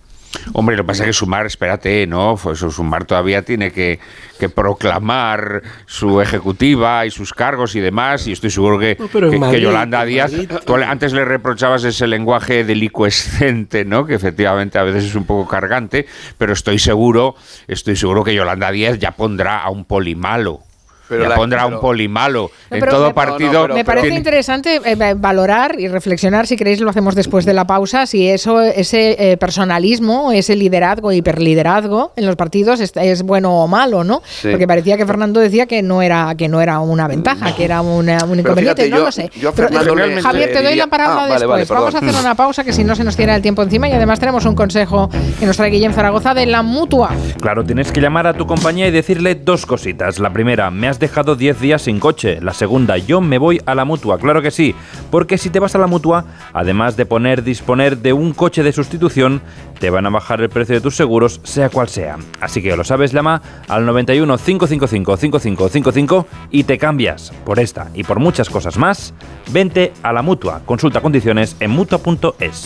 Hombre, 0.54 0.76
lo 0.76 0.84
que 0.84 0.88
pasa 0.88 1.04
es 1.04 1.08
que 1.08 1.14
Sumar, 1.14 1.46
espérate, 1.46 2.08
¿no? 2.08 2.38
Pues 2.42 2.60
Sumar 2.60 3.06
todavía 3.06 3.44
tiene 3.44 3.72
que, 3.72 4.00
que, 4.40 4.50
proclamar 4.50 5.62
su 5.86 6.22
ejecutiva 6.22 7.06
y 7.06 7.12
sus 7.12 7.34
cargos 7.34 7.76
y 7.76 7.80
demás, 7.80 8.28
y 8.28 8.32
estoy 8.32 8.50
seguro 8.50 8.80
que, 8.80 8.98
no, 9.00 9.10
que, 9.10 9.38
Madrid, 9.38 9.58
que 9.58 9.62
Yolanda 9.62 10.06
Díaz, 10.06 10.32
tú 10.66 10.76
antes 10.76 11.14
le 11.14 11.26
reprochabas 11.26 11.84
ese 11.84 12.08
lenguaje 12.08 12.64
delicuescente, 12.64 13.86
¿no? 13.86 14.06
Que 14.06 14.16
efectivamente 14.16 14.78
a 14.78 14.84
veces 14.84 15.06
es 15.06 15.16
un 15.16 15.26
poco 15.26 15.48
cargante, 15.48 16.06
pero 16.38 16.54
estoy 16.54 16.80
seguro, 16.80 17.36
estoy 17.68 17.96
seguro 17.96 18.24
que 18.24 18.34
Yolanda 18.34 18.72
Díaz 18.72 19.00
ya 19.00 19.12
pondrá 19.12 19.60
a 19.60 19.70
un 19.70 19.86
polimalo 19.86 20.62
pero 21.08 21.28
la, 21.28 21.36
pondrá 21.36 21.66
pero, 21.66 21.76
un 21.76 21.82
polimalo 21.82 22.52
no, 22.70 22.78
en 22.78 22.86
todo 22.86 23.08
me, 23.08 23.14
partido. 23.14 23.54
No, 23.54 23.62
pero, 23.64 23.74
me 23.76 23.86
parece 23.86 24.08
tiene... 24.08 24.18
interesante 24.18 24.82
eh, 24.84 25.14
valorar 25.16 25.80
y 25.80 25.88
reflexionar, 25.88 26.48
si 26.48 26.56
queréis 26.56 26.80
lo 26.82 26.90
hacemos 26.90 27.16
después 27.16 27.46
de 27.46 27.54
la 27.54 27.66
pausa, 27.66 28.06
si 28.06 28.28
eso, 28.28 28.62
ese 28.62 29.32
eh, 29.32 29.38
personalismo, 29.38 30.32
ese 30.32 30.56
liderazgo, 30.56 31.12
hiperliderazgo 31.12 32.14
en 32.16 32.26
los 32.26 32.36
partidos 32.36 32.80
es, 32.80 32.94
es 32.96 33.24
bueno 33.24 33.54
o 33.64 33.68
malo, 33.68 34.04
¿no? 34.04 34.22
Sí. 34.26 34.50
Porque 34.50 34.68
parecía 34.68 34.98
que 34.98 35.06
Fernando 35.06 35.40
decía 35.40 35.66
que 35.66 35.82
no 35.82 36.02
era 36.02 36.34
que 36.36 36.48
no 36.48 36.62
era 36.62 36.80
una 36.80 37.08
ventaja, 37.08 37.56
que 37.56 37.66
era 37.66 37.82
una, 37.82 38.24
un 38.26 38.40
inconveniente, 38.40 38.84
fíjate, 38.84 38.90
no 38.90 38.98
yo, 38.98 39.06
lo 39.06 39.12
sé. 39.12 39.30
Yo 39.40 39.54
le, 39.96 40.22
Javier, 40.22 40.52
te 40.52 40.64
doy 40.64 40.76
la 40.76 40.88
palabra 40.88 41.24
ah, 41.24 41.28
después. 41.28 41.48
Vale, 41.48 41.66
vale, 41.66 41.80
vamos 41.80 41.96
a 41.96 41.98
hacer 42.00 42.22
una 42.22 42.36
pausa 42.36 42.64
que 42.64 42.74
si 42.74 42.84
no 42.84 42.96
se 42.96 43.04
nos 43.04 43.16
tira 43.16 43.36
el 43.36 43.42
tiempo 43.42 43.62
encima 43.62 43.88
y 43.90 43.92
además 43.92 44.20
tenemos 44.20 44.46
un 44.46 44.56
consejo 44.56 45.10
que 45.40 45.46
nos 45.46 45.58
trae 45.58 45.70
Guillem 45.70 45.94
Zaragoza 45.94 46.34
de 46.34 46.46
la 46.46 46.62
mutua. 46.62 47.12
Claro, 47.42 47.64
tienes 47.64 47.92
que 47.92 48.02
llamar 48.02 48.28
a 48.28 48.34
tu 48.34 48.46
compañía 48.48 48.88
y 48.88 48.92
decirle 48.92 49.36
dos 49.36 49.66
cositas. 49.66 50.20
La 50.20 50.32
primera, 50.32 50.72
me 50.72 50.88
has 50.88 50.93
dejado 51.00 51.36
10 51.36 51.60
días 51.60 51.82
sin 51.84 52.00
coche. 52.00 52.40
La 52.42 52.54
segunda, 52.54 52.98
yo 52.98 53.22
me 53.22 53.38
voy 53.38 53.62
a 53.66 53.76
la 53.76 53.86
mutua. 53.86 54.18
Claro 54.18 54.42
que 54.42 54.52
sí, 54.52 54.76
porque 55.12 55.38
si 55.38 55.50
te 55.50 55.60
vas 55.60 55.76
a 55.76 55.80
la 55.80 55.88
mutua, 55.88 56.26
además 56.54 56.98
de 56.98 57.06
poner 57.06 57.44
disponer 57.44 57.98
de 57.98 58.14
un 58.14 58.34
coche 58.34 58.64
de 58.64 58.72
sustitución, 58.72 59.42
te 59.80 59.90
van 59.90 60.06
a 60.06 60.10
bajar 60.10 60.42
el 60.42 60.50
precio 60.50 60.76
de 60.76 60.82
tus 60.82 60.96
seguros, 60.96 61.42
sea 61.44 61.70
cual 61.70 61.90
sea. 61.90 62.18
Así 62.40 62.62
que 62.62 62.76
lo 62.76 62.84
sabes, 62.84 63.12
llama 63.12 63.42
al 63.68 63.86
91 63.86 64.38
555 64.38 65.18
5555 65.18 66.28
y 66.52 66.64
te 66.64 66.78
cambias 66.78 67.32
por 67.46 67.60
esta 67.60 67.90
y 67.94 68.04
por 68.04 68.20
muchas 68.20 68.50
cosas 68.50 68.78
más. 68.78 69.14
Vente 69.52 69.94
a 70.04 70.14
la 70.14 70.22
mutua. 70.22 70.62
Consulta 70.66 71.02
condiciones 71.02 71.56
en 71.60 71.72
mutua.es. 71.72 72.64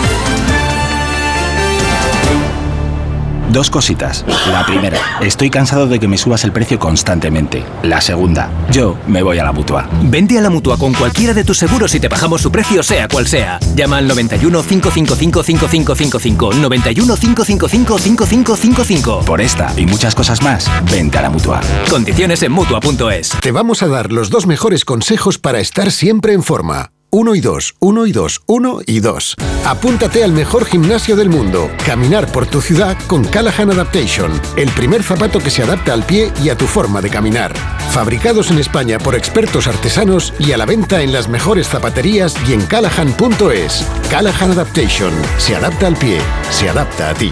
Dos 3.52 3.70
cositas. 3.70 4.26
La 4.52 4.66
primera, 4.66 5.00
estoy 5.22 5.50
cansado 5.50 5.88
de 5.88 6.00
que 6.00 6.08
me 6.08 6.18
subas 6.18 6.44
el 6.44 6.52
precio 6.52 6.80
constantemente. 6.80 7.64
La 7.84 8.02
segunda, 8.02 8.50
yo 8.72 8.98
me 9.08 9.24
voy 9.24 9.40
a 9.40 9.44
la 9.44 9.52
mutua. 9.52 9.90
Vente 10.04 10.38
a 10.38 10.42
la 10.42 10.50
mutua 10.50 10.78
con 10.78 10.94
cualquiera 10.94 11.34
de 11.34 11.44
tus 11.44 11.58
seguros 11.58 11.94
y 11.96 12.00
te 12.00 12.08
bajamos 12.08 12.42
su 12.42 12.52
precio, 12.52 12.84
sea 12.84 13.08
cual 13.08 13.28
sea. 13.28 13.60
Llama 13.76 13.98
al 13.98 14.08
91 14.08 14.64
555 14.64 15.44
5555. 15.44 16.54
91 16.54 17.16
555 17.16 17.98
5555. 18.00 19.20
Por 19.26 19.42
esta 19.42 19.74
y 19.78 19.86
muchas 19.86 20.16
cosas 20.16 20.42
más, 20.42 20.70
vente 20.92 21.18
a 21.18 21.22
la 21.22 21.30
mutua. 21.30 21.62
Condiciones 21.90 22.44
en 22.44 22.52
mutua.es. 22.52 23.32
Te 23.42 23.52
vamos 23.52 23.82
a 23.84 23.88
dar 23.88 24.12
los 24.12 24.30
dos 24.30 24.46
mejores 24.46 24.86
consejos 24.86 25.38
para 25.38 25.60
estar 25.60 25.92
siempre 25.92 26.34
en 26.34 26.44
forma. 26.44 26.92
1 27.10 27.36
y 27.36 27.40
2, 27.40 27.76
1 27.80 28.06
y 28.06 28.12
2, 28.12 28.42
1 28.46 28.80
y 28.86 29.00
2. 29.00 29.36
Apúntate 29.66 30.24
al 30.24 30.34
mejor 30.34 30.66
gimnasio 30.66 31.16
del 31.16 31.30
mundo. 31.30 31.70
Caminar 31.86 32.32
por 32.32 32.46
tu 32.46 32.62
ciudad 32.62 32.98
con 33.08 33.24
Callahan 33.24 33.72
Adaptation. 33.72 34.32
El 34.58 34.70
primer 34.72 35.04
zapato 35.04 35.40
que 35.40 35.50
se 35.50 35.64
adapta 35.64 35.94
al 35.94 36.04
pie 36.04 36.32
y 36.44 36.50
a 36.50 36.58
tu 36.58 36.66
forma 36.66 37.02
de 37.02 37.10
caminar. 37.10 37.54
Fabricados 37.92 38.52
en 38.52 38.60
España 38.60 38.98
por 38.98 39.16
expertos 39.16 39.68
artesanos 39.68 40.34
y 40.40 40.52
a 40.52 40.58
la 40.58 40.66
venta 40.66 41.02
en 41.02 41.14
las 41.14 41.30
mejores 41.30 41.70
zapaterías 41.70 42.36
y 42.48 42.54
en 42.54 42.66
callahan.es. 42.66 43.86
Callahan 44.10 44.52
Adaptation. 44.52 45.14
Se 45.38 45.56
adapta 45.56 45.88
al 45.88 45.96
pie. 45.96 46.20
Se 46.50 46.70
adapta 46.70 47.10
a 47.10 47.14
ti. 47.14 47.32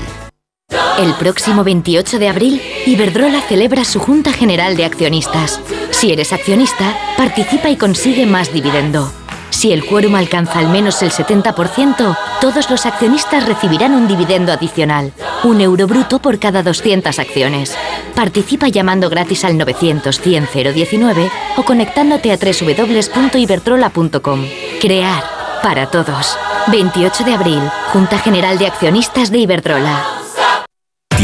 El 0.98 1.14
próximo 1.16 1.66
28 1.66 2.20
de 2.20 2.30
abril, 2.30 2.62
Iberdrola 2.86 3.42
celebra 3.42 3.84
su 3.84 4.00
Junta 4.00 4.32
General 4.32 4.78
de 4.78 4.86
Accionistas. 4.86 5.60
Si 5.92 6.14
eres 6.14 6.32
accionista, 6.32 6.98
participa 7.18 7.70
y 7.70 7.76
consigue 7.76 8.26
más 8.26 8.54
dividendo. 8.54 9.12
Si 9.66 9.74
el 9.74 9.84
quórum 9.84 10.14
alcanza 10.14 10.60
al 10.60 10.70
menos 10.70 11.02
el 11.02 11.10
70%, 11.10 12.16
todos 12.40 12.70
los 12.70 12.86
accionistas 12.86 13.48
recibirán 13.48 13.96
un 13.96 14.08
dividendo 14.08 14.52
adicional, 14.52 15.12
un 15.44 15.60
euro 15.60 15.88
bruto 15.88 16.20
por 16.20 16.38
cada 16.38 16.62
200 16.62 17.18
acciones. 17.18 17.76
Participa 18.14 18.68
llamando 18.68 19.10
gratis 19.10 19.44
al 19.44 19.58
900 19.58 20.22
100 20.22 20.50
019 20.54 21.32
o 21.58 21.64
conectándote 21.64 22.32
a 22.32 22.38
www.iberdrola.com. 22.38 24.46
Crear 24.80 25.24
para 25.64 25.88
todos. 25.88 26.38
28 26.68 27.24
de 27.24 27.34
abril, 27.34 27.62
Junta 27.92 28.20
General 28.20 28.60
de 28.60 28.68
Accionistas 28.68 29.32
de 29.32 29.40
Iberdrola. 29.40 30.25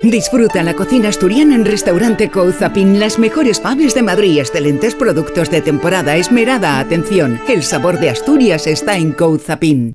Disfruta 0.00 0.62
la 0.62 0.74
cocina 0.74 1.08
asturiana 1.08 1.54
en 1.54 1.64
Restaurante 1.64 2.30
Couzapin. 2.30 3.00
Las 3.00 3.18
mejores 3.18 3.62
faves 3.62 3.94
de 3.94 4.02
Madrid, 4.02 4.38
excelentes 4.38 4.94
productos 4.94 5.50
de 5.50 5.62
temporada, 5.62 6.16
esmerada 6.16 6.78
atención. 6.78 7.40
El 7.48 7.62
sabor 7.62 7.98
de 7.98 8.10
Asturias 8.10 8.66
está 8.66 8.98
en 8.98 9.12
Couzapin. 9.12 9.94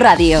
radio. 0.00 0.40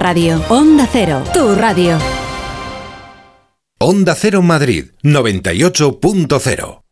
radio. 0.00 0.40
Onda 0.48 0.86
Cero. 0.92 1.22
Tu 1.34 1.54
radio. 1.54 1.98
Onda 3.80 4.14
Cero 4.14 4.42
Madrid 4.42 4.84
98.0. 5.04 6.89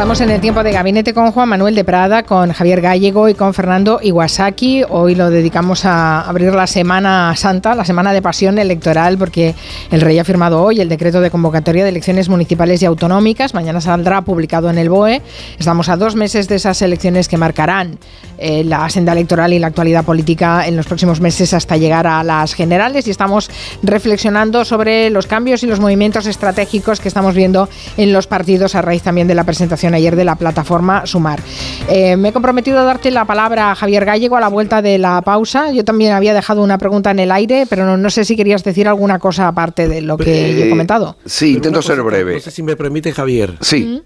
Estamos 0.00 0.22
en 0.22 0.30
el 0.30 0.40
tiempo 0.40 0.62
de 0.62 0.72
gabinete 0.72 1.12
con 1.12 1.30
Juan 1.30 1.50
Manuel 1.50 1.74
de 1.74 1.84
Prada, 1.84 2.22
con 2.22 2.54
Javier 2.54 2.80
Gallego 2.80 3.28
y 3.28 3.34
con 3.34 3.52
Fernando 3.52 4.00
Iwasaki. 4.02 4.82
Hoy 4.88 5.14
lo 5.14 5.28
dedicamos 5.28 5.84
a 5.84 6.22
abrir 6.22 6.54
la 6.54 6.66
Semana 6.66 7.34
Santa, 7.36 7.74
la 7.74 7.84
Semana 7.84 8.14
de 8.14 8.22
Pasión 8.22 8.58
Electoral, 8.58 9.18
porque 9.18 9.54
el 9.90 10.00
rey 10.00 10.18
ha 10.18 10.24
firmado 10.24 10.62
hoy 10.62 10.80
el 10.80 10.88
decreto 10.88 11.20
de 11.20 11.30
convocatoria 11.30 11.82
de 11.82 11.90
elecciones 11.90 12.30
municipales 12.30 12.80
y 12.80 12.86
autonómicas. 12.86 13.52
Mañana 13.52 13.82
saldrá 13.82 14.22
publicado 14.22 14.70
en 14.70 14.78
el 14.78 14.88
BOE. 14.88 15.20
Estamos 15.58 15.90
a 15.90 15.98
dos 15.98 16.16
meses 16.16 16.48
de 16.48 16.56
esas 16.56 16.80
elecciones 16.80 17.28
que 17.28 17.36
marcarán 17.36 17.98
eh, 18.38 18.64
la 18.64 18.88
senda 18.88 19.12
electoral 19.12 19.52
y 19.52 19.58
la 19.58 19.66
actualidad 19.66 20.06
política 20.06 20.66
en 20.66 20.78
los 20.78 20.86
próximos 20.86 21.20
meses 21.20 21.52
hasta 21.52 21.76
llegar 21.76 22.06
a 22.06 22.24
las 22.24 22.54
generales 22.54 23.06
y 23.06 23.10
estamos 23.10 23.50
reflexionando 23.82 24.64
sobre 24.64 25.10
los 25.10 25.26
cambios 25.26 25.62
y 25.62 25.66
los 25.66 25.78
movimientos 25.78 26.24
estratégicos 26.24 27.00
que 27.00 27.08
estamos 27.08 27.34
viendo 27.34 27.68
en 27.98 28.14
los 28.14 28.26
partidos 28.26 28.74
a 28.74 28.80
raíz 28.80 29.02
también 29.02 29.28
de 29.28 29.34
la 29.34 29.44
presentación 29.44 29.89
ayer 29.94 30.16
de 30.16 30.24
la 30.24 30.36
plataforma 30.36 31.06
Sumar. 31.06 31.40
Eh, 31.88 32.16
me 32.16 32.28
he 32.30 32.32
comprometido 32.32 32.78
a 32.78 32.84
darte 32.84 33.10
la 33.10 33.24
palabra 33.24 33.70
a 33.70 33.74
Javier 33.74 34.04
Gallego 34.04 34.36
a 34.36 34.40
la 34.40 34.48
vuelta 34.48 34.82
de 34.82 34.98
la 34.98 35.22
pausa. 35.22 35.70
Yo 35.72 35.84
también 35.84 36.12
había 36.12 36.34
dejado 36.34 36.62
una 36.62 36.78
pregunta 36.78 37.10
en 37.10 37.18
el 37.18 37.30
aire, 37.32 37.66
pero 37.68 37.84
no, 37.86 37.96
no 37.96 38.10
sé 38.10 38.24
si 38.24 38.36
querías 38.36 38.62
decir 38.64 38.88
alguna 38.88 39.18
cosa 39.18 39.48
aparte 39.48 39.88
de 39.88 40.00
lo 40.00 40.16
que 40.16 40.54
yo 40.54 40.64
he 40.64 40.66
Eh, 40.66 40.70
comentado. 40.70 41.16
Sí, 41.24 41.54
intento 41.54 41.82
ser 41.82 42.02
breve. 42.02 42.34
No 42.34 42.40
sé 42.40 42.50
si 42.50 42.62
me 42.62 42.76
permite, 42.76 43.12
Javier. 43.12 43.56
Sí. 43.60 44.02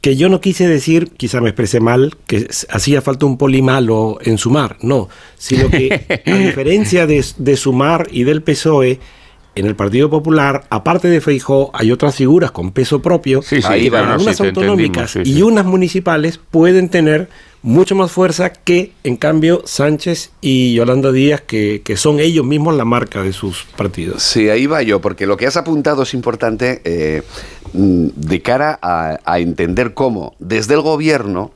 Que 0.00 0.16
yo 0.16 0.30
no 0.30 0.40
quise 0.40 0.66
decir, 0.66 1.10
quizá 1.16 1.42
me 1.42 1.50
expresé 1.50 1.78
mal, 1.78 2.14
que 2.26 2.48
hacía 2.70 3.02
falta 3.02 3.26
un 3.26 3.36
poli 3.36 3.60
malo 3.60 4.18
en 4.22 4.38
sumar. 4.38 4.78
No, 4.80 5.10
sino 5.36 5.68
que 5.68 6.22
a 6.26 6.34
diferencia 6.36 7.06
de, 7.06 7.22
de 7.36 7.56
sumar 7.58 8.06
y 8.10 8.24
del 8.24 8.42
PSOE, 8.42 8.98
en 9.60 9.66
el 9.66 9.76
Partido 9.76 10.08
Popular, 10.08 10.64
aparte 10.70 11.08
de 11.08 11.20
Feijó, 11.20 11.70
hay 11.74 11.92
otras 11.92 12.14
figuras 12.16 12.50
con 12.50 12.72
peso 12.72 13.02
propio. 13.02 13.42
Sí, 13.42 13.60
sí, 13.60 13.68
Ahí 13.68 13.90
claro, 13.90 14.08
van, 14.08 14.18
sí, 14.18 14.24
unas 14.24 14.36
te 14.38 14.46
autonómicas 14.46 15.16
y 15.16 15.34
sí. 15.34 15.42
unas 15.42 15.66
municipales 15.66 16.40
pueden 16.50 16.88
tener 16.88 17.28
mucho 17.62 17.94
más 17.94 18.10
fuerza 18.10 18.54
que, 18.54 18.92
en 19.04 19.16
cambio, 19.16 19.60
Sánchez 19.66 20.30
y 20.40 20.72
Yolanda 20.72 21.12
Díaz, 21.12 21.42
que, 21.42 21.82
que 21.84 21.98
son 21.98 22.20
ellos 22.20 22.46
mismos 22.46 22.74
la 22.74 22.86
marca 22.86 23.22
de 23.22 23.34
sus 23.34 23.64
partidos. 23.76 24.22
Sí, 24.22 24.48
ahí 24.48 24.66
va 24.66 24.82
yo, 24.82 25.02
porque 25.02 25.26
lo 25.26 25.36
que 25.36 25.46
has 25.46 25.58
apuntado 25.58 26.04
es 26.04 26.14
importante 26.14 26.80
eh, 26.84 27.22
mm, 27.74 28.06
de 28.16 28.40
cara 28.40 28.78
a, 28.80 29.18
a 29.26 29.38
entender 29.40 29.92
cómo 29.92 30.34
desde 30.38 30.72
el 30.72 30.80
gobierno 30.80 31.52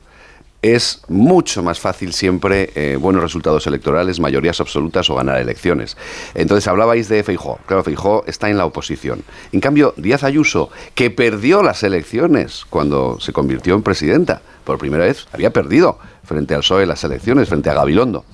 es 0.61 1.01
mucho 1.07 1.61
más 1.61 1.79
fácil 1.79 2.11
siempre 2.11 2.71
eh, 2.75 2.97
buenos 2.99 3.21
resultados 3.21 3.67
electorales, 3.67 4.19
mayorías 4.19 4.59
absolutas 4.59 5.09
o 5.09 5.15
ganar 5.15 5.39
elecciones. 5.39 5.95
Entonces 6.33 6.67
hablabais 6.67 7.07
de 7.07 7.23
Feijó. 7.23 7.59
Claro, 7.67 7.83
Feijó 7.83 8.23
está 8.25 8.49
en 8.49 8.57
la 8.57 8.65
oposición. 8.65 9.23
En 9.51 9.59
cambio, 9.59 9.93
Díaz 9.97 10.23
Ayuso, 10.23 10.71
que 10.95 11.11
perdió 11.11 11.61
las 11.61 11.83
elecciones 11.83 12.65
cuando 12.69 13.19
se 13.19 13.31
convirtió 13.31 13.75
en 13.75 13.83
presidenta, 13.83 14.41
por 14.63 14.79
primera 14.79 15.05
vez 15.05 15.27
había 15.31 15.53
perdido 15.53 15.99
frente 16.23 16.55
al 16.55 16.61
PSOE 16.61 16.87
las 16.87 17.03
elecciones, 17.03 17.47
frente 17.47 17.69
a 17.69 17.75
Gabilondo. 17.75 18.25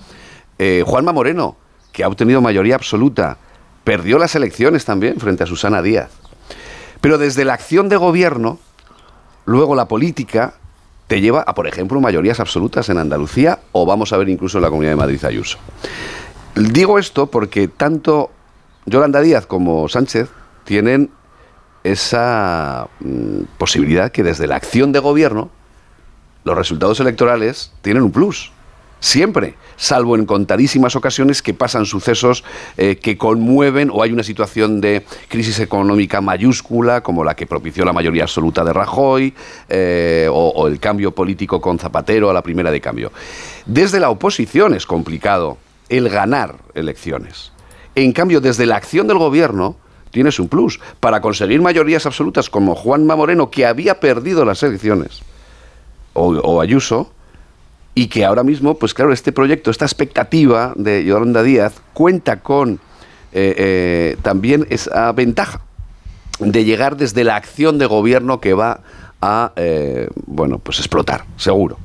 Eh, 0.58 0.84
Juanma 0.86 1.12
Moreno, 1.12 1.58
que 1.92 2.04
ha 2.04 2.08
obtenido 2.08 2.40
mayoría 2.40 2.76
absoluta, 2.76 3.38
perdió 3.84 4.18
las 4.18 4.36
elecciones 4.36 4.86
también 4.86 5.20
frente 5.20 5.44
a 5.44 5.48
Susana 5.48 5.82
Díaz. 5.82 6.10
Pero 7.02 7.18
desde 7.18 7.44
la 7.44 7.54
acción 7.54 7.90
de 7.90 7.98
gobierno, 7.98 8.60
luego 9.46 9.76
la 9.76 9.88
política 9.88 10.54
te 11.12 11.20
lleva 11.20 11.43
a, 11.45 11.53
por 11.53 11.68
ejemplo, 11.68 11.99
mayorías 11.99 12.39
absolutas 12.39 12.88
en 12.88 12.97
Andalucía 12.97 13.59
o 13.74 13.86
vamos 13.86 14.14
a 14.14 14.18
ver 14.18 14.30
incluso 14.30 14.59
en 14.59 14.62
la 14.62 14.70
Comunidad 14.70 14.93
de 14.93 14.95
Madrid 14.95 15.26
Ayuso. 15.26 15.57
Digo 16.55 16.97
esto 16.99 17.28
porque 17.30 17.68
tanto 17.68 18.32
Yolanda 18.86 19.20
Díaz 19.20 19.45
como 19.45 19.89
Sánchez 19.89 20.30
tienen 20.64 21.09
esa 21.84 22.88
mm, 23.01 23.41
posibilidad 23.57 24.09
que 24.14 24.24
desde 24.24 24.47
la 24.47 24.55
acción 24.55 24.93
de 24.93 24.99
gobierno 24.99 25.49
los 26.45 26.55
resultados 26.55 26.97
electorales 27.01 27.74
tienen 27.82 28.03
un 28.03 28.14
plus. 28.14 28.53
Siempre, 29.02 29.56
salvo 29.78 30.16
en 30.16 30.28
contadísimas 30.28 30.95
ocasiones 30.95 31.41
que 31.41 31.56
pasan 31.56 31.88
sucesos 31.88 32.43
eh, 32.78 32.97
que 32.97 33.18
conmueven 33.18 33.89
o 33.91 34.04
hay 34.04 34.12
una 34.12 34.22
situación 34.22 34.80
de 34.80 35.04
crisis 35.28 35.60
económica 35.60 36.22
mayúscula, 36.22 37.02
como 37.02 37.24
la 37.24 37.36
que 37.36 37.47
propició 37.47 37.84
la 37.84 37.93
mayoría 37.93 38.24
absoluta 38.24 38.64
de 38.64 38.74
Rajoy, 38.74 39.34
eh, 39.70 40.30
o, 40.32 40.68
el 40.68 40.80
cambio 40.80 41.16
político 41.16 41.60
con 41.60 41.80
Zapatero 41.80 42.30
a 42.30 42.34
la 42.34 42.43
primera 42.43 42.70
de 42.70 42.80
cambio. 42.80 43.12
Desde 43.66 43.99
la 43.99 44.12
oposición 44.12 44.76
es 44.76 44.86
complicado 44.86 45.58
el 45.89 46.08
ganar 46.08 46.58
elecciones. 46.76 47.54
En 47.95 48.14
cambio, 48.14 48.39
desde 48.39 48.68
la 48.68 48.76
acción 48.76 49.08
del 49.08 49.18
gobierno 49.18 49.78
tienes 50.12 50.39
un 50.39 50.47
plus 50.47 50.80
para 50.99 51.22
conseguir 51.22 51.60
mayorías 51.60 52.06
absolutas 52.06 52.52
como 52.52 52.76
Juanma 52.76 53.16
Moreno, 53.16 53.49
que 53.49 53.66
había 53.66 53.99
perdido 53.99 54.45
las 54.45 54.62
elecciones, 54.62 55.24
o 56.14 56.62
Ayuso, 56.62 57.12
y 57.94 58.08
que 58.08 58.26
ahora 58.26 58.44
mismo, 58.44 58.76
pues 58.76 58.94
claro, 58.94 59.12
este 59.12 59.32
proyecto, 59.32 59.72
esta 59.72 59.86
expectativa 59.86 60.74
de 60.76 61.04
Yolanda 61.04 61.44
Díaz 61.44 61.82
cuenta 61.94 62.39
con 62.39 62.80
eh, 63.34 63.56
eh, 63.58 64.18
también 64.22 64.66
esa 64.70 65.12
ventaja 65.12 65.62
de 66.39 66.64
llegar 66.64 66.98
desde 66.98 67.24
la 67.24 67.36
acción 67.36 67.78
de 67.78 67.86
gobierno 67.86 68.39
que 68.39 68.54
va 68.54 68.82
a, 69.22 69.52
eh, 69.56 70.10
bueno, 70.26 70.60
pues 70.60 70.80
explotar, 70.80 71.26
seguro. 71.38 71.78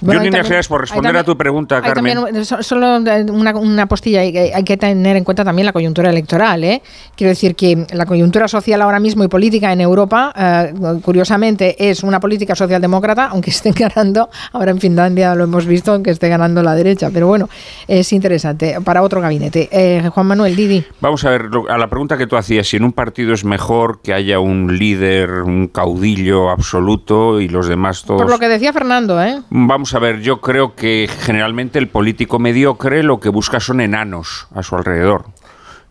Yo, 0.00 0.12
en 0.12 0.22
líneas 0.22 0.42
generales, 0.44 0.68
por 0.68 0.80
responder 0.80 1.16
a 1.16 1.24
tu 1.24 1.36
pregunta, 1.36 1.80
Carmen. 1.82 2.14
también, 2.16 2.44
so- 2.44 2.62
solo 2.62 2.96
una, 2.96 3.56
una 3.56 3.86
postilla, 3.86 4.20
hay, 4.20 4.32
que- 4.32 4.52
hay 4.54 4.64
que 4.64 4.76
tener 4.76 5.16
en 5.16 5.24
cuenta 5.24 5.44
también 5.44 5.66
la 5.66 5.72
coyuntura 5.72 6.10
electoral. 6.10 6.64
¿eh? 6.64 6.82
Quiero 7.16 7.28
decir 7.30 7.54
que 7.54 7.86
la 7.92 8.06
coyuntura 8.06 8.48
social 8.48 8.80
ahora 8.82 9.00
mismo 9.00 9.22
y 9.24 9.28
política 9.28 9.72
en 9.72 9.80
Europa, 9.80 10.32
eh, 10.36 10.72
curiosamente, 11.02 11.90
es 11.90 12.02
una 12.02 12.20
política 12.20 12.54
socialdemócrata, 12.54 13.26
aunque 13.26 13.50
estén 13.62 13.74
ganando, 13.74 14.30
ahora 14.52 14.70
en 14.70 14.78
Finlandia 14.80 15.34
lo 15.34 15.44
hemos 15.44 15.66
visto, 15.66 15.92
aunque 15.92 16.10
esté 16.10 16.28
ganando 16.28 16.62
la 16.62 16.74
derecha. 16.74 17.10
Pero 17.12 17.26
bueno, 17.26 17.48
es 17.88 18.12
interesante. 18.12 18.78
Para 18.84 19.02
otro 19.02 19.20
gabinete. 19.20 19.68
Eh, 19.72 20.08
Juan 20.12 20.26
Manuel, 20.26 20.56
Didi. 20.56 20.84
Vamos 21.00 21.24
a 21.24 21.30
ver, 21.30 21.48
a 21.68 21.78
la 21.78 21.88
pregunta 21.88 22.16
que 22.16 22.26
tú 22.26 22.36
hacías, 22.36 22.66
si 22.68 22.76
en 22.76 22.84
un 22.84 22.92
partido 22.92 23.34
es 23.34 23.44
mejor 23.44 24.00
que 24.02 24.14
haya 24.14 24.38
un 24.38 24.78
líder, 24.78 25.30
un 25.42 25.68
caudillo 25.68 26.50
absoluto 26.50 27.40
y 27.40 27.48
los 27.48 27.66
demás 27.68 28.04
todos... 28.04 28.22
Por 28.22 28.30
lo 28.30 28.38
que 28.38 28.48
decía 28.48 28.72
Fernando, 28.72 29.22
¿eh? 29.22 29.40
Vamos 29.50 29.81
a 29.94 29.98
ver, 29.98 30.20
yo 30.20 30.40
creo 30.40 30.74
que 30.74 31.08
generalmente 31.20 31.78
el 31.78 31.88
político 31.88 32.38
mediocre 32.38 33.02
lo 33.02 33.20
que 33.20 33.28
busca 33.28 33.60
son 33.60 33.80
enanos 33.80 34.46
a 34.54 34.62
su 34.62 34.76
alrededor. 34.76 35.26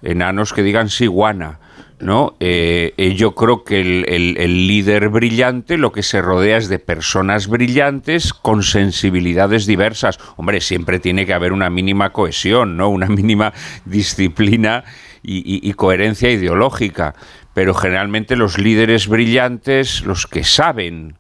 Enanos 0.02 0.54
que 0.54 0.64
digan 0.64 0.90
sí, 0.90 1.08
guana. 1.08 1.60
¿no? 2.00 2.36
Eh, 2.40 2.94
eh, 2.98 3.14
yo 3.14 3.36
creo 3.36 3.64
que 3.64 3.82
el, 3.82 4.68
líder 4.68 5.10
brillante 5.10 5.78
lo 5.78 5.92
que 5.92 6.02
se 6.02 6.22
rodea 6.22 6.58
es 6.58 6.68
de 6.68 6.80
personas 6.80 7.48
brillantes 7.48 8.34
con 8.34 8.64
sensibilidades 8.64 9.66
diversas. 9.66 10.18
Hombre, 10.38 10.62
siempre 10.62 11.00
tiene 11.00 11.26
que 11.26 11.34
haber 11.34 11.54
una 11.54 11.70
mínima 11.70 12.12
cohesión, 12.12 12.78
¿no? 12.78 12.90
Una 12.90 13.08
mínima 13.08 13.54
disciplina 13.86 14.84
y 15.24 15.72
coherencia 15.74 16.32
ideológica. 16.32 17.14
Pero 17.54 17.74
generalmente 17.74 18.36
los 18.36 18.58
líderes 18.58 19.08
brillantes, 19.08 20.04
los 20.04 20.26
que 20.26 20.44
saben 20.44 21.18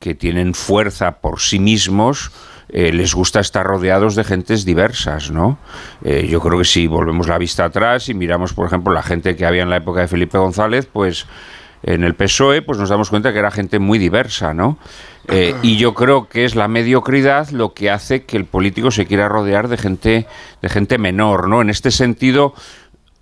que 0.00 0.14
tienen 0.14 0.54
fuerza 0.54 1.20
por 1.20 1.40
sí 1.40 1.60
mismos, 1.60 2.32
eh, 2.70 2.92
les 2.92 3.14
gusta 3.14 3.40
estar 3.40 3.66
rodeados 3.66 4.14
de 4.14 4.24
gentes 4.24 4.64
diversas, 4.64 5.30
¿no? 5.30 5.58
Eh, 6.02 6.26
yo 6.28 6.40
creo 6.40 6.58
que 6.58 6.64
si 6.64 6.86
volvemos 6.86 7.28
la 7.28 7.36
vista 7.36 7.66
atrás 7.66 8.08
y 8.08 8.14
miramos, 8.14 8.54
por 8.54 8.66
ejemplo, 8.66 8.92
la 8.92 9.02
gente 9.02 9.36
que 9.36 9.44
había 9.44 9.62
en 9.62 9.70
la 9.70 9.76
época 9.76 10.00
de 10.00 10.08
Felipe 10.08 10.38
González, 10.38 10.88
pues 10.90 11.26
en 11.82 12.04
el 12.04 12.14
PSOE, 12.14 12.62
pues 12.62 12.78
nos 12.78 12.88
damos 12.88 13.10
cuenta 13.10 13.32
que 13.32 13.38
era 13.38 13.50
gente 13.50 13.78
muy 13.78 13.98
diversa, 13.98 14.54
¿no? 14.54 14.78
Eh, 15.28 15.54
y 15.62 15.76
yo 15.76 15.94
creo 15.94 16.28
que 16.28 16.44
es 16.44 16.54
la 16.54 16.68
mediocridad 16.68 17.50
lo 17.50 17.74
que 17.74 17.90
hace 17.90 18.24
que 18.24 18.36
el 18.36 18.46
político 18.46 18.90
se 18.90 19.06
quiera 19.06 19.28
rodear 19.28 19.68
de 19.68 19.76
gente, 19.76 20.26
de 20.62 20.68
gente 20.68 20.98
menor, 20.98 21.48
¿no? 21.48 21.62
En 21.62 21.70
este 21.70 21.90
sentido, 21.90 22.54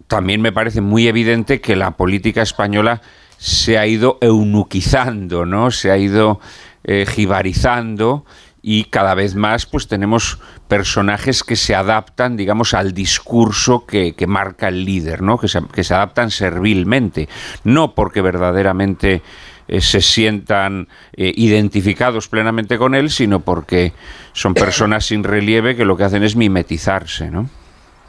también 0.06 0.40
me 0.40 0.52
parece 0.52 0.80
muy 0.80 1.08
evidente 1.08 1.60
que 1.60 1.74
la 1.74 1.92
política 1.92 2.42
española 2.42 3.02
se 3.38 3.78
ha 3.78 3.86
ido 3.86 4.18
eunuquizando, 4.20 5.46
¿no? 5.46 5.70
Se 5.70 5.90
ha 5.90 5.96
ido 5.96 6.40
eh, 6.84 7.06
jibarizando 7.06 8.24
y 8.62 8.84
cada 8.84 9.14
vez 9.14 9.34
más 9.34 9.66
pues 9.66 9.88
tenemos 9.88 10.38
personajes 10.66 11.42
que 11.42 11.56
se 11.56 11.74
adaptan, 11.74 12.36
digamos, 12.36 12.74
al 12.74 12.92
discurso 12.92 13.86
que, 13.86 14.14
marca 14.26 14.68
el 14.68 14.84
líder, 14.84 15.22
¿no? 15.22 15.38
Que 15.38 15.48
se, 15.48 15.62
que 15.72 15.84
se 15.84 15.94
adaptan 15.94 16.30
servilmente, 16.30 17.28
no 17.64 17.94
porque 17.94 18.20
verdaderamente 18.20 19.22
eh, 19.68 19.82
se 19.82 20.00
sientan 20.00 20.88
eh, 21.14 21.30
identificados 21.36 22.28
plenamente 22.28 22.78
con 22.78 22.94
él, 22.94 23.10
sino 23.10 23.40
porque 23.40 23.92
son 24.32 24.54
personas 24.54 25.04
sin 25.04 25.22
relieve 25.22 25.76
que 25.76 25.84
lo 25.84 25.96
que 25.96 26.04
hacen 26.04 26.22
es 26.22 26.36
mimetizarse, 26.36 27.30
¿no? 27.30 27.50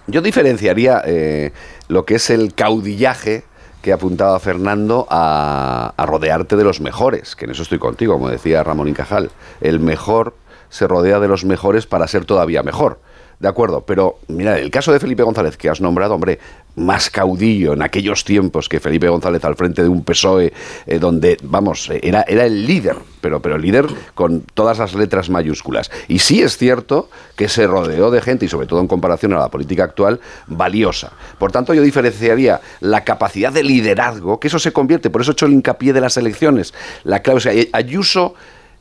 Yo 0.08 0.22
diferenciaría 0.22 1.02
eh, 1.06 1.52
lo 1.90 2.06
que 2.06 2.16
es 2.16 2.30
el 2.30 2.56
caudillaje 2.56 3.44
que 3.82 3.94
apuntaba 3.94 4.40
Fernando 4.40 5.08
a, 5.10 5.94
a 5.96 6.06
rodearte 6.06 6.56
de 6.56 6.64
los 6.64 6.82
mejores, 6.82 7.36
que 7.36 7.46
en 7.46 7.52
eso 7.52 7.64
estoy 7.64 7.80
contigo, 7.80 8.14
como 8.14 8.30
decía 8.30 8.64
Ramón 8.64 8.88
Incajal. 8.88 9.32
El 9.62 9.80
mejor 9.80 10.36
se 10.70 10.88
rodea 10.88 11.20
de 11.20 11.28
los 11.28 11.46
mejores 11.46 11.86
para 11.86 12.08
ser 12.08 12.26
todavía 12.26 12.64
mejor. 12.64 13.00
De 13.40 13.48
acuerdo, 13.48 13.86
pero 13.86 14.20
mira, 14.28 14.60
el 14.60 14.70
caso 14.70 14.92
de 14.92 15.00
Felipe 15.00 15.24
González 15.24 15.56
que 15.56 15.70
has 15.70 15.80
nombrado, 15.80 16.14
hombre, 16.14 16.40
más 16.80 17.10
caudillo 17.10 17.74
en 17.74 17.82
aquellos 17.82 18.24
tiempos 18.24 18.70
que 18.70 18.80
Felipe 18.80 19.10
González 19.10 19.44
al 19.46 19.56
frente 19.56 19.84
de 19.84 19.90
un 19.90 20.04
PSOE 20.04 20.54
eh, 20.86 21.00
donde, 21.00 21.38
vamos, 21.44 21.90
eh, 21.90 22.00
era, 22.02 22.24
era 22.28 22.46
el 22.46 22.66
líder, 22.66 22.96
pero, 23.22 23.42
pero 23.42 23.56
el 23.56 23.62
líder 23.62 23.88
con 24.16 24.42
todas 24.54 24.80
las 24.80 24.96
letras 24.96 25.30
mayúsculas. 25.30 25.92
Y 26.08 26.20
sí 26.20 26.42
es 26.42 26.58
cierto 26.58 27.10
que 27.36 27.50
se 27.50 27.68
rodeó 27.68 28.10
de 28.12 28.22
gente, 28.22 28.46
y 28.46 28.50
sobre 28.50 28.68
todo 28.68 28.80
en 28.80 28.88
comparación 28.88 29.34
a 29.34 29.40
la 29.40 29.50
política 29.50 29.84
actual, 29.84 30.20
valiosa. 30.48 31.12
Por 31.38 31.52
tanto, 31.52 31.74
yo 31.74 31.82
diferenciaría 31.82 32.62
la 32.80 33.04
capacidad 33.04 33.52
de 33.52 33.64
liderazgo, 33.64 34.40
que 34.40 34.48
eso 34.48 34.60
se 34.60 34.72
convierte, 34.72 35.10
por 35.10 35.22
eso 35.22 35.32
he 35.32 35.34
hecho 35.34 35.46
el 35.46 35.54
hincapié 35.54 35.94
de 35.94 36.02
las 36.02 36.18
elecciones. 36.18 36.74
La 37.04 37.22
clave, 37.22 37.38
o 37.38 37.42
sea, 37.42 37.54
Ayuso 37.74 38.36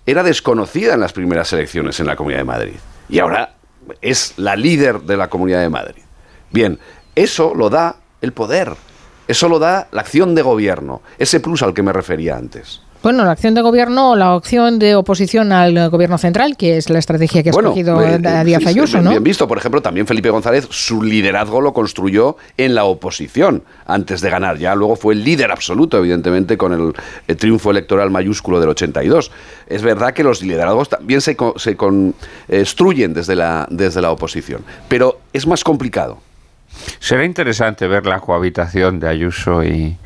era 0.06 0.22
desconocida 0.22 0.94
en 0.94 1.00
las 1.00 1.12
primeras 1.12 1.52
elecciones 1.52 2.00
en 2.00 2.06
la 2.06 2.16
Comunidad 2.16 2.40
de 2.40 2.44
Madrid. 2.44 2.76
Y 3.08 3.18
ahora 3.18 3.54
es 4.00 4.34
la 4.36 4.56
líder 4.56 5.00
de 5.00 5.16
la 5.16 5.28
Comunidad 5.28 5.60
de 5.60 5.68
Madrid. 5.68 6.02
Bien, 6.50 6.78
eso 7.22 7.52
lo 7.54 7.70
da 7.70 7.96
el 8.20 8.32
poder. 8.32 8.72
Eso 9.26 9.48
lo 9.48 9.58
da 9.58 9.88
la 9.92 10.00
acción 10.00 10.34
de 10.34 10.42
gobierno. 10.42 11.02
Ese 11.18 11.40
plus 11.40 11.62
al 11.62 11.74
que 11.74 11.82
me 11.82 11.92
refería 11.92 12.36
antes. 12.36 12.80
Bueno, 13.00 13.24
la 13.24 13.30
acción 13.30 13.54
de 13.54 13.60
gobierno 13.62 14.10
o 14.10 14.16
la 14.16 14.34
opción 14.34 14.80
de 14.80 14.96
oposición 14.96 15.52
al 15.52 15.88
gobierno 15.88 16.18
central, 16.18 16.56
que 16.56 16.76
es 16.78 16.90
la 16.90 16.98
estrategia 16.98 17.44
que 17.44 17.50
ha 17.50 17.52
escogido 17.52 18.02
eh, 18.02 18.18
a 18.26 18.42
Díaz 18.42 18.62
sí, 18.62 18.68
Ayuso, 18.70 18.94
bien, 18.94 19.04
¿no? 19.04 19.10
bien 19.10 19.22
visto. 19.22 19.46
Por 19.46 19.56
ejemplo, 19.56 19.80
también 19.80 20.04
Felipe 20.06 20.30
González, 20.30 20.66
su 20.70 21.00
liderazgo 21.02 21.60
lo 21.60 21.72
construyó 21.72 22.36
en 22.56 22.74
la 22.74 22.84
oposición 22.86 23.62
antes 23.86 24.20
de 24.20 24.30
ganar. 24.30 24.58
Ya 24.58 24.74
luego 24.74 24.96
fue 24.96 25.14
el 25.14 25.22
líder 25.22 25.52
absoluto, 25.52 25.96
evidentemente, 25.98 26.56
con 26.58 26.72
el, 26.72 26.92
el 27.28 27.36
triunfo 27.36 27.70
electoral 27.70 28.10
mayúsculo 28.10 28.58
del 28.58 28.70
82. 28.70 29.30
Es 29.68 29.82
verdad 29.82 30.12
que 30.12 30.24
los 30.24 30.42
liderazgos 30.42 30.88
también 30.88 31.20
se, 31.20 31.36
co- 31.36 31.54
se 31.56 31.76
construyen 31.76 33.14
desde 33.14 33.36
la, 33.36 33.66
desde 33.70 34.00
la 34.02 34.10
oposición, 34.10 34.62
pero 34.88 35.20
es 35.32 35.46
más 35.46 35.62
complicado. 35.62 36.18
Será 37.00 37.24
interesante 37.24 37.86
ver 37.88 38.06
la 38.06 38.20
cohabitación 38.20 39.00
de 39.00 39.08
Ayuso 39.08 39.64
y, 39.64 39.96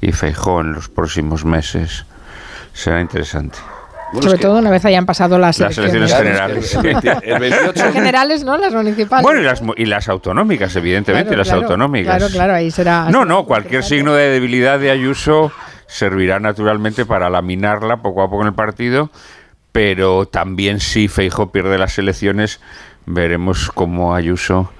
y 0.00 0.12
Feijó 0.12 0.60
en 0.60 0.72
los 0.72 0.88
próximos 0.88 1.44
meses. 1.44 2.04
Será 2.72 3.00
interesante. 3.00 3.58
Sobre 4.20 4.38
todo 4.38 4.58
una 4.60 4.70
vez 4.70 4.84
hayan 4.84 5.04
pasado 5.04 5.36
las, 5.38 5.58
Las 5.58 5.76
elecciones 5.76 6.14
generales. 6.14 6.74
Las 7.74 7.92
generales, 7.92 8.44
¿no? 8.44 8.56
Las 8.56 8.72
municipales. 8.72 9.22
Bueno, 9.24 9.40
y 9.40 9.42
las, 9.44 9.62
mu- 9.62 9.74
y 9.76 9.84
las 9.86 10.08
autonómicas, 10.08 10.74
evidentemente, 10.76 11.28
Claro, 11.30 11.38
las 11.38 11.48
claro, 11.48 11.62
autonómicas. 11.62 12.16
Claro, 12.16 12.32
claro, 12.32 12.54
ahí 12.54 12.70
será. 12.70 13.10
No, 13.10 13.24
no, 13.24 13.44
cualquier 13.44 13.82
signo 13.82 14.14
de 14.14 14.28
debilidad 14.30 14.78
de 14.78 14.90
Ayuso 14.92 15.50
servirá 15.88 16.38
naturalmente 16.38 17.04
para 17.04 17.28
laminarla 17.30 17.96
poco 17.98 18.22
a 18.22 18.30
poco 18.30 18.42
en 18.42 18.48
el 18.48 18.54
partido, 18.54 19.10
pero 19.72 20.26
también 20.26 20.78
si 20.80 21.08
Feijo 21.08 21.50
pierde 21.50 21.76
las 21.76 21.98
elecciones, 21.98 22.60
veremos 23.06 23.70
cómo 23.74 24.14
Ayuso 24.14 24.70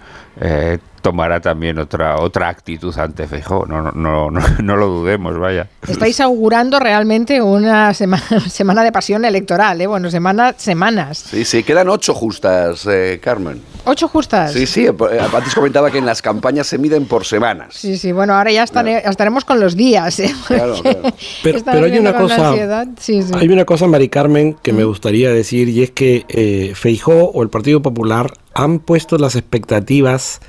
eh, 0.40 0.78
tomará 1.06 1.38
también 1.40 1.78
otra 1.78 2.16
otra 2.16 2.48
actitud 2.48 2.92
ante 2.98 3.28
Feijo. 3.28 3.64
No, 3.64 3.80
no, 3.80 3.92
no, 3.92 4.28
no, 4.32 4.40
no 4.60 4.76
lo 4.76 4.88
dudemos, 4.88 5.38
vaya. 5.38 5.68
Estáis 5.86 6.18
augurando 6.18 6.80
realmente 6.80 7.40
una 7.40 7.94
semana, 7.94 8.24
semana 8.48 8.82
de 8.82 8.90
pasión 8.90 9.24
electoral, 9.24 9.80
¿eh? 9.80 9.86
Bueno, 9.86 10.10
semana, 10.10 10.54
semanas. 10.56 11.18
Sí, 11.18 11.44
sí, 11.44 11.62
quedan 11.62 11.88
ocho 11.90 12.12
justas, 12.12 12.88
eh, 12.90 13.20
Carmen. 13.22 13.62
Ocho 13.84 14.08
justas. 14.08 14.52
Sí, 14.52 14.66
sí, 14.66 14.86
eh, 14.86 15.20
antes 15.32 15.54
comentaba 15.54 15.92
que 15.92 15.98
en 15.98 16.06
las 16.06 16.20
campañas 16.20 16.66
se 16.66 16.76
miden 16.76 17.06
por 17.06 17.24
semanas. 17.24 17.74
Sí, 17.76 17.96
sí, 17.98 18.10
bueno, 18.10 18.34
ahora 18.34 18.50
ya 18.50 18.64
estare- 18.64 19.08
estaremos 19.08 19.44
con 19.44 19.60
los 19.60 19.76
días. 19.76 20.18
¿eh? 20.18 20.34
Claro, 20.48 20.74
claro. 20.82 21.02
Pero, 21.44 21.58
pero 21.64 21.84
hay 21.86 21.98
una 22.00 22.14
cosa, 22.16 22.48
ansiedad. 22.48 22.88
Sí, 22.98 23.22
sí. 23.22 23.30
hay 23.32 23.48
una 23.48 23.64
cosa, 23.64 23.86
Mari 23.86 24.08
Carmen, 24.08 24.56
que 24.60 24.72
me 24.72 24.82
gustaría 24.82 25.30
decir 25.30 25.68
y 25.68 25.84
es 25.84 25.92
que 25.92 26.24
eh, 26.28 26.72
Feijó 26.74 27.26
o 27.26 27.44
el 27.44 27.48
Partido 27.48 27.80
Popular 27.80 28.32
han 28.54 28.80
puesto 28.80 29.18
las 29.18 29.36
expectativas 29.36 30.40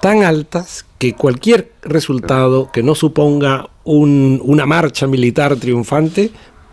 tan 0.00 0.22
altas 0.22 0.84
que 0.98 1.14
cualquier 1.14 1.72
resultado 1.82 2.70
que 2.72 2.82
no 2.82 2.94
suponga 2.94 3.68
un- 3.84 4.40
una 4.44 4.66
marcha 4.66 5.06
militar 5.06 5.56
triunfante 5.56 6.30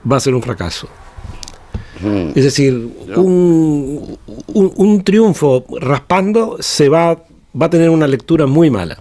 va 0.09 0.17
a 0.17 0.19
ser 0.19 0.33
un 0.35 0.41
fracaso. 0.41 0.87
Es 2.35 2.43
decir, 2.43 2.73
un, 3.15 4.17
un- 4.53 4.73
un 4.75 5.03
triunfo 5.03 5.65
raspando 5.81 6.57
se 6.59 6.89
va, 6.89 7.15
va 7.59 7.65
a 7.65 7.69
tener 7.69 7.89
una 7.89 8.05
lectura 8.07 8.45
muy 8.45 8.69
mala. 8.69 8.99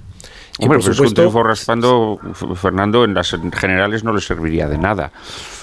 Y 0.58 0.64
Hombre, 0.64 0.78
por 0.78 0.84
pero 0.84 0.92
es 0.92 1.00
que 1.00 1.06
un 1.08 1.14
triunfo 1.14 1.42
raspando, 1.42 2.18
Fernando, 2.54 3.04
en 3.04 3.12
las 3.12 3.36
generales 3.52 4.02
no 4.02 4.14
le 4.14 4.22
serviría 4.22 4.66
de 4.66 4.78
nada. 4.78 5.12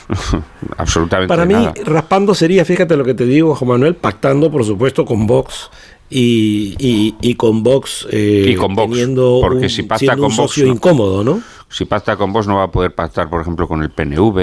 Absolutamente 0.78 1.28
para 1.30 1.46
de 1.46 1.48
mí, 1.48 1.54
nada. 1.54 1.74
raspando 1.86 2.36
sería, 2.36 2.64
fíjate 2.66 2.96
lo 2.96 3.04
que 3.04 3.14
te 3.16 3.26
digo, 3.26 3.56
Juan 3.56 3.70
Manuel, 3.70 3.96
pactando, 3.96 4.52
por 4.52 4.64
supuesto, 4.64 5.04
con 5.06 5.26
Vox. 5.26 5.70
Y, 6.10 6.76
y- 6.78 7.16
y 7.22 7.34
con 7.36 7.64
Vox, 7.64 8.08
eh, 8.12 8.46
y 8.50 8.56
con 8.56 8.76
Vox, 8.76 8.92
teniendo 8.92 9.40
porque 9.42 9.64
un- 9.66 9.70
si 9.70 9.84
pacta 9.84 10.00
siendo 10.00 10.22
con 10.24 10.32
un 10.32 10.38
Vox, 10.38 10.50
socio 10.52 10.68
incómodo, 10.68 11.24
¿no? 11.24 11.42
Si 11.70 11.86
pacta 11.86 12.16
con 12.18 12.32
vos 12.32 12.46
no 12.48 12.58
va 12.58 12.64
a 12.64 12.72
poder 12.72 12.94
pactar, 12.94 13.30
por 13.30 13.42
ejemplo, 13.42 13.68
con 13.68 13.82
el 13.82 13.90
PNV. 13.90 14.40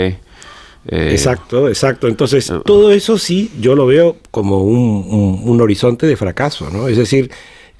eh, 0.88 1.10
Exacto, 1.12 1.68
exacto. 1.68 2.08
Entonces, 2.08 2.50
todo 2.64 2.90
eso 2.90 3.18
sí, 3.18 3.50
yo 3.60 3.74
lo 3.76 3.86
veo 3.86 4.16
como 4.30 4.64
un, 4.64 5.04
un- 5.08 5.40
un 5.44 5.60
horizonte 5.60 6.06
de 6.06 6.16
fracaso, 6.16 6.70
¿no? 6.70 6.88
Es 6.88 6.96
decir, 6.96 7.30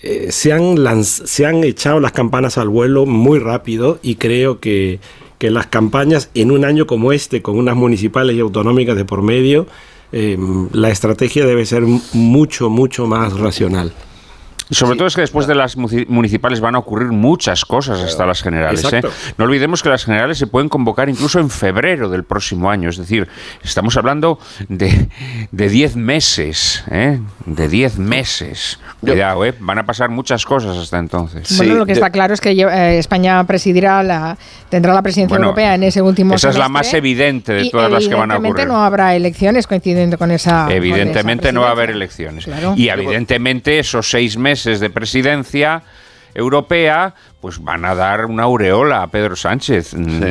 eh, 0.02 0.28
se, 0.30 0.52
han 0.52 0.76
lanz- 0.76 1.24
se 1.26 1.46
han 1.46 1.64
echado 1.64 1.98
las 1.98 2.12
campanas 2.12 2.58
al 2.58 2.68
vuelo 2.68 3.06
muy 3.06 3.38
rápido 3.38 3.98
y 4.02 4.16
creo 4.16 4.60
que, 4.60 5.00
que 5.38 5.50
las 5.50 5.66
campañas 5.66 6.30
en 6.34 6.50
un 6.50 6.64
año 6.66 6.86
como 6.86 7.12
este, 7.12 7.40
con 7.42 7.58
unas 7.58 7.74
municipales 7.74 8.36
y 8.36 8.40
autonómicas 8.40 8.94
de 8.96 9.04
por 9.06 9.22
medio, 9.22 9.66
eh, 10.12 10.38
la 10.72 10.90
estrategia 10.90 11.46
debe 11.46 11.66
ser 11.66 11.82
mucho, 12.12 12.70
mucho 12.70 13.06
más 13.06 13.38
racional. 13.38 13.92
Y 14.70 14.74
sobre 14.74 14.96
todo 14.96 15.08
es 15.08 15.14
que 15.14 15.20
después 15.20 15.46
de 15.46 15.54
las 15.54 15.76
municipales 15.76 16.60
van 16.60 16.74
a 16.74 16.78
ocurrir 16.78 17.08
muchas 17.08 17.64
cosas 17.64 18.00
hasta 18.00 18.24
las 18.26 18.42
generales. 18.42 18.84
¿eh? 18.92 19.02
No 19.36 19.44
olvidemos 19.44 19.82
que 19.82 19.88
las 19.88 20.04
generales 20.04 20.38
se 20.38 20.46
pueden 20.46 20.68
convocar 20.68 21.08
incluso 21.08 21.40
en 21.40 21.50
febrero 21.50 22.08
del 22.08 22.24
próximo 22.24 22.70
año. 22.70 22.88
Es 22.88 22.96
decir, 22.96 23.28
estamos 23.62 23.96
hablando 23.96 24.38
de 24.68 25.08
de 25.50 25.68
10 25.68 25.96
meses. 25.96 26.84
¿eh? 26.90 27.18
De 27.46 27.68
10 27.68 27.98
meses. 27.98 28.78
Cuidado, 29.00 29.44
¿eh? 29.44 29.54
van 29.58 29.78
a 29.78 29.86
pasar 29.86 30.10
muchas 30.10 30.44
cosas 30.44 30.76
hasta 30.76 30.98
entonces. 30.98 31.56
Bueno, 31.56 31.74
lo 31.74 31.86
que 31.86 31.92
está 31.92 32.10
claro 32.10 32.34
es 32.34 32.40
que 32.40 32.50
eh, 32.50 32.98
España 32.98 33.42
presidirá 33.44 34.02
la, 34.02 34.36
tendrá 34.68 34.92
la 34.94 35.02
presidencia 35.02 35.36
Bueno, 35.36 35.48
europea 35.48 35.74
en 35.74 35.82
ese 35.84 36.02
último 36.02 36.34
Esa 36.34 36.50
es 36.50 36.58
la 36.58 36.68
más 36.68 36.92
evidente 36.94 37.52
de 37.52 37.70
todas 37.70 37.90
las 37.90 38.06
que 38.06 38.14
van 38.14 38.30
a 38.30 38.36
evidentemente 38.36 38.62
ocurrir. 38.62 38.68
no 38.68 38.84
habrá 38.84 39.14
elecciones 39.14 39.66
coincidiendo 39.66 40.18
con 40.18 40.30
esa. 40.30 40.64
con 40.64 40.68
esa 40.70 40.76
Evidentemente 40.76 41.52
no 41.52 41.62
va 41.62 41.68
a 41.68 41.72
haber 41.72 41.90
elecciones. 41.90 42.44
Claro. 42.44 42.74
Y 42.76 42.88
evidentemente 42.88 43.78
esos 43.78 44.08
seis 44.10 44.36
meses 44.36 44.59
de 44.64 44.90
presidencia 44.90 45.82
europea 46.34 47.14
pues 47.40 47.58
van 47.64 47.86
a 47.86 47.94
dar 47.94 48.26
una 48.26 48.42
aureola 48.42 49.02
a 49.02 49.06
Pedro 49.06 49.34
Sánchez. 49.34 49.94
Mm. 49.94 50.22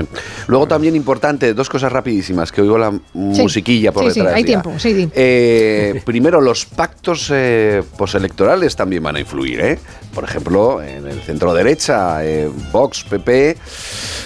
Luego 0.47 0.68
también 0.68 0.95
importante, 0.95 1.56
dos 1.56 1.68
cosas 1.68 1.91
rapidísimas, 1.91 2.52
que 2.52 2.62
oigo 2.62 2.78
la 2.78 2.91
Sí. 2.91 3.00
musiquilla 3.14 3.91
por 3.91 4.04
Sí, 4.06 4.12
sí, 4.12 4.20
detrás. 4.20 4.36
hay 4.36 4.43
ya. 4.43 4.47
tiempo, 4.47 4.74
sí, 4.78 4.93
sí. 4.93 5.10
Eh, 5.16 6.04
primero, 6.06 6.39
los 6.39 6.66
pactos 6.66 7.32
eh, 7.34 7.82
postelectorales 7.97 8.76
también 8.76 9.02
van 9.02 9.16
a 9.16 9.20
influir, 9.22 9.60
¿eh? 9.60 9.80
Por 10.14 10.24
ejemplo, 10.24 10.84
en 10.84 11.08
el 11.08 11.20
centro 11.22 11.52
derecha, 11.54 12.24
eh, 12.24 12.47
Vox, 12.72 13.04
PP, 13.06 13.58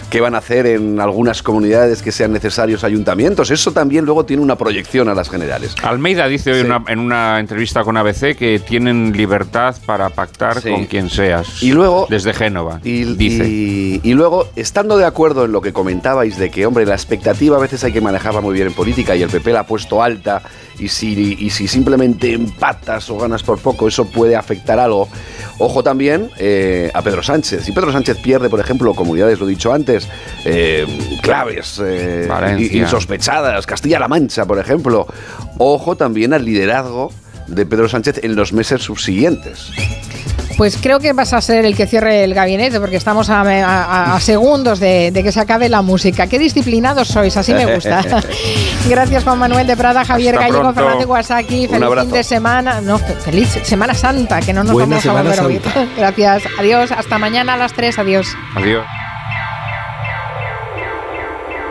¿qué 0.10 0.20
van 0.20 0.36
a 0.36 0.40
hacer 0.40 0.66
en 0.66 1.00
algunas 1.00 1.42
comunidades 1.42 2.02
que 2.02 2.12
sean 2.12 2.34
necesarios 2.34 2.84
ayuntamientos? 2.84 3.50
Eso 3.50 3.72
también 3.72 4.04
luego 4.04 4.26
tiene 4.26 4.44
una 4.44 4.58
proyección 4.58 5.08
a 5.08 5.14
las 5.16 5.30
generales. 5.30 5.74
Almeida 5.84 6.28
dice 6.28 6.52
hoy 6.52 6.62
una- 6.62 6.84
en 6.88 7.00
una 7.00 7.40
entrevista 7.40 7.84
con 7.86 7.96
ABC 7.96 8.36
que 8.36 8.60
tienen 8.60 9.14
libertad 9.16 9.76
para 9.86 10.10
pactar 10.10 10.60
Sí. 10.62 10.70
con 10.70 10.86
quien 10.86 11.10
seas. 11.10 11.63
Y 11.64 11.72
luego- 11.72 12.08
Desde 12.10 12.34
Génova. 12.34 12.80
Y, 12.84 13.04
dice. 13.16 13.48
y- 13.48 14.02
y 14.04 14.14
luego, 14.14 14.48
estando 14.56 14.98
de 14.98 15.06
acuerdo 15.06 15.46
en 15.46 15.52
lo 15.52 15.62
que 15.62 15.72
comentabais 15.74 16.38
de 16.38 16.50
que, 16.52 16.66
hombre, 16.66 16.86
la 16.86 16.94
expectativa 16.96 17.58
a 17.58 17.60
veces 17.60 17.84
hay 17.84 17.92
que 17.94 18.02
manejarla 18.02 18.42
muy 18.42 18.54
bien 18.54 18.68
en 18.68 18.74
política 18.74 19.16
y 19.16 19.22
el 19.24 19.30
PP 19.30 19.52
la 19.54 19.62
ha 19.62 19.68
puesto 19.68 20.04
alta 20.04 20.42
y 20.80 20.88
si, 20.90 21.38
y 21.40 21.50
si 21.52 21.68
simplemente 21.68 22.34
empatas 22.34 23.10
o 23.10 23.18
ganas 23.18 23.44
por 23.44 23.60
poco, 23.60 23.88
eso 23.88 24.06
puede 24.06 24.36
afectar 24.36 24.80
algo. 24.80 25.08
Ojo 25.60 25.84
también 25.84 26.30
eh, 26.38 26.92
a 26.94 27.02
Pedro 27.02 27.22
Sánchez. 27.24 27.64
Si 27.64 27.72
Pedro 27.72 27.92
Sánchez 27.92 28.18
pierde, 28.22 28.50
por 28.50 28.60
ejemplo, 28.60 28.94
comunidades, 28.94 29.40
lo 29.40 29.46
he 29.48 29.50
dicho 29.52 29.72
antes, 29.72 30.08
eh, 30.46 30.86
claves, 31.22 31.80
eh, 31.84 32.26
insospechadas, 32.80 33.66
Castilla-La 33.66 34.08
Mancha, 34.08 34.46
por 34.46 34.58
ejemplo, 34.60 35.08
ojo 35.60 35.96
también 35.96 36.34
al 36.34 36.44
liderazgo 36.44 37.12
de 37.48 37.66
Pedro 37.66 37.88
Sánchez 37.88 38.20
en 38.24 38.36
los 38.36 38.52
meses 38.52 38.82
subsiguientes. 38.82 39.70
Pues 40.58 40.78
creo 40.82 41.00
que 41.00 41.14
vas 41.14 41.34
a 41.34 41.42
ser 41.42 41.66
el 41.66 41.76
que 41.76 41.88
cierre 41.88 42.24
el 42.24 42.34
gabinete, 42.34 42.80
porque 42.80 42.96
estamos 42.98 43.30
a, 43.30 43.42
a- 43.42 44.16
a 44.16 44.20
segundos 44.20 44.80
de, 44.80 45.12
de 45.12 45.24
que 45.24 45.32
se 45.32 45.40
acabe 45.40 45.70
la 45.70 45.82
música. 45.82 46.28
Qué 46.28 46.38
disciplinados 46.40 47.08
sois, 47.08 47.36
así 47.38 47.54
me 47.54 47.66
gusta. 47.76 48.04
Gracias 48.90 49.24
Juan 49.24 49.40
Manuel 49.40 49.66
de 49.68 49.76
Prada, 49.78 50.06
Javier 50.06 50.36
Hasta 50.36 50.48
Gallego, 50.48 50.62
pronto. 50.64 50.82
Fernando 50.82 51.08
Guasaki. 51.08 51.68
Feliz 51.68 51.84
abrazo. 51.84 52.06
fin 52.08 52.14
de 52.14 52.24
semana. 52.24 52.82
No, 52.82 52.98
fe- 53.00 53.16
feliz 53.16 53.50
Semana 53.64 53.94
Santa, 53.94 54.40
que 54.42 54.54
no 54.54 54.64
nos 54.64 54.74
Buena 54.74 54.98
vamos 55.04 55.06
a 55.06 55.12
volver 55.14 55.40
a 55.40 55.46
oír. 55.46 55.62
Gracias. 55.98 56.44
Adiós. 56.60 56.92
Hasta 56.92 57.18
mañana 57.18 57.54
a 57.54 57.58
las 57.58 57.74
3. 57.74 58.00
Adiós. 58.00 58.28
Adiós. 58.56 58.86